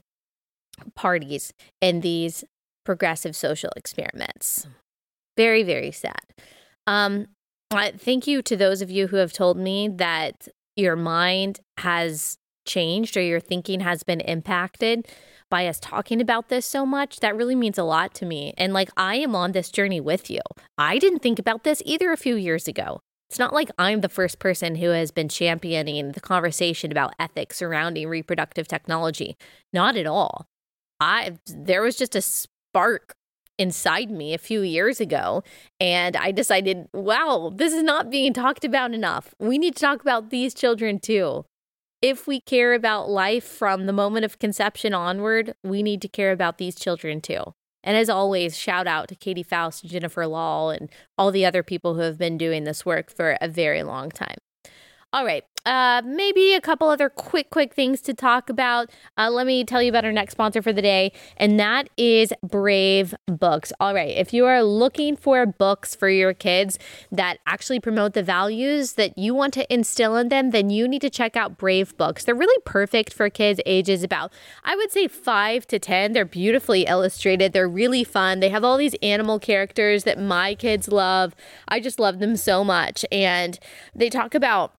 parties 0.94 1.52
in 1.80 2.00
these 2.00 2.44
progressive 2.84 3.36
social 3.36 3.70
experiments. 3.76 4.66
Very, 5.36 5.62
very 5.62 5.92
sad. 5.92 6.24
Um, 6.86 7.26
thank 7.70 8.26
you 8.26 8.42
to 8.42 8.56
those 8.56 8.82
of 8.82 8.90
you 8.90 9.08
who 9.08 9.16
have 9.16 9.32
told 9.32 9.56
me 9.56 9.88
that 9.88 10.48
your 10.76 10.96
mind 10.96 11.60
has 11.78 12.38
changed 12.64 13.16
or 13.16 13.22
your 13.22 13.40
thinking 13.40 13.80
has 13.80 14.02
been 14.02 14.20
impacted 14.20 15.06
by 15.50 15.66
us 15.66 15.78
talking 15.78 16.20
about 16.20 16.48
this 16.48 16.64
so 16.64 16.86
much, 16.86 17.20
that 17.20 17.36
really 17.36 17.54
means 17.54 17.76
a 17.76 17.84
lot 17.84 18.14
to 18.14 18.24
me. 18.24 18.54
And 18.56 18.72
like, 18.72 18.90
I 18.96 19.16
am 19.16 19.34
on 19.34 19.52
this 19.52 19.70
journey 19.70 20.00
with 20.00 20.30
you. 20.30 20.40
I 20.78 20.98
didn't 20.98 21.18
think 21.18 21.38
about 21.38 21.64
this 21.64 21.82
either 21.84 22.10
a 22.10 22.16
few 22.16 22.36
years 22.36 22.66
ago. 22.66 23.00
It's 23.28 23.38
not 23.38 23.52
like 23.52 23.70
I'm 23.78 24.00
the 24.00 24.08
first 24.08 24.38
person 24.38 24.76
who 24.76 24.90
has 24.90 25.10
been 25.10 25.28
championing 25.28 26.12
the 26.12 26.20
conversation 26.20 26.90
about 26.90 27.14
ethics 27.18 27.56
surrounding 27.56 28.08
reproductive 28.08 28.68
technology. 28.68 29.36
Not 29.72 29.96
at 29.96 30.06
all. 30.06 30.46
I 31.00 31.38
there 31.46 31.82
was 31.82 31.96
just 31.96 32.14
a 32.14 32.22
spark 32.22 33.14
inside 33.58 34.10
me 34.10 34.34
a 34.34 34.38
few 34.38 34.62
years 34.62 35.00
ago 35.00 35.42
and 35.80 36.16
I 36.16 36.30
decided, 36.32 36.88
wow, 36.92 37.52
this 37.54 37.72
is 37.72 37.82
not 37.82 38.10
being 38.10 38.32
talked 38.32 38.64
about 38.64 38.92
enough. 38.92 39.34
We 39.38 39.58
need 39.58 39.76
to 39.76 39.82
talk 39.82 40.00
about 40.00 40.30
these 40.30 40.54
children 40.54 40.98
too 40.98 41.44
if 42.02 42.26
we 42.26 42.40
care 42.40 42.74
about 42.74 43.08
life 43.08 43.44
from 43.44 43.86
the 43.86 43.92
moment 43.92 44.24
of 44.24 44.40
conception 44.40 44.92
onward, 44.92 45.54
we 45.62 45.82
need 45.82 46.02
to 46.02 46.08
care 46.08 46.32
about 46.32 46.58
these 46.58 46.74
children 46.74 47.20
too. 47.20 47.54
And 47.84 47.96
as 47.96 48.10
always, 48.10 48.58
shout 48.58 48.86
out 48.86 49.08
to 49.08 49.16
Katie 49.16 49.42
Faust, 49.42 49.84
Jennifer 49.84 50.22
Lahl, 50.22 50.76
and 50.76 50.90
all 51.16 51.30
the 51.30 51.46
other 51.46 51.62
people 51.62 51.94
who 51.94 52.00
have 52.00 52.18
been 52.18 52.36
doing 52.36 52.64
this 52.64 52.84
work 52.84 53.10
for 53.10 53.38
a 53.40 53.48
very 53.48 53.82
long 53.82 54.10
time. 54.10 54.36
All 55.12 55.24
right, 55.24 55.44
uh, 55.64 56.02
maybe 56.04 56.54
a 56.54 56.60
couple 56.60 56.88
other 56.88 57.08
quick, 57.08 57.50
quick 57.50 57.74
things 57.74 58.00
to 58.02 58.14
talk 58.14 58.48
about. 58.48 58.90
Uh, 59.16 59.30
let 59.30 59.46
me 59.46 59.64
tell 59.64 59.82
you 59.82 59.88
about 59.88 60.04
our 60.04 60.12
next 60.12 60.32
sponsor 60.32 60.60
for 60.60 60.72
the 60.72 60.82
day, 60.82 61.12
and 61.36 61.58
that 61.60 61.88
is 61.96 62.32
Brave 62.42 63.14
Books. 63.26 63.72
All 63.78 63.94
right, 63.94 64.16
if 64.16 64.32
you 64.32 64.46
are 64.46 64.62
looking 64.62 65.16
for 65.16 65.46
books 65.46 65.94
for 65.94 66.08
your 66.08 66.34
kids 66.34 66.78
that 67.10 67.38
actually 67.46 67.80
promote 67.80 68.14
the 68.14 68.22
values 68.22 68.94
that 68.94 69.16
you 69.16 69.34
want 69.34 69.54
to 69.54 69.72
instill 69.72 70.16
in 70.16 70.28
them, 70.28 70.50
then 70.50 70.70
you 70.70 70.88
need 70.88 71.02
to 71.02 71.10
check 71.10 71.36
out 71.36 71.58
Brave 71.58 71.96
Books. 71.96 72.24
They're 72.24 72.34
really 72.34 72.60
perfect 72.64 73.12
for 73.12 73.30
kids 73.30 73.60
ages 73.64 74.02
about, 74.02 74.32
I 74.64 74.74
would 74.74 74.90
say, 74.90 75.06
five 75.06 75.66
to 75.68 75.78
10. 75.78 76.12
They're 76.12 76.24
beautifully 76.24 76.82
illustrated, 76.82 77.52
they're 77.52 77.68
really 77.68 78.04
fun. 78.04 78.40
They 78.40 78.48
have 78.48 78.64
all 78.64 78.76
these 78.76 78.96
animal 79.02 79.38
characters 79.38 80.04
that 80.04 80.18
my 80.18 80.54
kids 80.54 80.88
love. 80.88 81.34
I 81.68 81.80
just 81.80 82.00
love 82.00 82.18
them 82.18 82.36
so 82.36 82.64
much. 82.64 83.04
And 83.12 83.58
they 83.94 84.10
talk 84.10 84.34
about 84.34 84.74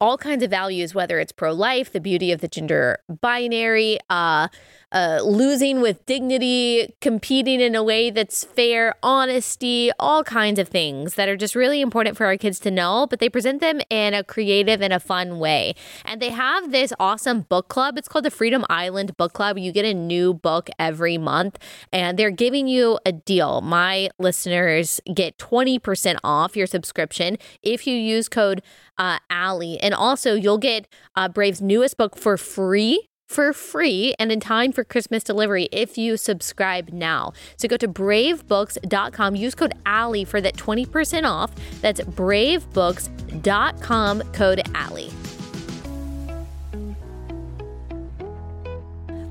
all 0.00 0.18
kinds 0.18 0.42
of 0.42 0.50
values, 0.50 0.94
whether 0.94 1.18
it's 1.18 1.32
pro 1.32 1.52
life, 1.52 1.92
the 1.92 2.00
beauty 2.00 2.32
of 2.32 2.40
the 2.40 2.48
gender 2.48 2.98
binary, 3.08 3.98
uh, 4.08 4.48
uh, 4.92 5.20
losing 5.22 5.80
with 5.80 6.04
dignity, 6.06 6.94
competing 7.00 7.60
in 7.60 7.74
a 7.74 7.82
way 7.82 8.10
that's 8.10 8.44
fair, 8.44 8.94
honesty, 9.02 9.90
all 9.98 10.24
kinds 10.24 10.58
of 10.58 10.68
things 10.68 11.14
that 11.14 11.28
are 11.28 11.36
just 11.36 11.54
really 11.54 11.80
important 11.80 12.16
for 12.16 12.26
our 12.26 12.36
kids 12.36 12.58
to 12.60 12.70
know, 12.70 13.06
but 13.08 13.20
they 13.20 13.28
present 13.28 13.60
them 13.60 13.80
in 13.88 14.14
a 14.14 14.24
creative 14.24 14.82
and 14.82 14.92
a 14.92 15.00
fun 15.00 15.38
way. 15.38 15.74
And 16.04 16.20
they 16.20 16.30
have 16.30 16.72
this 16.72 16.92
awesome 16.98 17.42
book 17.42 17.68
club. 17.68 17.98
It's 17.98 18.08
called 18.08 18.24
the 18.24 18.30
Freedom 18.30 18.64
Island 18.68 19.16
Book 19.16 19.32
Club. 19.32 19.58
You 19.58 19.72
get 19.72 19.84
a 19.84 19.94
new 19.94 20.34
book 20.34 20.68
every 20.78 21.18
month, 21.18 21.58
and 21.92 22.18
they're 22.18 22.30
giving 22.30 22.66
you 22.66 22.98
a 23.06 23.12
deal. 23.12 23.60
My 23.60 24.10
listeners 24.18 25.00
get 25.14 25.38
20% 25.38 26.16
off 26.24 26.56
your 26.56 26.66
subscription 26.66 27.38
if 27.62 27.86
you 27.86 27.94
use 27.94 28.28
code 28.28 28.62
uh, 28.98 29.18
Allie. 29.30 29.78
And 29.80 29.94
also, 29.94 30.34
you'll 30.34 30.58
get 30.58 30.86
uh, 31.16 31.28
Brave's 31.28 31.62
newest 31.62 31.96
book 31.96 32.16
for 32.16 32.36
free 32.36 33.09
for 33.30 33.52
free 33.52 34.14
and 34.18 34.32
in 34.32 34.40
time 34.40 34.72
for 34.72 34.82
Christmas 34.82 35.22
delivery 35.22 35.68
if 35.70 35.96
you 35.96 36.16
subscribe 36.16 36.88
now. 36.88 37.32
So 37.56 37.68
go 37.68 37.76
to 37.76 37.86
bravebooks.com, 37.86 39.36
use 39.36 39.54
code 39.54 39.74
Allie 39.86 40.24
for 40.24 40.40
that 40.40 40.56
20% 40.56 41.30
off. 41.30 41.52
That's 41.80 42.00
bravebooks.com, 42.00 44.22
code 44.32 44.62
Allie. 44.74 45.12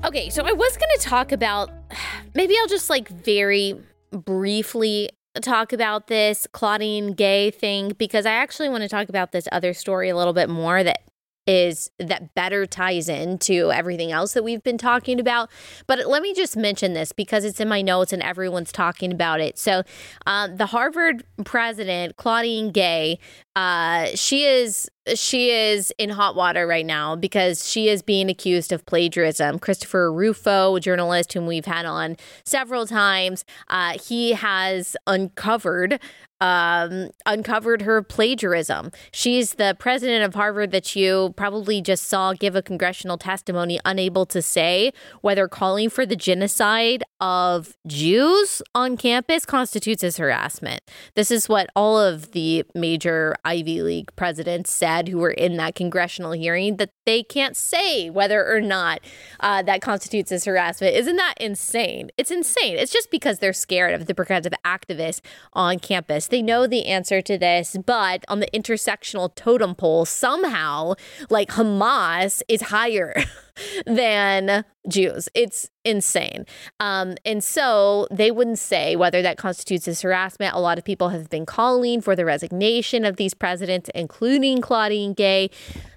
Okay, 0.02 0.30
so 0.30 0.46
I 0.46 0.52
was 0.52 0.78
going 0.78 0.90
to 0.96 1.02
talk 1.02 1.30
about 1.30 1.70
maybe 2.34 2.54
I'll 2.58 2.68
just 2.68 2.88
like 2.88 3.10
very 3.10 3.78
briefly 4.12 5.10
talk 5.42 5.74
about 5.74 6.06
this 6.06 6.46
Claudine 6.52 7.12
Gay 7.12 7.50
thing 7.50 7.92
because 7.98 8.24
I 8.24 8.32
actually 8.32 8.70
want 8.70 8.82
to 8.82 8.88
talk 8.88 9.10
about 9.10 9.32
this 9.32 9.46
other 9.52 9.74
story 9.74 10.08
a 10.08 10.16
little 10.16 10.32
bit 10.32 10.48
more 10.48 10.82
that 10.82 11.02
is 11.50 11.90
that 11.98 12.32
better 12.36 12.64
ties 12.64 13.08
into 13.08 13.72
everything 13.72 14.12
else 14.12 14.34
that 14.34 14.44
we've 14.44 14.62
been 14.62 14.78
talking 14.78 15.18
about. 15.18 15.50
But 15.88 16.06
let 16.06 16.22
me 16.22 16.32
just 16.32 16.56
mention 16.56 16.92
this 16.92 17.10
because 17.10 17.44
it's 17.44 17.58
in 17.58 17.68
my 17.68 17.82
notes 17.82 18.12
and 18.12 18.22
everyone's 18.22 18.70
talking 18.70 19.10
about 19.10 19.40
it. 19.40 19.58
So, 19.58 19.82
um, 20.26 20.58
the 20.58 20.66
Harvard 20.66 21.24
president, 21.44 22.16
Claudine 22.16 22.70
Gay, 22.70 23.18
uh, 23.56 24.06
she 24.14 24.44
is 24.44 24.88
she 25.14 25.50
is 25.50 25.92
in 25.98 26.10
hot 26.10 26.36
water 26.36 26.66
right 26.66 26.86
now 26.86 27.16
because 27.16 27.68
she 27.68 27.88
is 27.88 28.02
being 28.02 28.30
accused 28.30 28.72
of 28.72 28.86
plagiarism. 28.86 29.58
Christopher 29.58 30.12
Rufo, 30.12 30.76
a 30.76 30.80
journalist 30.80 31.32
whom 31.32 31.46
we've 31.46 31.64
had 31.64 31.84
on 31.84 32.16
several 32.44 32.86
times, 32.86 33.44
uh, 33.68 33.98
he 33.98 34.32
has 34.32 34.96
uncovered 35.06 35.98
um, 36.40 37.10
uncovered 37.26 37.82
her 37.82 38.02
plagiarism. 38.02 38.90
She's 39.12 39.54
the 39.54 39.76
president 39.78 40.24
of 40.24 40.34
Harvard 40.34 40.70
that 40.70 40.96
you 40.96 41.34
probably 41.36 41.82
just 41.82 42.04
saw 42.04 42.32
give 42.32 42.56
a 42.56 42.62
congressional 42.62 43.18
testimony, 43.18 43.78
unable 43.84 44.26
to 44.26 44.40
say 44.40 44.92
whether 45.20 45.48
calling 45.48 45.90
for 45.90 46.06
the 46.06 46.16
genocide 46.16 47.04
of 47.20 47.76
Jews 47.86 48.62
on 48.74 48.96
campus 48.96 49.44
constitutes 49.44 50.02
as 50.02 50.16
harassment. 50.16 50.80
This 51.14 51.30
is 51.30 51.48
what 51.48 51.68
all 51.76 51.98
of 51.98 52.32
the 52.32 52.64
major 52.74 53.36
Ivy 53.44 53.82
League 53.82 54.14
presidents 54.16 54.72
said 54.72 55.08
who 55.08 55.18
were 55.18 55.30
in 55.30 55.56
that 55.56 55.74
congressional 55.74 56.32
hearing 56.32 56.76
that 56.76 56.90
they 57.06 57.22
can't 57.22 57.56
say 57.56 58.10
whether 58.10 58.46
or 58.46 58.60
not 58.60 59.00
uh, 59.40 59.62
that 59.62 59.82
constitutes 59.82 60.32
as 60.32 60.44
harassment. 60.44 60.94
Isn't 60.94 61.16
that 61.16 61.34
insane? 61.40 62.10
It's 62.16 62.30
insane. 62.30 62.76
It's 62.78 62.92
just 62.92 63.10
because 63.10 63.38
they're 63.38 63.52
scared 63.52 63.94
of 63.94 64.06
the 64.06 64.14
progressive 64.14 64.52
activists 64.64 65.20
on 65.52 65.78
campus 65.78 66.28
they 66.28 66.42
know 66.42 66.66
the 66.66 66.86
answer 66.86 67.20
to 67.20 67.38
this, 67.38 67.76
but 67.84 68.24
on 68.28 68.40
the 68.40 68.48
intersectional 68.52 69.34
totem 69.34 69.74
pole, 69.74 70.04
somehow, 70.04 70.94
like 71.28 71.50
Hamas 71.50 72.42
is 72.48 72.62
higher 72.62 73.14
than 73.86 74.64
Jews. 74.88 75.28
It's 75.34 75.70
insane. 75.84 76.46
Um, 76.78 77.16
and 77.24 77.42
so 77.44 78.06
they 78.10 78.30
wouldn't 78.30 78.58
say 78.58 78.96
whether 78.96 79.22
that 79.22 79.36
constitutes 79.36 79.86
as 79.88 80.02
harassment. 80.02 80.54
A 80.54 80.60
lot 80.60 80.78
of 80.78 80.84
people 80.84 81.10
have 81.10 81.28
been 81.28 81.46
calling 81.46 82.00
for 82.00 82.16
the 82.16 82.24
resignation 82.24 83.04
of 83.04 83.16
these 83.16 83.34
presidents, 83.34 83.90
including 83.94 84.60
Claudine 84.60 85.12
Gay. 85.12 85.50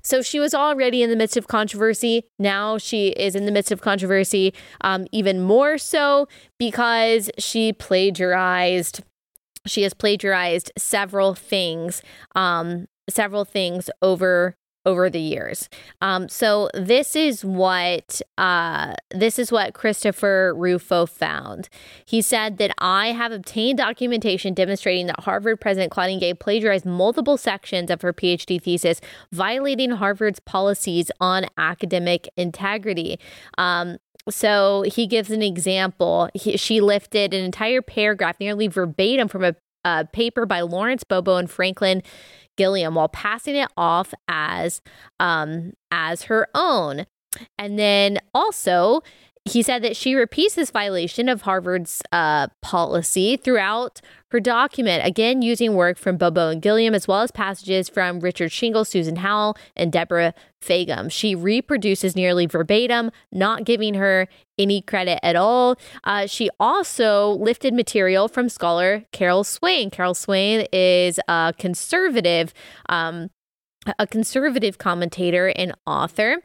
So 0.04 0.22
she 0.22 0.40
was 0.40 0.54
already 0.54 1.02
in 1.02 1.10
the 1.10 1.16
midst 1.16 1.38
of 1.38 1.48
controversy. 1.48 2.24
Now 2.38 2.78
she 2.78 3.10
is 3.10 3.36
in 3.36 3.46
the 3.46 3.52
midst 3.52 3.72
of 3.72 3.82
controversy, 3.82 4.54
um, 4.82 5.08
even 5.12 5.42
more 5.42 5.78
so 5.78 6.28
because 6.58 7.30
she 7.38 7.74
plagiarized 7.74 9.02
she 9.66 9.84
has 9.84 9.94
plagiarized 9.94 10.72
several 10.78 11.36
things, 11.36 12.02
um, 12.36 12.88
several 13.10 13.46
things 13.46 13.90
over 14.02 14.58
over 14.86 15.10
the 15.10 15.20
years. 15.20 15.70
Um, 16.02 16.28
so 16.28 16.70
this 16.74 17.16
is 17.16 17.46
what 17.46 18.22
uh, 18.38 18.94
this 19.12 19.40
is 19.40 19.52
what 19.52 19.74
Christopher 19.74 20.54
Rufo 20.56 21.06
found. 21.06 21.70
He 22.06 22.22
said 22.22 22.58
that 22.58 22.72
I 22.80 23.08
have 23.08 23.32
obtained 23.32 23.78
documentation 23.78 24.54
demonstrating 24.54 25.08
that 25.08 25.22
Harvard 25.22 25.62
President 25.62 25.92
Claudine 25.92 26.20
Gay 26.20 26.34
plagiarized 26.34 26.86
multiple 26.86 27.38
sections 27.38 27.90
of 27.90 28.02
her 28.02 28.14
PhD 28.14 28.62
thesis, 28.62 29.00
violating 29.32 29.92
Harvard's 29.92 30.40
policies 30.40 31.12
on 31.20 31.46
academic 31.58 32.28
integrity. 32.36 33.20
Um, 33.58 33.98
so 34.30 34.84
he 34.84 35.08
gives 35.08 35.32
an 35.32 35.42
example. 35.42 36.30
He, 36.34 36.58
she 36.58 36.82
lifted 36.82 37.34
an 37.34 37.44
entire 37.44 37.82
paragraph, 37.82 38.40
nearly 38.40 38.68
verbatim, 38.68 39.28
from 39.28 39.44
a, 39.44 39.56
a 39.84 40.06
paper 40.06 40.46
by 40.46 40.62
Lawrence 40.62 41.04
Bobo 41.04 41.36
and 41.36 41.50
Franklin 41.52 42.02
Gilliam, 42.58 42.96
while 42.96 43.10
passing 43.10 43.56
it 43.56 43.70
off 43.78 44.14
as 44.28 44.82
um, 45.20 45.74
as 45.92 46.24
her 46.24 46.48
own. 46.54 47.06
And 47.58 47.80
then 47.80 48.20
also, 48.34 49.02
he 49.46 49.62
said 49.62 49.84
that 49.84 49.98
she 49.98 50.16
repeats 50.16 50.56
this 50.56 50.72
violation 50.72 51.28
of 51.28 51.42
Harvard's 51.42 52.02
uh, 52.12 52.48
policy 52.62 53.38
throughout 53.38 54.00
her 54.34 54.40
document, 54.40 55.06
again 55.06 55.44
using 55.44 55.76
work 55.76 55.98
from 55.98 56.18
Bobo 56.18 56.50
and 56.50 56.62
Gilliam, 56.62 56.96
as 56.96 57.08
well 57.08 57.22
as 57.22 57.30
passages 57.30 57.88
from 57.88 58.20
Richard 58.20 58.52
Shingle, 58.52 58.84
Susan 58.84 59.18
Howell, 59.18 59.56
and 59.76 59.92
Deborah 59.92 60.34
Fagan. 60.60 61.10
She 61.10 61.36
reproduces 61.36 62.16
nearly 62.16 62.48
verbatim, 62.48 63.12
not 63.32 63.64
giving 63.64 63.94
her 63.94 64.28
any 64.58 64.82
credit 64.82 65.20
at 65.24 65.36
all. 65.36 65.78
Uh, 66.04 66.26
she 66.26 66.50
also 66.60 67.34
lifted 67.34 67.76
material 67.76 68.28
from 68.28 68.50
scholar 68.50 69.06
Carol 69.12 69.44
Swain. 69.44 69.92
Carol 69.92 70.16
Swain 70.16 70.66
is 70.74 71.20
a 71.28 71.54
conservative 71.60 72.56
um, 72.90 73.30
a 74.00 74.08
conservative 74.08 74.78
commentator 74.78 75.54
and 75.56 75.74
author. 75.86 76.38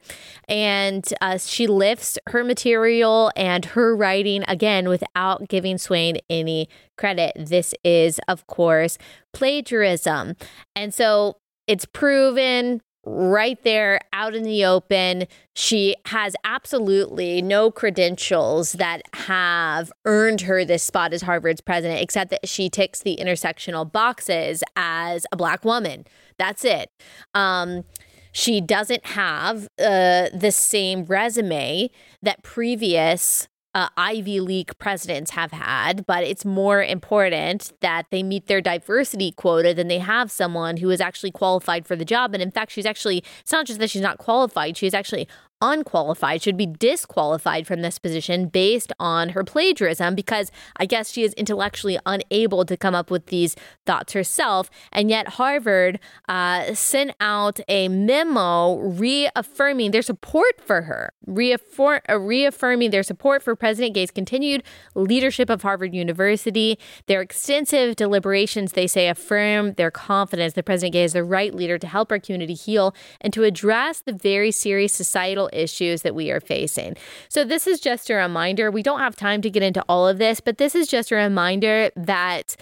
And 0.49 1.05
uh, 1.20 1.39
she 1.39 1.66
lifts 1.66 2.18
her 2.28 2.45
material 2.45 3.30
and 3.36 3.64
her 3.66 3.95
writing 3.95 4.45
again 4.49 4.89
without 4.89 5.49
giving 5.49 5.78
Swain 5.78 6.18
any 6.28 6.68
credit. 6.97 7.32
This 7.36 7.74
is, 7.84 8.20
of 8.28 8.47
course, 8.47 8.99
plagiarism. 9.32 10.34
And 10.74 10.93
so 10.93 11.36
it's 11.66 11.84
proven 11.84 12.80
right 13.05 13.62
there 13.62 14.01
out 14.12 14.34
in 14.34 14.43
the 14.43 14.64
open. 14.64 15.26
She 15.55 15.97
has 16.07 16.34
absolutely 16.45 17.41
no 17.41 17.70
credentials 17.70 18.72
that 18.72 19.03
have 19.14 19.91
earned 20.05 20.43
her 20.43 20.64
this 20.64 20.82
spot 20.82 21.12
as 21.12 21.22
Harvard's 21.22 21.61
president, 21.61 22.03
except 22.03 22.30
that 22.30 22.49
she 22.49 22.68
ticks 22.68 23.01
the 23.01 23.16
intersectional 23.20 23.91
boxes 23.91 24.62
as 24.76 25.26
a 25.32 25.36
Black 25.36 25.64
woman. 25.64 26.07
That's 26.39 26.64
it. 26.64 26.91
Um, 27.34 27.84
she 28.32 28.61
doesn't 28.61 29.05
have 29.07 29.64
uh, 29.78 30.28
the 30.32 30.53
same 30.53 31.05
resume 31.05 31.91
that 32.22 32.43
previous 32.43 33.49
uh, 33.74 33.89
Ivy 33.97 34.41
League 34.41 34.76
presidents 34.78 35.32
have 35.32 35.53
had, 35.53 36.07
but 36.07 36.24
it's 36.24 36.45
more 36.45 36.82
important 36.82 37.72
that 37.80 38.07
they 38.11 38.22
meet 38.22 38.47
their 38.47 38.61
diversity 38.61 39.30
quota 39.32 39.74
than 39.74 39.89
they 39.89 39.99
have 39.99 40.30
someone 40.30 40.78
who 40.78 40.91
is 40.91 41.01
actually 41.01 41.30
qualified 41.30 41.86
for 41.86 41.95
the 41.95 42.05
job. 42.05 42.34
And 42.34 42.43
in 42.43 42.51
fact, 42.51 42.72
she's 42.72 42.86
actually, 42.86 43.22
it's 43.41 43.53
not 43.53 43.66
just 43.66 43.78
that 43.78 43.91
she's 43.91 44.03
not 44.03 44.18
qualified, 44.18 44.76
she's 44.76 44.95
actually 44.95 45.28
unqualified, 45.61 46.42
should 46.42 46.56
be 46.56 46.66
disqualified 46.66 47.66
from 47.66 47.82
this 47.82 47.98
position 47.98 48.46
based 48.48 48.92
on 48.98 49.30
her 49.30 49.44
plagiarism 49.44 50.14
because 50.14 50.50
I 50.76 50.86
guess 50.86 51.11
she 51.11 51.22
is 51.22 51.32
intellectually 51.34 51.98
unable 52.06 52.64
to 52.64 52.76
come 52.76 52.94
up 52.94 53.11
with 53.11 53.26
these 53.26 53.56
thoughts 53.86 54.12
herself. 54.12 54.70
And 54.92 55.11
yet, 55.11 55.28
Harvard 55.28 55.98
uh, 56.28 56.74
sent 56.74 57.12
out 57.20 57.61
a 57.68 57.88
memo 57.88 58.76
reaffirming 58.78 59.90
their 59.90 60.02
support 60.02 60.61
for 60.61 60.82
her, 60.82 61.12
uh, 61.28 62.18
reaffirming 62.18 62.90
their 62.90 63.02
support 63.02 63.42
for 63.42 63.56
President 63.56 63.94
Gay's 63.94 64.11
continued 64.11 64.62
leadership 64.94 65.50
of 65.50 65.62
Harvard 65.62 65.94
University. 65.94 66.78
Their 67.06 67.20
extensive 67.20 67.96
deliberations, 67.96 68.72
they 68.72 68.86
say, 68.86 69.09
affirm 69.09 69.74
their 69.74 69.90
confidence 69.90 70.54
that 70.54 70.64
President 70.64 70.92
Gay 70.92 71.04
is 71.04 71.12
the 71.12 71.24
right 71.24 71.54
leader 71.54 71.78
to 71.78 71.86
help 71.86 72.12
our 72.12 72.18
community 72.18 72.54
heal 72.54 72.94
and 73.20 73.32
to 73.32 73.44
address 73.44 74.00
the 74.00 74.12
very 74.12 74.50
serious 74.50 74.92
societal 74.92 75.47
issues 75.53 76.03
that 76.03 76.14
we 76.14 76.30
are 76.30 76.40
facing. 76.40 76.96
So, 77.28 77.44
this 77.44 77.66
is 77.66 77.80
just 77.80 78.11
a 78.11 78.14
reminder. 78.14 78.70
We 78.70 78.82
don't 78.82 79.01
have 79.01 79.16
time 79.16 79.42
to 79.42 79.51
get 79.51 79.62
into 79.62 79.84
all 79.88 80.07
of 80.07 80.18
this, 80.18 80.40
but 80.40 80.59
this 80.59 80.74
is 80.74 80.88
just 80.88 81.11
a 81.11 81.16
reminder 81.16 81.90
that 81.96 82.57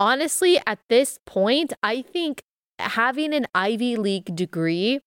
honestly, 0.00 0.60
at 0.66 0.78
this 0.88 1.18
point, 1.26 1.72
I 1.82 2.02
think 2.02 2.42
having 2.78 3.32
an 3.32 3.46
Ivy 3.54 3.96
League 3.96 4.34
degree 4.34 5.00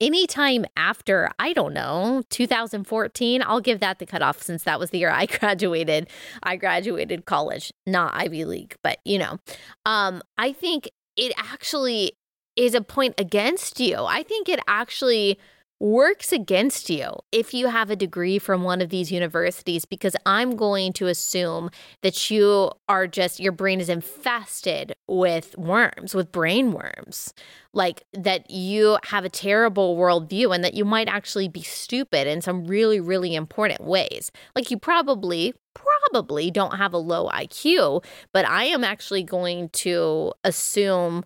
anytime 0.00 0.64
after, 0.76 1.30
I 1.38 1.52
don't 1.52 1.74
know, 1.74 2.22
2014, 2.30 3.42
I'll 3.44 3.60
give 3.60 3.80
that 3.80 3.98
the 3.98 4.06
cutoff 4.06 4.42
since 4.42 4.64
that 4.64 4.78
was 4.78 4.90
the 4.90 4.98
year 4.98 5.10
I 5.10 5.26
graduated. 5.38 6.08
I 6.42 6.56
graduated 6.56 7.24
college, 7.24 7.72
not 7.86 8.14
Ivy 8.14 8.44
League, 8.44 8.76
but 8.82 8.98
you 9.04 9.18
know, 9.18 9.38
um, 9.86 10.22
I 10.38 10.52
think 10.52 10.88
it 11.16 11.32
actually 11.36 12.12
is 12.56 12.74
a 12.74 12.80
point 12.80 13.14
against 13.18 13.80
you. 13.80 13.96
I 13.96 14.22
think 14.22 14.48
it 14.48 14.60
actually 14.68 15.38
works 15.82 16.32
against 16.32 16.88
you 16.88 17.10
if 17.32 17.52
you 17.52 17.66
have 17.66 17.90
a 17.90 17.96
degree 17.96 18.38
from 18.38 18.62
one 18.62 18.80
of 18.80 18.88
these 18.88 19.10
universities 19.10 19.84
because 19.84 20.14
I'm 20.24 20.54
going 20.54 20.92
to 20.92 21.08
assume 21.08 21.70
that 22.02 22.30
you 22.30 22.70
are 22.88 23.08
just, 23.08 23.40
your 23.40 23.50
brain 23.50 23.80
is 23.80 23.88
infested 23.88 24.94
with 25.08 25.58
worms, 25.58 26.14
with 26.14 26.30
brain 26.30 26.72
worms. 26.72 27.34
Like 27.74 28.04
that 28.12 28.48
you 28.48 28.96
have 29.06 29.24
a 29.24 29.28
terrible 29.28 29.96
worldview 29.96 30.54
and 30.54 30.62
that 30.62 30.74
you 30.74 30.84
might 30.84 31.08
actually 31.08 31.48
be 31.48 31.62
stupid 31.62 32.28
in 32.28 32.42
some 32.42 32.64
really, 32.66 33.00
really 33.00 33.34
important 33.34 33.80
ways. 33.80 34.30
Like 34.54 34.70
you 34.70 34.78
probably, 34.78 35.52
probably 35.74 36.52
don't 36.52 36.76
have 36.76 36.92
a 36.92 36.98
low 36.98 37.28
IQ, 37.28 38.04
but 38.32 38.46
I 38.46 38.64
am 38.64 38.84
actually 38.84 39.24
going 39.24 39.68
to 39.70 40.32
assume 40.44 41.24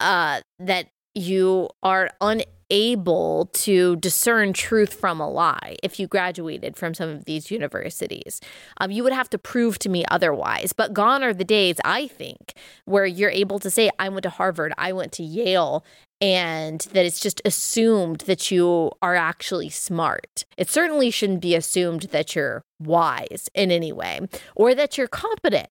uh, 0.00 0.40
that 0.58 0.88
you 1.14 1.68
are 1.84 2.10
unable 2.20 2.50
able 2.72 3.50
to 3.52 3.96
discern 3.96 4.54
truth 4.54 4.94
from 4.94 5.20
a 5.20 5.30
lie 5.30 5.76
if 5.82 6.00
you 6.00 6.08
graduated 6.08 6.74
from 6.74 6.94
some 6.94 7.10
of 7.10 7.26
these 7.26 7.50
universities. 7.50 8.40
Um, 8.78 8.90
you 8.90 9.04
would 9.04 9.12
have 9.12 9.30
to 9.30 9.38
prove 9.38 9.78
to 9.80 9.90
me 9.90 10.04
otherwise. 10.10 10.72
But 10.72 10.94
gone 10.94 11.22
are 11.22 11.34
the 11.34 11.44
days, 11.44 11.76
I 11.84 12.08
think, 12.08 12.54
where 12.86 13.04
you're 13.04 13.30
able 13.30 13.58
to 13.60 13.70
say, 13.70 13.90
I 13.98 14.08
went 14.08 14.22
to 14.22 14.30
Harvard, 14.30 14.72
I 14.78 14.92
went 14.92 15.12
to 15.12 15.22
Yale, 15.22 15.84
and 16.20 16.80
that 16.92 17.04
it's 17.04 17.20
just 17.20 17.42
assumed 17.44 18.20
that 18.22 18.50
you 18.50 18.90
are 19.02 19.16
actually 19.16 19.68
smart. 19.68 20.46
It 20.56 20.70
certainly 20.70 21.10
shouldn't 21.10 21.42
be 21.42 21.54
assumed 21.54 22.02
that 22.12 22.34
you're 22.34 22.62
wise 22.80 23.48
in 23.54 23.70
any 23.70 23.92
way 23.92 24.20
or 24.56 24.74
that 24.74 24.96
you're 24.96 25.08
competent. 25.08 25.68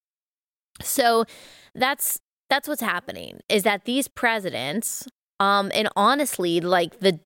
So 0.81 1.25
that's 1.73 2.19
that's 2.49 2.67
what's 2.67 2.81
happening 2.81 3.39
is 3.47 3.63
that 3.63 3.85
these 3.85 4.09
presidents 4.09 5.07
um, 5.41 5.71
and 5.73 5.89
honestly, 5.95 6.61
like 6.61 6.99
the 6.99 7.19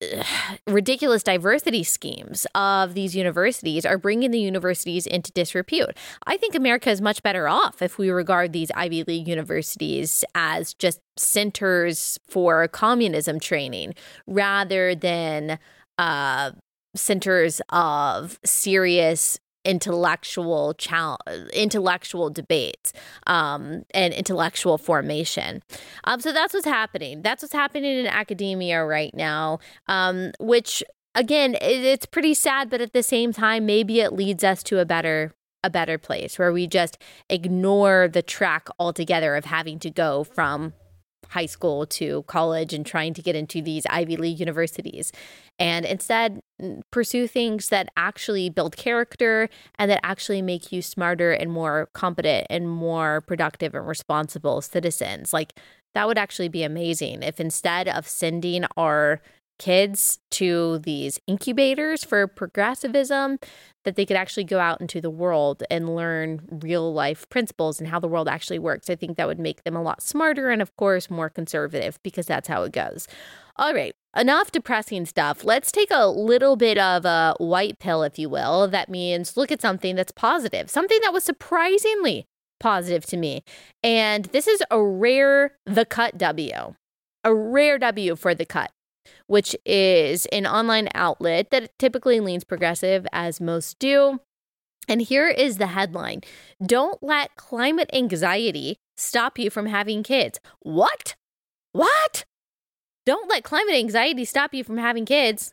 ridiculous 0.68 1.24
diversity 1.24 1.82
schemes 1.82 2.46
of 2.54 2.94
these 2.94 3.16
universities 3.16 3.84
are 3.84 3.98
bringing 3.98 4.30
the 4.30 4.38
universities 4.38 5.04
into 5.04 5.32
disrepute. 5.32 5.96
I 6.26 6.36
think 6.36 6.54
America 6.54 6.90
is 6.90 7.00
much 7.00 7.24
better 7.24 7.48
off 7.48 7.82
if 7.82 7.98
we 7.98 8.08
regard 8.10 8.52
these 8.52 8.70
Ivy 8.74 9.02
League 9.02 9.26
universities 9.26 10.24
as 10.34 10.74
just 10.74 11.00
centers 11.16 12.20
for 12.28 12.68
communism 12.68 13.40
training 13.40 13.94
rather 14.28 14.94
than 14.94 15.58
uh, 15.98 16.52
centers 16.94 17.60
of 17.70 18.38
serious 18.44 19.40
intellectual 19.66 20.72
challenge, 20.74 21.20
intellectual 21.52 22.30
debates 22.30 22.92
um, 23.26 23.84
and 23.92 24.14
intellectual 24.14 24.78
formation. 24.78 25.62
Um, 26.04 26.20
so 26.20 26.32
that's 26.32 26.54
what's 26.54 26.66
happening. 26.66 27.20
That's 27.20 27.42
what's 27.42 27.52
happening 27.52 27.98
in 27.98 28.06
academia 28.06 28.84
right 28.84 29.12
now, 29.14 29.58
um, 29.88 30.30
which 30.38 30.82
again, 31.14 31.56
it's 31.60 32.06
pretty 32.06 32.34
sad, 32.34 32.70
but 32.70 32.80
at 32.80 32.92
the 32.92 33.02
same 33.02 33.32
time, 33.32 33.66
maybe 33.66 34.00
it 34.00 34.12
leads 34.12 34.44
us 34.44 34.62
to 34.64 34.78
a 34.78 34.84
better 34.84 35.32
a 35.64 35.70
better 35.70 35.98
place 35.98 36.38
where 36.38 36.52
we 36.52 36.66
just 36.68 36.96
ignore 37.28 38.06
the 38.06 38.22
track 38.22 38.68
altogether 38.78 39.34
of 39.34 39.46
having 39.46 39.80
to 39.80 39.90
go 39.90 40.22
from 40.22 40.72
high 41.30 41.46
school 41.46 41.86
to 41.86 42.22
college 42.24 42.72
and 42.72 42.84
trying 42.84 43.14
to 43.14 43.22
get 43.22 43.36
into 43.36 43.62
these 43.62 43.86
Ivy 43.86 44.16
League 44.16 44.40
universities. 44.40 45.12
And 45.58 45.84
instead, 45.84 46.40
pursue 46.90 47.26
things 47.26 47.68
that 47.68 47.88
actually 47.96 48.48
build 48.50 48.76
character 48.76 49.48
and 49.78 49.90
that 49.90 50.00
actually 50.02 50.42
make 50.42 50.72
you 50.72 50.82
smarter 50.82 51.32
and 51.32 51.50
more 51.50 51.88
competent 51.92 52.46
and 52.50 52.68
more 52.68 53.20
productive 53.22 53.74
and 53.74 53.86
responsible 53.86 54.60
citizens. 54.60 55.32
Like, 55.32 55.54
that 55.94 56.06
would 56.06 56.18
actually 56.18 56.48
be 56.48 56.62
amazing 56.62 57.22
if 57.22 57.40
instead 57.40 57.88
of 57.88 58.06
sending 58.06 58.66
our 58.76 59.22
kids 59.58 60.18
to 60.32 60.78
these 60.80 61.18
incubators 61.26 62.04
for 62.04 62.26
progressivism 62.26 63.38
that 63.84 63.96
they 63.96 64.04
could 64.04 64.16
actually 64.16 64.44
go 64.44 64.58
out 64.58 64.80
into 64.80 65.00
the 65.00 65.10
world 65.10 65.62
and 65.70 65.94
learn 65.94 66.40
real 66.50 66.92
life 66.92 67.28
principles 67.28 67.78
and 67.80 67.88
how 67.88 68.00
the 68.00 68.08
world 68.08 68.28
actually 68.28 68.58
works. 68.58 68.90
I 68.90 68.96
think 68.96 69.16
that 69.16 69.28
would 69.28 69.38
make 69.38 69.62
them 69.62 69.76
a 69.76 69.82
lot 69.82 70.02
smarter 70.02 70.50
and, 70.50 70.60
of 70.60 70.74
course, 70.76 71.08
more 71.08 71.30
conservative 71.30 71.98
because 72.02 72.26
that's 72.26 72.48
how 72.48 72.64
it 72.64 72.72
goes. 72.72 73.06
All 73.56 73.72
right, 73.72 73.94
enough 74.16 74.50
depressing 74.52 75.06
stuff. 75.06 75.44
Let's 75.44 75.72
take 75.72 75.90
a 75.90 76.08
little 76.08 76.56
bit 76.56 76.76
of 76.78 77.04
a 77.04 77.34
white 77.38 77.78
pill, 77.78 78.02
if 78.02 78.18
you 78.18 78.28
will. 78.28 78.68
That 78.68 78.90
means 78.90 79.36
look 79.36 79.52
at 79.52 79.62
something 79.62 79.94
that's 79.94 80.12
positive, 80.12 80.68
something 80.68 80.98
that 81.02 81.12
was 81.12 81.24
surprisingly 81.24 82.26
positive 82.58 83.06
to 83.06 83.16
me. 83.16 83.44
And 83.82 84.26
this 84.26 84.46
is 84.46 84.62
a 84.70 84.82
rare 84.82 85.52
The 85.64 85.84
Cut 85.84 86.18
W, 86.18 86.74
a 87.24 87.34
rare 87.34 87.78
W 87.78 88.16
for 88.16 88.34
The 88.34 88.46
Cut 88.46 88.72
which 89.26 89.56
is 89.64 90.26
an 90.26 90.46
online 90.46 90.88
outlet 90.94 91.50
that 91.50 91.78
typically 91.78 92.20
leans 92.20 92.44
progressive, 92.44 93.06
as 93.12 93.40
most 93.40 93.78
do. 93.78 94.20
And 94.88 95.02
here 95.02 95.28
is 95.28 95.56
the 95.56 95.68
headline 95.68 96.22
Don't 96.64 97.02
let 97.02 97.34
climate 97.36 97.90
anxiety 97.92 98.76
stop 98.96 99.38
you 99.38 99.50
from 99.50 99.66
having 99.66 100.02
kids. 100.02 100.38
What? 100.60 101.16
What? 101.72 102.24
Don't 103.04 103.28
let 103.28 103.44
climate 103.44 103.74
anxiety 103.74 104.24
stop 104.24 104.54
you 104.54 104.64
from 104.64 104.78
having 104.78 105.04
kids. 105.04 105.52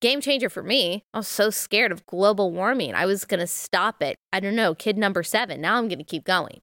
Game 0.00 0.20
changer 0.20 0.50
for 0.50 0.62
me. 0.62 1.04
I 1.14 1.18
was 1.18 1.28
so 1.28 1.48
scared 1.48 1.92
of 1.92 2.04
global 2.04 2.50
warming. 2.52 2.94
I 2.94 3.06
was 3.06 3.24
going 3.24 3.40
to 3.40 3.46
stop 3.46 4.02
it. 4.02 4.16
I 4.32 4.40
don't 4.40 4.56
know, 4.56 4.74
kid 4.74 4.98
number 4.98 5.22
seven. 5.22 5.60
Now 5.60 5.76
I'm 5.76 5.88
going 5.88 5.98
to 5.98 6.04
keep 6.04 6.24
going. 6.24 6.60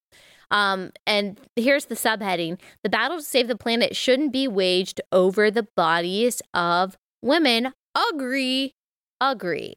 Um, 0.51 0.91
and 1.07 1.39
here's 1.55 1.85
the 1.85 1.95
subheading 1.95 2.59
The 2.83 2.89
battle 2.89 3.17
to 3.17 3.23
save 3.23 3.47
the 3.47 3.57
planet 3.57 3.95
shouldn't 3.95 4.31
be 4.31 4.47
waged 4.47 5.01
over 5.11 5.49
the 5.49 5.67
bodies 5.75 6.41
of 6.53 6.97
women. 7.21 7.73
Agree. 8.11 8.73
Agree. 9.19 9.75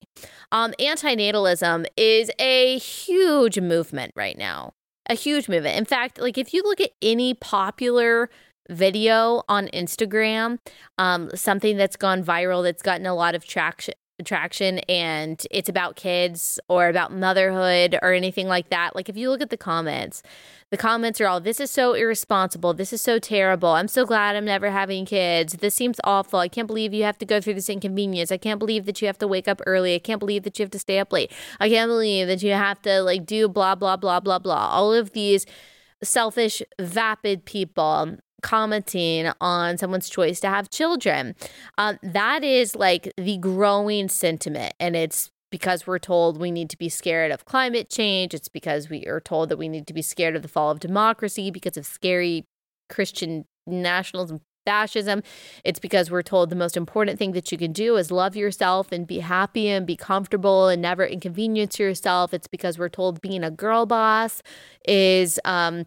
Um, 0.53 0.73
antinatalism 0.81 1.87
is 1.97 2.31
a 2.39 2.79
huge 2.79 3.61
movement 3.61 4.13
right 4.17 4.37
now. 4.37 4.73
A 5.09 5.15
huge 5.15 5.49
movement. 5.49 5.77
In 5.77 5.85
fact, 5.85 6.19
like 6.19 6.39
if 6.39 6.55
you 6.55 6.63
look 6.63 6.81
at 6.81 6.91
any 7.03 7.35
popular 7.35 8.31
video 8.71 9.43
on 9.49 9.69
Instagram, 9.69 10.59
um, 10.97 11.31
something 11.35 11.77
that's 11.77 11.97
gone 11.97 12.25
viral 12.25 12.63
that's 12.63 12.83
gotten 12.83 13.05
a 13.07 13.15
lot 13.15 13.35
of 13.35 13.47
traction 13.47 13.95
traction 14.23 14.79
and 14.81 15.45
it's 15.51 15.69
about 15.69 15.97
kids 15.97 16.61
or 16.69 16.89
about 16.89 17.13
motherhood 17.13 17.99
or 18.01 18.13
anything 18.13 18.47
like 18.47 18.69
that. 18.71 18.95
Like 18.95 19.09
if 19.09 19.17
you 19.17 19.29
look 19.29 19.41
at 19.41 19.51
the 19.51 19.57
comments, 19.57 20.23
the 20.71 20.77
comments 20.77 21.21
are 21.21 21.27
all 21.27 21.41
this 21.41 21.59
is 21.59 21.71
so 21.71 21.95
irresponsible. 21.95 22.75
This 22.75 22.93
is 22.93 23.03
so 23.03 23.19
terrible. 23.19 23.71
I'm 23.71 23.89
so 23.89 24.05
glad 24.05 24.37
I'm 24.37 24.45
never 24.45 24.71
having 24.71 25.05
kids. 25.05 25.55
This 25.55 25.75
seems 25.75 25.99
awful. 26.05 26.39
I 26.39 26.49
can't 26.49 26.69
believe 26.69 26.95
you 26.95 27.05
have 27.05 27.19
to 27.19 27.27
go 27.27 27.41
through 27.41 27.55
this 27.55 27.69
inconvenience. 27.69 28.31
I 28.31 28.37
can't 28.37 28.61
believe 28.61 28.87
that 28.87 29.01
you 29.01 29.07
have 29.07 29.19
to 29.19 29.27
wake 29.27 29.49
up 29.49 29.61
early. 29.67 29.95
I 29.95 29.99
can't 29.99 30.21
believe 30.21 30.45
that 30.45 30.59
you 30.59 30.63
have 30.63 30.71
to 30.71 30.79
stay 30.79 30.99
up 31.01 31.13
late. 31.13 31.33
I 31.59 31.69
can't 31.69 31.89
believe 31.89 32.29
that 32.29 32.43
you 32.43 32.53
have 32.53 32.81
to 32.83 33.03
like 33.03 33.27
do 33.27 33.49
blah 33.49 33.75
blah 33.75 33.97
blah 33.97 34.21
blah 34.21 34.39
blah. 34.39 34.69
All 34.69 34.93
of 34.93 35.13
these 35.13 35.47
selfish, 36.03 36.63
vapid 36.81 37.45
people 37.45 38.19
commenting 38.45 39.33
on 39.41 39.79
someone's 39.79 40.09
choice 40.09 40.39
to 40.39 40.49
have 40.49 40.71
children. 40.71 41.35
Um, 41.79 41.99
that 42.03 42.45
is 42.45 42.77
like 42.77 43.13
the 43.17 43.39
growing 43.39 44.09
sentiment. 44.09 44.75
And 44.79 44.95
it's 44.95 45.31
because 45.51 45.87
we're 45.87 45.99
told 45.99 46.39
we 46.39 46.51
need 46.51 46.69
to 46.71 46.79
be 46.79 46.91
scared 46.91 47.33
of 47.33 47.47
climate 47.47 47.89
change. 47.89 48.35
It's 48.35 48.49
because 48.49 48.91
we 48.91 49.07
are 49.07 49.21
told 49.21 49.49
that 49.49 49.57
we 49.57 49.69
need 49.69 49.87
to 49.87 49.95
be 49.95 50.03
scared 50.03 50.37
of 50.37 50.43
the 50.43 50.49
fall 50.49 50.71
of 50.71 50.79
democracy 50.79 51.51
because 51.51 51.77
of 51.77 51.87
scary 51.87 52.45
Christian 52.91 53.47
nationalism 53.67 54.43
fascism. 54.67 55.23
It's 55.63 55.79
because 55.79 56.11
we're 56.11 56.23
told 56.23 56.51
the 56.51 56.57
most 56.57 56.77
important 56.77 57.19
thing 57.19 57.33
that 57.33 57.53
you 57.53 57.59
can 57.59 57.73
do 57.73 57.97
is 57.97 58.11
love 58.11 58.37
yourself 58.37 58.93
and 58.93 59.07
be 59.07 59.21
happy 59.21 59.69
and 59.69 59.87
be 59.87 59.97
comfortable 59.97 60.69
and 60.69 60.81
never 60.81 61.05
inconvenience 61.05 61.79
yourself. 61.79 62.35
It's 62.35 62.47
because 62.47 62.79
we're 62.79 62.89
told 62.89 63.21
being 63.21 63.45
a 63.45 63.51
girl 63.51 63.87
boss 63.87 64.43
is 64.87 65.39
um, 65.45 65.85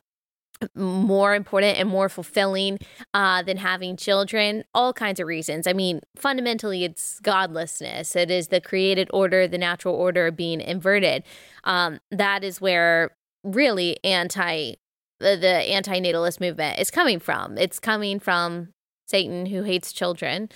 more 0.75 1.35
important 1.35 1.77
and 1.77 1.89
more 1.89 2.09
fulfilling 2.09 2.79
uh, 3.13 3.41
than 3.43 3.57
having 3.57 3.97
children. 3.97 4.63
All 4.73 4.93
kinds 4.93 5.19
of 5.19 5.27
reasons. 5.27 5.67
I 5.67 5.73
mean, 5.73 6.01
fundamentally, 6.15 6.83
it's 6.83 7.19
godlessness. 7.19 8.15
It 8.15 8.31
is 8.31 8.47
the 8.47 8.61
created 8.61 9.09
order, 9.13 9.47
the 9.47 9.57
natural 9.57 9.95
order 9.95 10.31
being 10.31 10.61
inverted. 10.61 11.23
Um, 11.63 11.99
that 12.11 12.43
is 12.43 12.61
where 12.61 13.11
really 13.43 13.97
anti 14.03 14.75
the, 15.19 15.35
the 15.35 15.47
anti-natalist 15.47 16.39
movement 16.39 16.79
is 16.79 16.91
coming 16.91 17.19
from. 17.19 17.57
It's 17.57 17.79
coming 17.79 18.19
from 18.19 18.69
Satan, 19.07 19.47
who 19.47 19.63
hates 19.63 19.91
children 19.91 20.49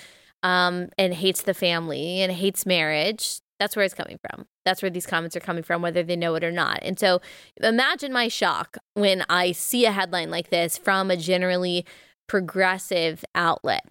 um, 0.43 0.89
and 0.97 1.13
hates 1.13 1.41
the 1.41 1.53
family 1.53 2.21
and 2.21 2.31
hates 2.31 2.65
marriage. 2.65 3.39
That's 3.61 3.75
where 3.75 3.85
it's 3.85 3.93
coming 3.93 4.17
from. 4.17 4.47
That's 4.65 4.81
where 4.81 4.89
these 4.89 5.05
comments 5.05 5.35
are 5.35 5.39
coming 5.39 5.61
from, 5.61 5.83
whether 5.83 6.01
they 6.01 6.15
know 6.15 6.33
it 6.33 6.43
or 6.43 6.51
not. 6.51 6.79
And 6.81 6.97
so 6.97 7.21
imagine 7.57 8.11
my 8.11 8.27
shock 8.27 8.79
when 8.95 9.23
I 9.29 9.51
see 9.51 9.85
a 9.85 9.91
headline 9.91 10.31
like 10.31 10.49
this 10.49 10.79
from 10.79 11.11
a 11.11 11.15
generally 11.15 11.85
progressive 12.31 13.25
outlet. 13.35 13.85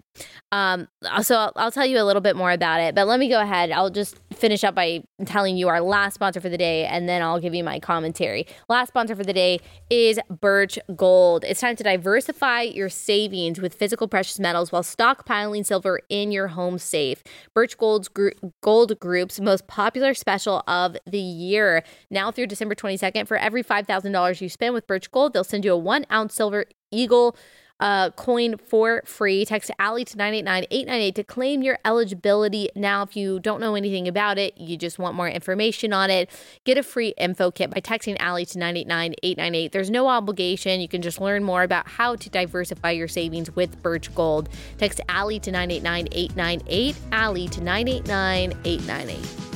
Um, 0.51 0.87
so 1.21 1.35
I'll, 1.35 1.53
I'll, 1.55 1.71
tell 1.71 1.85
you 1.85 1.99
a 1.99 2.03
little 2.03 2.23
bit 2.23 2.35
more 2.35 2.51
about 2.51 2.81
it, 2.81 2.95
but 2.95 3.05
let 3.05 3.19
me 3.19 3.29
go 3.29 3.39
ahead. 3.39 3.69
I'll 3.69 3.91
just 3.91 4.19
finish 4.33 4.63
up 4.63 4.73
by 4.73 5.03
telling 5.25 5.57
you 5.57 5.67
our 5.67 5.79
last 5.79 6.15
sponsor 6.15 6.41
for 6.41 6.49
the 6.49 6.57
day, 6.57 6.87
and 6.87 7.07
then 7.07 7.21
I'll 7.21 7.39
give 7.39 7.53
you 7.53 7.63
my 7.63 7.79
commentary. 7.79 8.47
Last 8.67 8.87
sponsor 8.87 9.15
for 9.15 9.23
the 9.23 9.31
day 9.31 9.59
is 9.91 10.19
Birch 10.27 10.79
Gold. 10.95 11.45
It's 11.47 11.61
time 11.61 11.75
to 11.75 11.83
diversify 11.83 12.61
your 12.61 12.89
savings 12.89 13.61
with 13.61 13.75
physical 13.75 14.07
precious 14.07 14.39
metals 14.39 14.71
while 14.71 14.81
stockpiling 14.81 15.63
silver 15.63 16.01
in 16.09 16.31
your 16.31 16.47
home 16.47 16.79
safe. 16.79 17.21
Birch 17.53 17.77
Gold's 17.77 18.07
gr- 18.07 18.29
Gold 18.61 18.99
Group's 18.99 19.39
most 19.39 19.67
popular 19.67 20.15
special 20.15 20.63
of 20.65 20.97
the 21.05 21.19
year. 21.19 21.83
Now 22.09 22.31
through 22.31 22.47
December 22.47 22.73
22nd, 22.73 23.27
for 23.27 23.37
every 23.37 23.63
$5,000 23.63 24.41
you 24.41 24.49
spend 24.49 24.73
with 24.73 24.87
Birch 24.87 25.11
Gold, 25.11 25.33
they'll 25.33 25.43
send 25.43 25.63
you 25.63 25.73
a 25.73 25.77
one 25.77 26.07
ounce 26.11 26.33
silver 26.33 26.65
eagle 26.91 27.35
uh, 27.81 28.11
coin 28.11 28.57
for 28.57 29.01
free. 29.05 29.43
Text 29.43 29.71
Allie 29.79 30.05
to 30.05 30.15
989 30.15 31.13
to 31.13 31.23
claim 31.23 31.63
your 31.63 31.79
eligibility. 31.83 32.69
Now, 32.75 33.01
if 33.01 33.17
you 33.17 33.39
don't 33.39 33.59
know 33.59 33.75
anything 33.75 34.07
about 34.07 34.37
it, 34.37 34.57
you 34.57 34.77
just 34.77 34.99
want 34.99 35.15
more 35.15 35.27
information 35.27 35.91
on 35.91 36.09
it, 36.09 36.29
get 36.63 36.77
a 36.77 36.83
free 36.83 37.09
info 37.17 37.51
kit 37.51 37.71
by 37.71 37.81
texting 37.81 38.15
Allie 38.19 38.45
to 38.45 38.59
989 38.59 39.69
There's 39.71 39.89
no 39.89 40.07
obligation. 40.07 40.79
You 40.79 40.87
can 40.87 41.01
just 41.01 41.19
learn 41.19 41.43
more 41.43 41.63
about 41.63 41.87
how 41.87 42.15
to 42.15 42.29
diversify 42.29 42.91
your 42.91 43.07
savings 43.07 43.53
with 43.55 43.81
Birch 43.81 44.13
Gold. 44.13 44.49
Text 44.77 45.01
Allie 45.09 45.39
to 45.39 45.51
989 45.51 46.95
Allie 47.11 47.47
to 47.47 47.61
989 47.61 49.51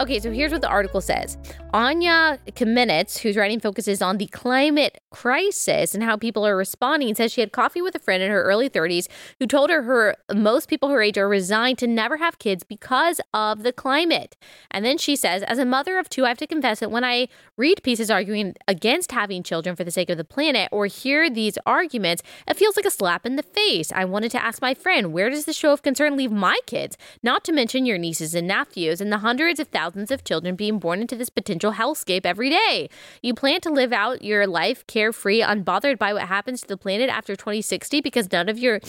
Okay, 0.00 0.18
so 0.18 0.32
here's 0.32 0.50
what 0.50 0.60
the 0.60 0.68
article 0.68 1.00
says. 1.00 1.38
Anya 1.74 2.38
Kamenetz, 2.52 3.18
whose 3.18 3.36
writing 3.36 3.58
focuses 3.58 4.00
on 4.00 4.18
the 4.18 4.28
climate 4.28 5.00
crisis 5.10 5.92
and 5.92 6.04
how 6.04 6.16
people 6.16 6.46
are 6.46 6.56
responding, 6.56 7.16
says 7.16 7.32
she 7.32 7.40
had 7.40 7.50
coffee 7.50 7.82
with 7.82 7.96
a 7.96 7.98
friend 7.98 8.22
in 8.22 8.30
her 8.30 8.44
early 8.44 8.70
30s 8.70 9.08
who 9.40 9.46
told 9.46 9.70
her 9.70 9.82
her 9.82 10.14
most 10.32 10.68
people 10.68 10.88
her 10.90 11.02
age 11.02 11.18
are 11.18 11.28
resigned 11.28 11.76
to 11.78 11.88
never 11.88 12.18
have 12.18 12.38
kids 12.38 12.62
because 12.62 13.20
of 13.34 13.64
the 13.64 13.72
climate. 13.72 14.36
And 14.70 14.84
then 14.84 14.98
she 14.98 15.16
says, 15.16 15.42
as 15.42 15.58
a 15.58 15.64
mother 15.64 15.98
of 15.98 16.08
two, 16.08 16.24
I 16.24 16.28
have 16.28 16.38
to 16.38 16.46
confess 16.46 16.78
that 16.78 16.92
when 16.92 17.02
I 17.02 17.26
read 17.56 17.82
pieces 17.82 18.08
arguing 18.08 18.54
against 18.68 19.10
having 19.10 19.42
children 19.42 19.74
for 19.74 19.82
the 19.82 19.90
sake 19.90 20.10
of 20.10 20.16
the 20.16 20.24
planet 20.24 20.68
or 20.70 20.86
hear 20.86 21.28
these 21.28 21.58
arguments, 21.66 22.22
it 22.46 22.56
feels 22.56 22.76
like 22.76 22.86
a 22.86 22.90
slap 22.90 23.26
in 23.26 23.34
the 23.34 23.42
face. 23.42 23.90
I 23.90 24.04
wanted 24.04 24.30
to 24.30 24.44
ask 24.44 24.62
my 24.62 24.74
friend, 24.74 25.12
where 25.12 25.28
does 25.28 25.44
the 25.44 25.52
show 25.52 25.72
of 25.72 25.82
concern 25.82 26.16
leave 26.16 26.30
my 26.30 26.58
kids? 26.66 26.96
Not 27.20 27.42
to 27.44 27.52
mention 27.52 27.84
your 27.84 27.98
nieces 27.98 28.32
and 28.32 28.46
nephews 28.46 29.00
and 29.00 29.10
the 29.10 29.18
hundreds 29.18 29.58
of 29.58 29.66
thousands 29.66 30.04
thousands 30.04 30.10
of 30.10 30.24
children 30.24 30.56
being 30.56 30.78
born 30.78 31.00
into 31.00 31.16
this 31.16 31.30
potential 31.30 31.63
hellscape 31.72 32.24
every 32.24 32.50
day. 32.50 32.88
You 33.22 33.34
plan 33.34 33.60
to 33.62 33.70
live 33.70 33.92
out 33.92 34.22
your 34.22 34.46
life 34.46 34.86
carefree, 34.86 35.40
unbothered 35.40 35.98
by 35.98 36.12
what 36.12 36.22
happens 36.22 36.60
to 36.62 36.68
the 36.68 36.76
planet 36.76 37.10
after 37.10 37.36
2060 37.36 38.00
because 38.00 38.30
none 38.30 38.48
of 38.48 38.58
your 38.58 38.80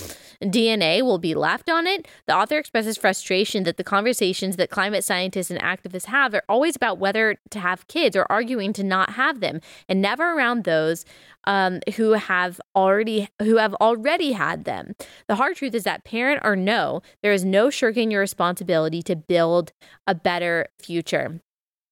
DNA 0.41 1.01
will 1.01 1.17
be 1.17 1.35
left 1.35 1.69
on 1.69 1.87
it. 1.87 2.07
The 2.27 2.35
author 2.35 2.57
expresses 2.57 2.97
frustration 2.97 3.63
that 3.63 3.77
the 3.77 3.83
conversations 3.83 4.55
that 4.57 4.69
climate 4.69 5.03
scientists 5.03 5.51
and 5.51 5.61
activists 5.61 6.05
have 6.05 6.33
are 6.33 6.43
always 6.49 6.75
about 6.75 6.97
whether 6.97 7.37
to 7.51 7.59
have 7.59 7.87
kids 7.87 8.15
or 8.15 8.25
arguing 8.29 8.73
to 8.73 8.83
not 8.83 9.11
have 9.11 9.39
them, 9.39 9.61
and 9.87 10.01
never 10.01 10.33
around 10.33 10.63
those 10.63 11.05
um, 11.45 11.79
who 11.95 12.11
have 12.13 12.59
already 12.75 13.29
who 13.41 13.57
have 13.57 13.73
already 13.75 14.33
had 14.33 14.65
them. 14.65 14.95
The 15.27 15.35
hard 15.35 15.55
truth 15.55 15.75
is 15.75 15.83
that 15.83 16.03
parent 16.03 16.41
or 16.43 16.55
no, 16.55 17.01
there 17.21 17.33
is 17.33 17.45
no 17.45 17.69
shirking 17.69 18.11
your 18.11 18.21
responsibility 18.21 19.01
to 19.03 19.15
build 19.15 19.71
a 20.07 20.15
better 20.15 20.67
future. 20.79 21.41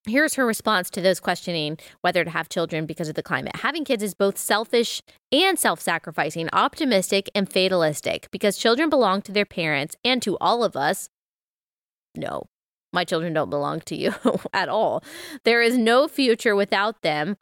Here's 0.06 0.36
her 0.36 0.46
response 0.46 0.90
to 0.92 1.02
those 1.02 1.22
questioning 1.22 1.78
whether 2.02 2.26
to 2.26 2.30
have 2.30 2.50
children 2.50 2.86
because 2.86 3.08
of 3.08 3.16
the 3.16 3.24
climate. 3.24 3.56
Having 3.58 3.86
kids 3.86 4.04
is 4.04 4.14
both 4.14 4.38
selfish 4.38 5.02
and 5.32 5.58
self 5.58 5.80
sacrificing, 5.80 6.50
optimistic 6.52 7.30
and 7.34 7.50
fatalistic, 7.50 8.28
because 8.30 8.58
children 8.58 8.90
belong 8.90 9.22
to 9.22 9.32
their 9.32 9.46
parents 9.46 9.96
and 10.04 10.22
to 10.22 10.38
all 10.42 10.64
of 10.64 10.76
us. 10.76 11.08
No, 12.16 12.44
my 12.92 13.06
children 13.06 13.32
don't 13.32 13.50
belong 13.50 13.80
to 13.82 13.96
you 13.96 14.14
at 14.54 14.68
all. 14.68 15.04
There 15.46 15.62
is 15.62 15.78
no 15.78 16.10
future 16.10 16.56
without 16.56 17.02
them 17.02 17.38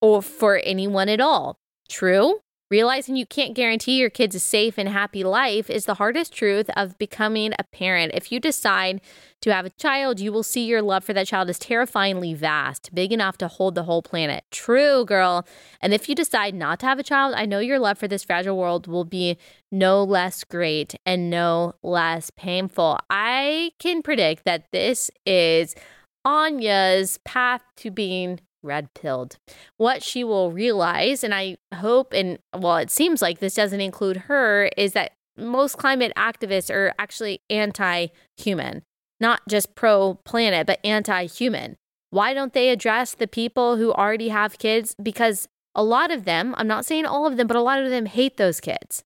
or 0.00 0.22
for 0.22 0.60
anyone 0.64 1.10
at 1.10 1.20
all. 1.20 1.58
True? 1.88 2.40
Realizing 2.68 3.14
you 3.14 3.26
can't 3.26 3.54
guarantee 3.54 3.96
your 3.96 4.10
kids 4.10 4.34
a 4.34 4.40
safe 4.40 4.76
and 4.76 4.88
happy 4.88 5.22
life 5.22 5.70
is 5.70 5.84
the 5.84 5.94
hardest 5.94 6.32
truth 6.32 6.68
of 6.76 6.98
becoming 6.98 7.52
a 7.60 7.64
parent. 7.64 8.10
If 8.12 8.32
you 8.32 8.40
decide 8.40 9.00
to 9.42 9.54
have 9.54 9.66
a 9.66 9.70
child, 9.70 10.18
you 10.18 10.32
will 10.32 10.42
see 10.42 10.66
your 10.66 10.82
love 10.82 11.04
for 11.04 11.12
that 11.12 11.28
child 11.28 11.48
is 11.48 11.60
terrifyingly 11.60 12.34
vast, 12.34 12.92
big 12.92 13.12
enough 13.12 13.38
to 13.38 13.46
hold 13.46 13.76
the 13.76 13.84
whole 13.84 14.02
planet. 14.02 14.42
True, 14.50 15.04
girl. 15.04 15.46
And 15.80 15.94
if 15.94 16.08
you 16.08 16.16
decide 16.16 16.56
not 16.56 16.80
to 16.80 16.86
have 16.86 16.98
a 16.98 17.04
child, 17.04 17.34
I 17.36 17.46
know 17.46 17.60
your 17.60 17.78
love 17.78 17.98
for 17.98 18.08
this 18.08 18.24
fragile 18.24 18.56
world 18.56 18.88
will 18.88 19.04
be 19.04 19.38
no 19.70 20.02
less 20.02 20.42
great 20.42 20.96
and 21.06 21.30
no 21.30 21.74
less 21.84 22.32
painful. 22.36 22.98
I 23.08 23.70
can 23.78 24.02
predict 24.02 24.44
that 24.44 24.72
this 24.72 25.08
is 25.24 25.76
Anya's 26.24 27.20
path 27.24 27.62
to 27.76 27.92
being 27.92 28.40
red 28.66 28.92
pilled. 28.94 29.38
What 29.76 30.02
she 30.02 30.24
will 30.24 30.52
realize, 30.52 31.24
and 31.24 31.34
I 31.34 31.56
hope, 31.74 32.12
and 32.12 32.38
well, 32.54 32.76
it 32.76 32.90
seems 32.90 33.22
like 33.22 33.38
this 33.38 33.54
doesn't 33.54 33.80
include 33.80 34.16
her, 34.28 34.70
is 34.76 34.92
that 34.92 35.12
most 35.36 35.78
climate 35.78 36.12
activists 36.16 36.74
are 36.74 36.92
actually 36.98 37.40
anti 37.48 38.08
human, 38.36 38.82
not 39.20 39.40
just 39.48 39.74
pro 39.74 40.14
planet, 40.24 40.66
but 40.66 40.80
anti 40.84 41.26
human. 41.26 41.76
Why 42.10 42.34
don't 42.34 42.52
they 42.52 42.70
address 42.70 43.14
the 43.14 43.26
people 43.26 43.76
who 43.76 43.92
already 43.92 44.28
have 44.28 44.58
kids? 44.58 44.94
Because 45.02 45.48
a 45.74 45.82
lot 45.82 46.10
of 46.10 46.24
them, 46.24 46.54
I'm 46.56 46.68
not 46.68 46.86
saying 46.86 47.06
all 47.06 47.26
of 47.26 47.36
them, 47.36 47.46
but 47.46 47.56
a 47.56 47.62
lot 47.62 47.82
of 47.82 47.90
them 47.90 48.06
hate 48.06 48.36
those 48.36 48.60
kids. 48.60 49.04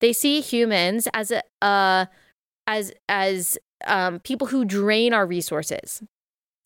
They 0.00 0.12
see 0.12 0.40
humans 0.40 1.08
as 1.14 1.30
a, 1.30 1.42
uh, 1.62 2.06
as 2.66 2.92
as 3.08 3.58
um, 3.86 4.20
people 4.20 4.48
who 4.48 4.64
drain 4.64 5.12
our 5.12 5.26
resources 5.26 6.02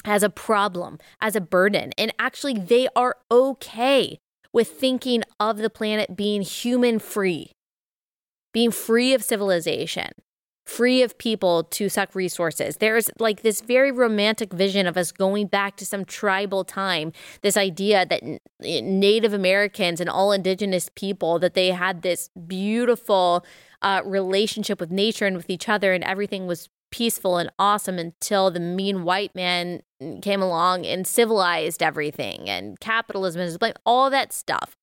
as 0.05 0.23
a 0.23 0.31
problem, 0.31 0.99
as 1.21 1.37
a 1.37 1.41
burden. 1.41 1.93
And 1.99 2.13
actually, 2.19 2.55
they 2.55 2.89
are 2.97 3.17
okay 3.31 4.19
with 4.53 4.69
thinking 4.69 5.23
of 5.41 5.59
the 5.59 5.71
planet 5.71 6.17
being 6.17 6.43
human 6.43 6.99
free, 6.99 7.53
being 8.53 8.71
free 8.71 9.15
of 9.15 9.25
civilization, 9.25 10.11
free 10.67 11.03
of 11.03 11.19
people 11.19 11.65
to 11.65 11.89
suck 11.89 12.15
resources. 12.15 12.77
There's 12.77 13.11
like 13.19 13.43
this 13.43 13.61
very 13.61 13.91
romantic 13.91 14.53
vision 14.53 14.87
of 14.87 14.97
us 14.97 15.11
going 15.11 15.47
back 15.47 15.77
to 15.77 15.87
some 15.87 16.05
tribal 16.05 16.65
time, 16.65 17.13
this 17.41 17.57
idea 17.57 18.07
that 18.07 18.23
Native 18.61 19.33
Americans 19.33 20.01
and 20.01 20.09
all 20.09 20.33
indigenous 20.33 20.89
people 20.95 21.39
that 21.39 21.55
they 21.55 21.69
had 21.69 22.03
this 22.03 22.29
beautiful 22.47 23.45
uh, 23.81 24.03
relationship 24.05 24.79
with 24.79 24.91
nature 24.91 25.27
and 25.27 25.37
with 25.37 25.51
each 25.51 25.69
other 25.69 25.93
and 25.93 26.05
everything 26.05 26.47
was 26.47 26.69
peaceful 26.93 27.39
and 27.39 27.51
awesome 27.59 27.99
until 27.99 28.51
the 28.51 28.61
mean 28.61 29.03
white 29.03 29.35
man 29.35 29.83
came 30.21 30.41
along 30.41 30.87
and 30.87 31.07
civilized 31.07 31.83
everything 31.83 32.49
and 32.49 32.79
capitalism 32.79 33.41
is 33.41 33.61
like 33.61 33.77
all 33.85 34.11
that 34.11 34.33
stuff. 34.33 34.77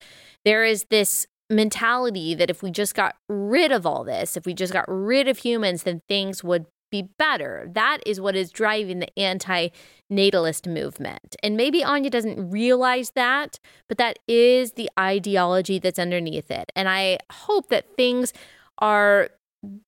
There 0.43 0.65
is 0.65 0.85
this 0.89 1.25
mentality 1.49 2.35
that 2.35 2.49
if 2.49 2.61
we 2.61 2.71
just 2.71 2.93
got 2.93 3.15
rid 3.29 3.71
of 3.71 3.85
all 3.85 4.03
this, 4.03 4.35
if 4.35 4.45
we 4.45 4.53
just 4.53 4.73
got 4.73 4.85
rid 4.87 5.27
of 5.27 5.39
humans, 5.39 5.83
then 5.83 6.01
things 6.07 6.43
would 6.43 6.65
be 6.91 7.03
better. 7.17 7.69
That 7.73 7.99
is 8.05 8.19
what 8.19 8.35
is 8.35 8.51
driving 8.51 8.99
the 8.99 9.19
anti 9.19 9.69
natalist 10.09 10.67
movement. 10.67 11.35
And 11.43 11.55
maybe 11.55 11.83
Anya 11.83 12.09
doesn't 12.09 12.49
realize 12.49 13.11
that, 13.11 13.59
but 13.87 13.97
that 13.97 14.19
is 14.27 14.73
the 14.73 14.89
ideology 14.97 15.79
that's 15.79 15.99
underneath 15.99 16.49
it. 16.49 16.71
And 16.75 16.89
I 16.89 17.19
hope 17.31 17.69
that 17.69 17.95
things 17.95 18.33
are 18.79 19.29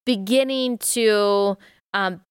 beginning 0.06 0.78
to 0.80 1.58
um, 1.94 2.22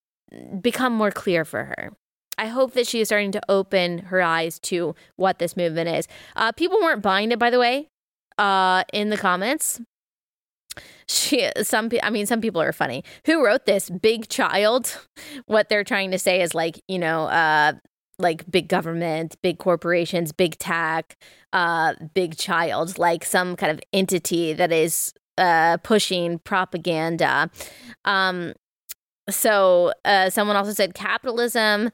become 0.61 0.93
more 0.93 1.11
clear 1.11 1.45
for 1.45 1.65
her. 1.65 1.93
I 2.39 2.47
hope 2.47 2.73
that 2.73 2.87
she 2.87 3.01
is 3.01 3.09
starting 3.09 3.33
to 3.33 3.41
open 3.49 3.99
her 3.99 4.23
eyes 4.23 4.59
to 4.61 4.95
what 5.17 5.39
this 5.39 5.57
movement 5.57 5.89
is. 5.91 6.09
Uh, 6.37 6.53
people 6.53 6.79
weren't 6.81 7.03
buying 7.03 7.33
it, 7.33 7.39
by 7.39 7.51
the 7.51 7.59
way. 7.59 7.89
uh, 8.39 8.85
in 8.93 9.11
the 9.11 9.17
comments. 9.19 9.81
She, 11.09 11.51
some, 11.63 11.91
I 12.03 12.11
mean, 12.11 12.27
some 12.27 12.41
people 12.41 12.63
are 12.63 12.73
funny. 12.73 13.05
Who 13.27 13.45
wrote 13.45 13.67
this? 13.67 13.91
Big 13.91 14.29
child. 14.29 14.99
What 15.47 15.69
they're 15.69 15.85
trying 15.85 16.13
to 16.13 16.19
say 16.19 16.41
is 16.43 16.55
like, 16.55 16.81
you 16.89 16.99
know, 16.99 17.25
uh, 17.27 17.73
like 18.19 18.49
big 18.51 18.69
government, 18.69 19.37
big 19.43 19.59
corporations, 19.59 20.33
big 20.33 20.59
tech, 20.59 21.17
uh, 21.53 21.95
big 22.15 22.37
child, 22.37 22.99
like 22.99 23.25
some 23.25 23.57
kind 23.57 23.73
of 23.73 23.81
entity 23.93 24.53
that 24.53 24.73
is 24.73 25.13
uh, 25.39 25.77
pushing 25.79 26.39
propaganda. 26.39 27.51
Um, 28.05 28.55
so 29.31 29.93
uh, 30.05 30.31
someone 30.31 30.57
also 30.57 30.73
said 30.73 30.95
capitalism 30.95 31.91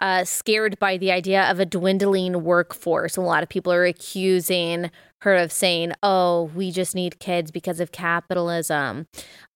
uh, 0.00 0.24
scared 0.24 0.78
by 0.78 0.96
the 0.96 1.12
idea 1.12 1.50
of 1.50 1.60
a 1.60 1.66
dwindling 1.66 2.42
workforce. 2.44 3.16
A 3.16 3.20
lot 3.20 3.42
of 3.42 3.48
people 3.48 3.72
are 3.72 3.84
accusing 3.84 4.90
her 5.22 5.36
of 5.36 5.52
saying, 5.52 5.92
"Oh, 6.02 6.50
we 6.54 6.70
just 6.70 6.94
need 6.94 7.20
kids 7.20 7.50
because 7.50 7.80
of 7.80 7.92
capitalism." 7.92 9.06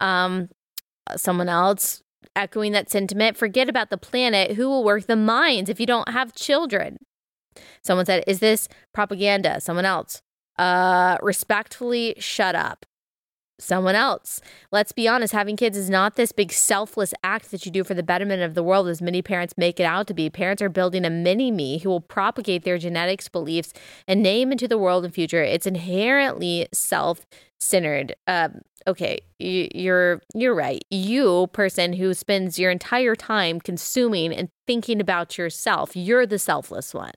Um, 0.01 0.51
someone 1.17 1.49
else 1.49 2.03
echoing 2.37 2.73
that 2.73 2.91
sentiment, 2.91 3.37
forget 3.37 3.69
about 3.69 3.91
the 3.91 3.99
planet. 3.99 4.53
Who 4.53 4.69
will 4.69 4.85
work 4.85 5.07
the 5.07 5.17
mines 5.17 5.69
if 5.69 5.81
you 5.81 5.87
don't 5.87 6.09
have 6.09 6.35
children? 6.35 6.99
Someone 7.83 8.07
said, 8.07 8.25
Is 8.27 8.41
this 8.41 8.69
propaganda? 8.93 9.61
Someone 9.61 9.85
else, 9.85 10.23
uh, 10.59 11.19
respectfully 11.23 12.15
shut 12.19 12.55
up 12.55 12.87
someone 13.59 13.95
else. 13.95 14.41
Let's 14.73 14.93
be 14.93 15.07
honest, 15.07 15.33
having 15.33 15.57
kids 15.57 15.77
is 15.77 15.89
not 15.89 16.17
this 16.17 16.33
big 16.33 16.53
selfless 16.53 17.15
act 17.23 17.51
that 17.51 17.65
you 17.65 17.73
do 17.73 17.85
for 17.85 17.95
the 17.95 18.03
betterment 18.03 18.43
of 18.43 18.55
the 18.55 18.63
world, 18.63 18.89
as 18.89 19.01
many 19.01 19.23
parents 19.23 19.55
make 19.57 19.79
it 19.79 19.85
out 19.85 20.07
to 20.09 20.15
be. 20.15 20.31
Parents 20.31 20.63
are 20.63 20.69
building 20.69 21.05
a 21.05 21.11
mini 21.11 21.51
me 21.51 21.79
who 21.79 21.89
will 21.89 22.01
propagate 22.01 22.65
their 22.65 22.79
genetics, 22.79 23.29
beliefs, 23.29 23.73
and 24.07 24.23
name 24.23 24.53
into 24.53 24.69
the 24.69 24.79
world 24.79 25.05
and 25.05 25.15
future. 25.15 25.43
It's 25.43 25.67
inherently 25.67 26.67
self 26.73 27.27
centered. 27.59 28.15
Um, 28.27 28.61
okay, 28.87 29.19
you're 29.39 30.21
you're 30.35 30.55
right. 30.55 30.85
You 30.91 31.49
person 31.49 31.95
who 31.95 32.15
spends 32.15 32.59
your 32.59 32.71
entire 32.71 33.15
time 33.15 33.61
consuming 33.61 34.33
and 34.33 34.51
thinking 34.67 35.01
about 35.01 35.39
yourself, 35.39 35.97
you're 35.97 36.27
the 36.27 36.39
selfless 36.39 36.95
one. 36.95 37.13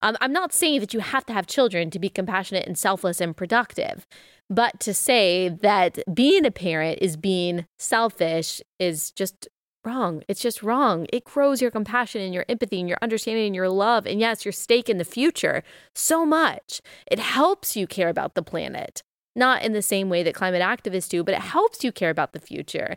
Um, 0.00 0.16
I'm 0.20 0.32
not 0.32 0.52
saying 0.52 0.80
that 0.80 0.94
you 0.94 1.00
have 1.00 1.26
to 1.26 1.32
have 1.32 1.46
children 1.46 1.90
to 1.90 1.98
be 1.98 2.08
compassionate 2.08 2.66
and 2.66 2.78
selfless 2.78 3.20
and 3.20 3.36
productive, 3.36 4.06
but 4.50 4.80
to 4.80 4.94
say 4.94 5.48
that 5.48 5.98
being 6.12 6.44
a 6.44 6.50
parent 6.50 6.98
is 7.00 7.16
being 7.16 7.66
selfish 7.78 8.62
is 8.78 9.10
just 9.10 9.48
wrong. 9.84 10.22
It's 10.28 10.40
just 10.40 10.62
wrong. 10.62 11.06
It 11.12 11.24
grows 11.24 11.62
your 11.62 11.70
compassion 11.70 12.20
and 12.20 12.34
your 12.34 12.44
empathy 12.48 12.80
and 12.80 12.88
your 12.88 12.98
understanding 13.02 13.46
and 13.46 13.54
your 13.54 13.68
love. 13.68 14.06
And 14.06 14.20
yes, 14.20 14.44
your 14.44 14.52
stake 14.52 14.88
in 14.88 14.98
the 14.98 15.04
future 15.04 15.62
so 15.94 16.26
much. 16.26 16.80
It 17.10 17.18
helps 17.18 17.76
you 17.76 17.86
care 17.86 18.08
about 18.08 18.34
the 18.34 18.42
planet, 18.42 19.02
not 19.36 19.62
in 19.62 19.72
the 19.72 19.82
same 19.82 20.08
way 20.08 20.22
that 20.22 20.34
climate 20.34 20.62
activists 20.62 21.08
do, 21.08 21.22
but 21.22 21.34
it 21.34 21.40
helps 21.40 21.84
you 21.84 21.92
care 21.92 22.10
about 22.10 22.32
the 22.32 22.40
future. 22.40 22.96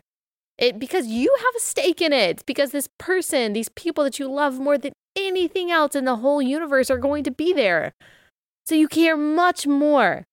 It, 0.58 0.80
because 0.80 1.08
you 1.08 1.34
have 1.39 1.56
a 1.56 1.60
stake 1.60 2.02
in 2.02 2.14
it, 2.14 2.45
because 2.45 2.72
this 2.72 2.89
person, 2.97 3.54
these 3.54 3.70
people 3.70 4.04
that 4.04 4.20
you 4.20 4.30
love 4.30 4.60
more 4.60 4.78
than 4.78 4.93
anything 5.16 5.72
else 5.72 5.95
in 5.95 6.06
the 6.06 6.18
whole 6.18 6.41
universe 6.41 6.89
are 6.91 6.97
going 6.97 7.24
to 7.24 7.32
be 7.32 7.52
there. 7.52 7.93
So 8.66 8.76
you 8.76 8.88
care 8.88 9.18
much 9.18 9.66
more 9.66 10.26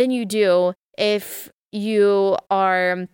than 0.00 0.10
you 0.10 0.24
do 0.24 0.72
if 0.96 1.50
you 1.72 2.36
are, 2.50 3.06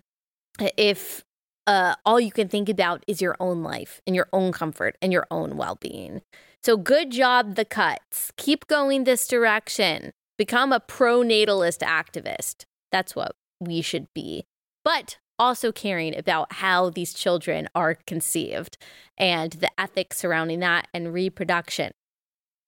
if 0.76 1.24
uh, 1.66 1.96
all 2.04 2.20
you 2.20 2.30
can 2.30 2.48
think 2.48 2.68
about 2.68 3.02
is 3.08 3.20
your 3.20 3.36
own 3.40 3.64
life 3.64 4.00
and 4.06 4.14
your 4.14 4.28
own 4.32 4.52
comfort 4.52 4.96
and 5.02 5.12
your 5.12 5.26
own 5.30 5.56
well 5.56 5.76
being. 5.80 6.22
So 6.62 6.76
good 6.76 7.10
job, 7.10 7.56
the 7.56 7.64
cuts. 7.64 8.32
Keep 8.36 8.68
going 8.68 9.04
this 9.04 9.26
direction. 9.26 10.12
Become 10.38 10.72
a 10.72 10.80
pro 10.80 11.22
natalist 11.22 11.80
activist. 11.80 12.64
That's 12.92 13.16
what 13.16 13.34
we 13.60 13.82
should 13.82 14.06
be. 14.14 14.44
But 14.84 15.18
also 15.38 15.72
caring 15.72 16.16
about 16.16 16.54
how 16.54 16.90
these 16.90 17.12
children 17.12 17.68
are 17.74 17.98
conceived 18.06 18.78
and 19.18 19.52
the 19.52 19.70
ethics 19.78 20.18
surrounding 20.18 20.60
that 20.60 20.86
and 20.94 21.12
reproduction. 21.12 21.92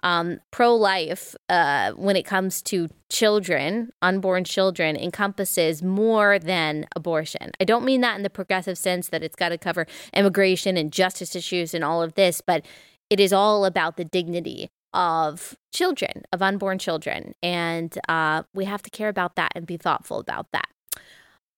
Um, 0.02 0.40
Pro 0.50 0.74
life, 0.74 1.34
uh, 1.48 1.92
when 1.92 2.16
it 2.16 2.24
comes 2.24 2.62
to 2.62 2.88
children, 3.10 3.90
unborn 4.00 4.44
children, 4.44 4.96
encompasses 4.96 5.82
more 5.82 6.38
than 6.38 6.86
abortion. 6.94 7.50
I 7.60 7.64
don't 7.64 7.84
mean 7.84 8.00
that 8.02 8.16
in 8.16 8.22
the 8.22 8.30
progressive 8.30 8.78
sense 8.78 9.08
that 9.08 9.22
it's 9.22 9.36
got 9.36 9.48
to 9.48 9.58
cover 9.58 9.86
immigration 10.14 10.76
and 10.76 10.92
justice 10.92 11.34
issues 11.34 11.74
and 11.74 11.82
all 11.82 12.02
of 12.02 12.14
this, 12.14 12.40
but 12.40 12.64
it 13.10 13.18
is 13.18 13.32
all 13.32 13.64
about 13.64 13.96
the 13.96 14.04
dignity 14.04 14.70
of 14.94 15.56
children, 15.72 16.24
of 16.32 16.42
unborn 16.42 16.78
children. 16.78 17.34
And 17.42 17.96
uh, 18.08 18.44
we 18.54 18.64
have 18.64 18.82
to 18.82 18.90
care 18.90 19.08
about 19.08 19.36
that 19.36 19.52
and 19.54 19.66
be 19.66 19.76
thoughtful 19.76 20.18
about 20.18 20.46
that. 20.52 20.68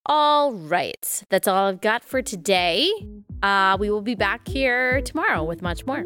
All 0.07 0.53
right. 0.53 1.23
That's 1.29 1.47
all 1.47 1.69
I've 1.69 1.81
got 1.81 2.03
for 2.05 2.23
today. 2.23 2.91
Uh, 3.43 3.77
we 3.79 3.91
will 3.91 4.01
be 4.01 4.15
back 4.15 4.49
here 4.49 5.01
tomorrow 5.03 5.45
with 5.45 5.63
much 5.63 5.87
more. 5.87 6.05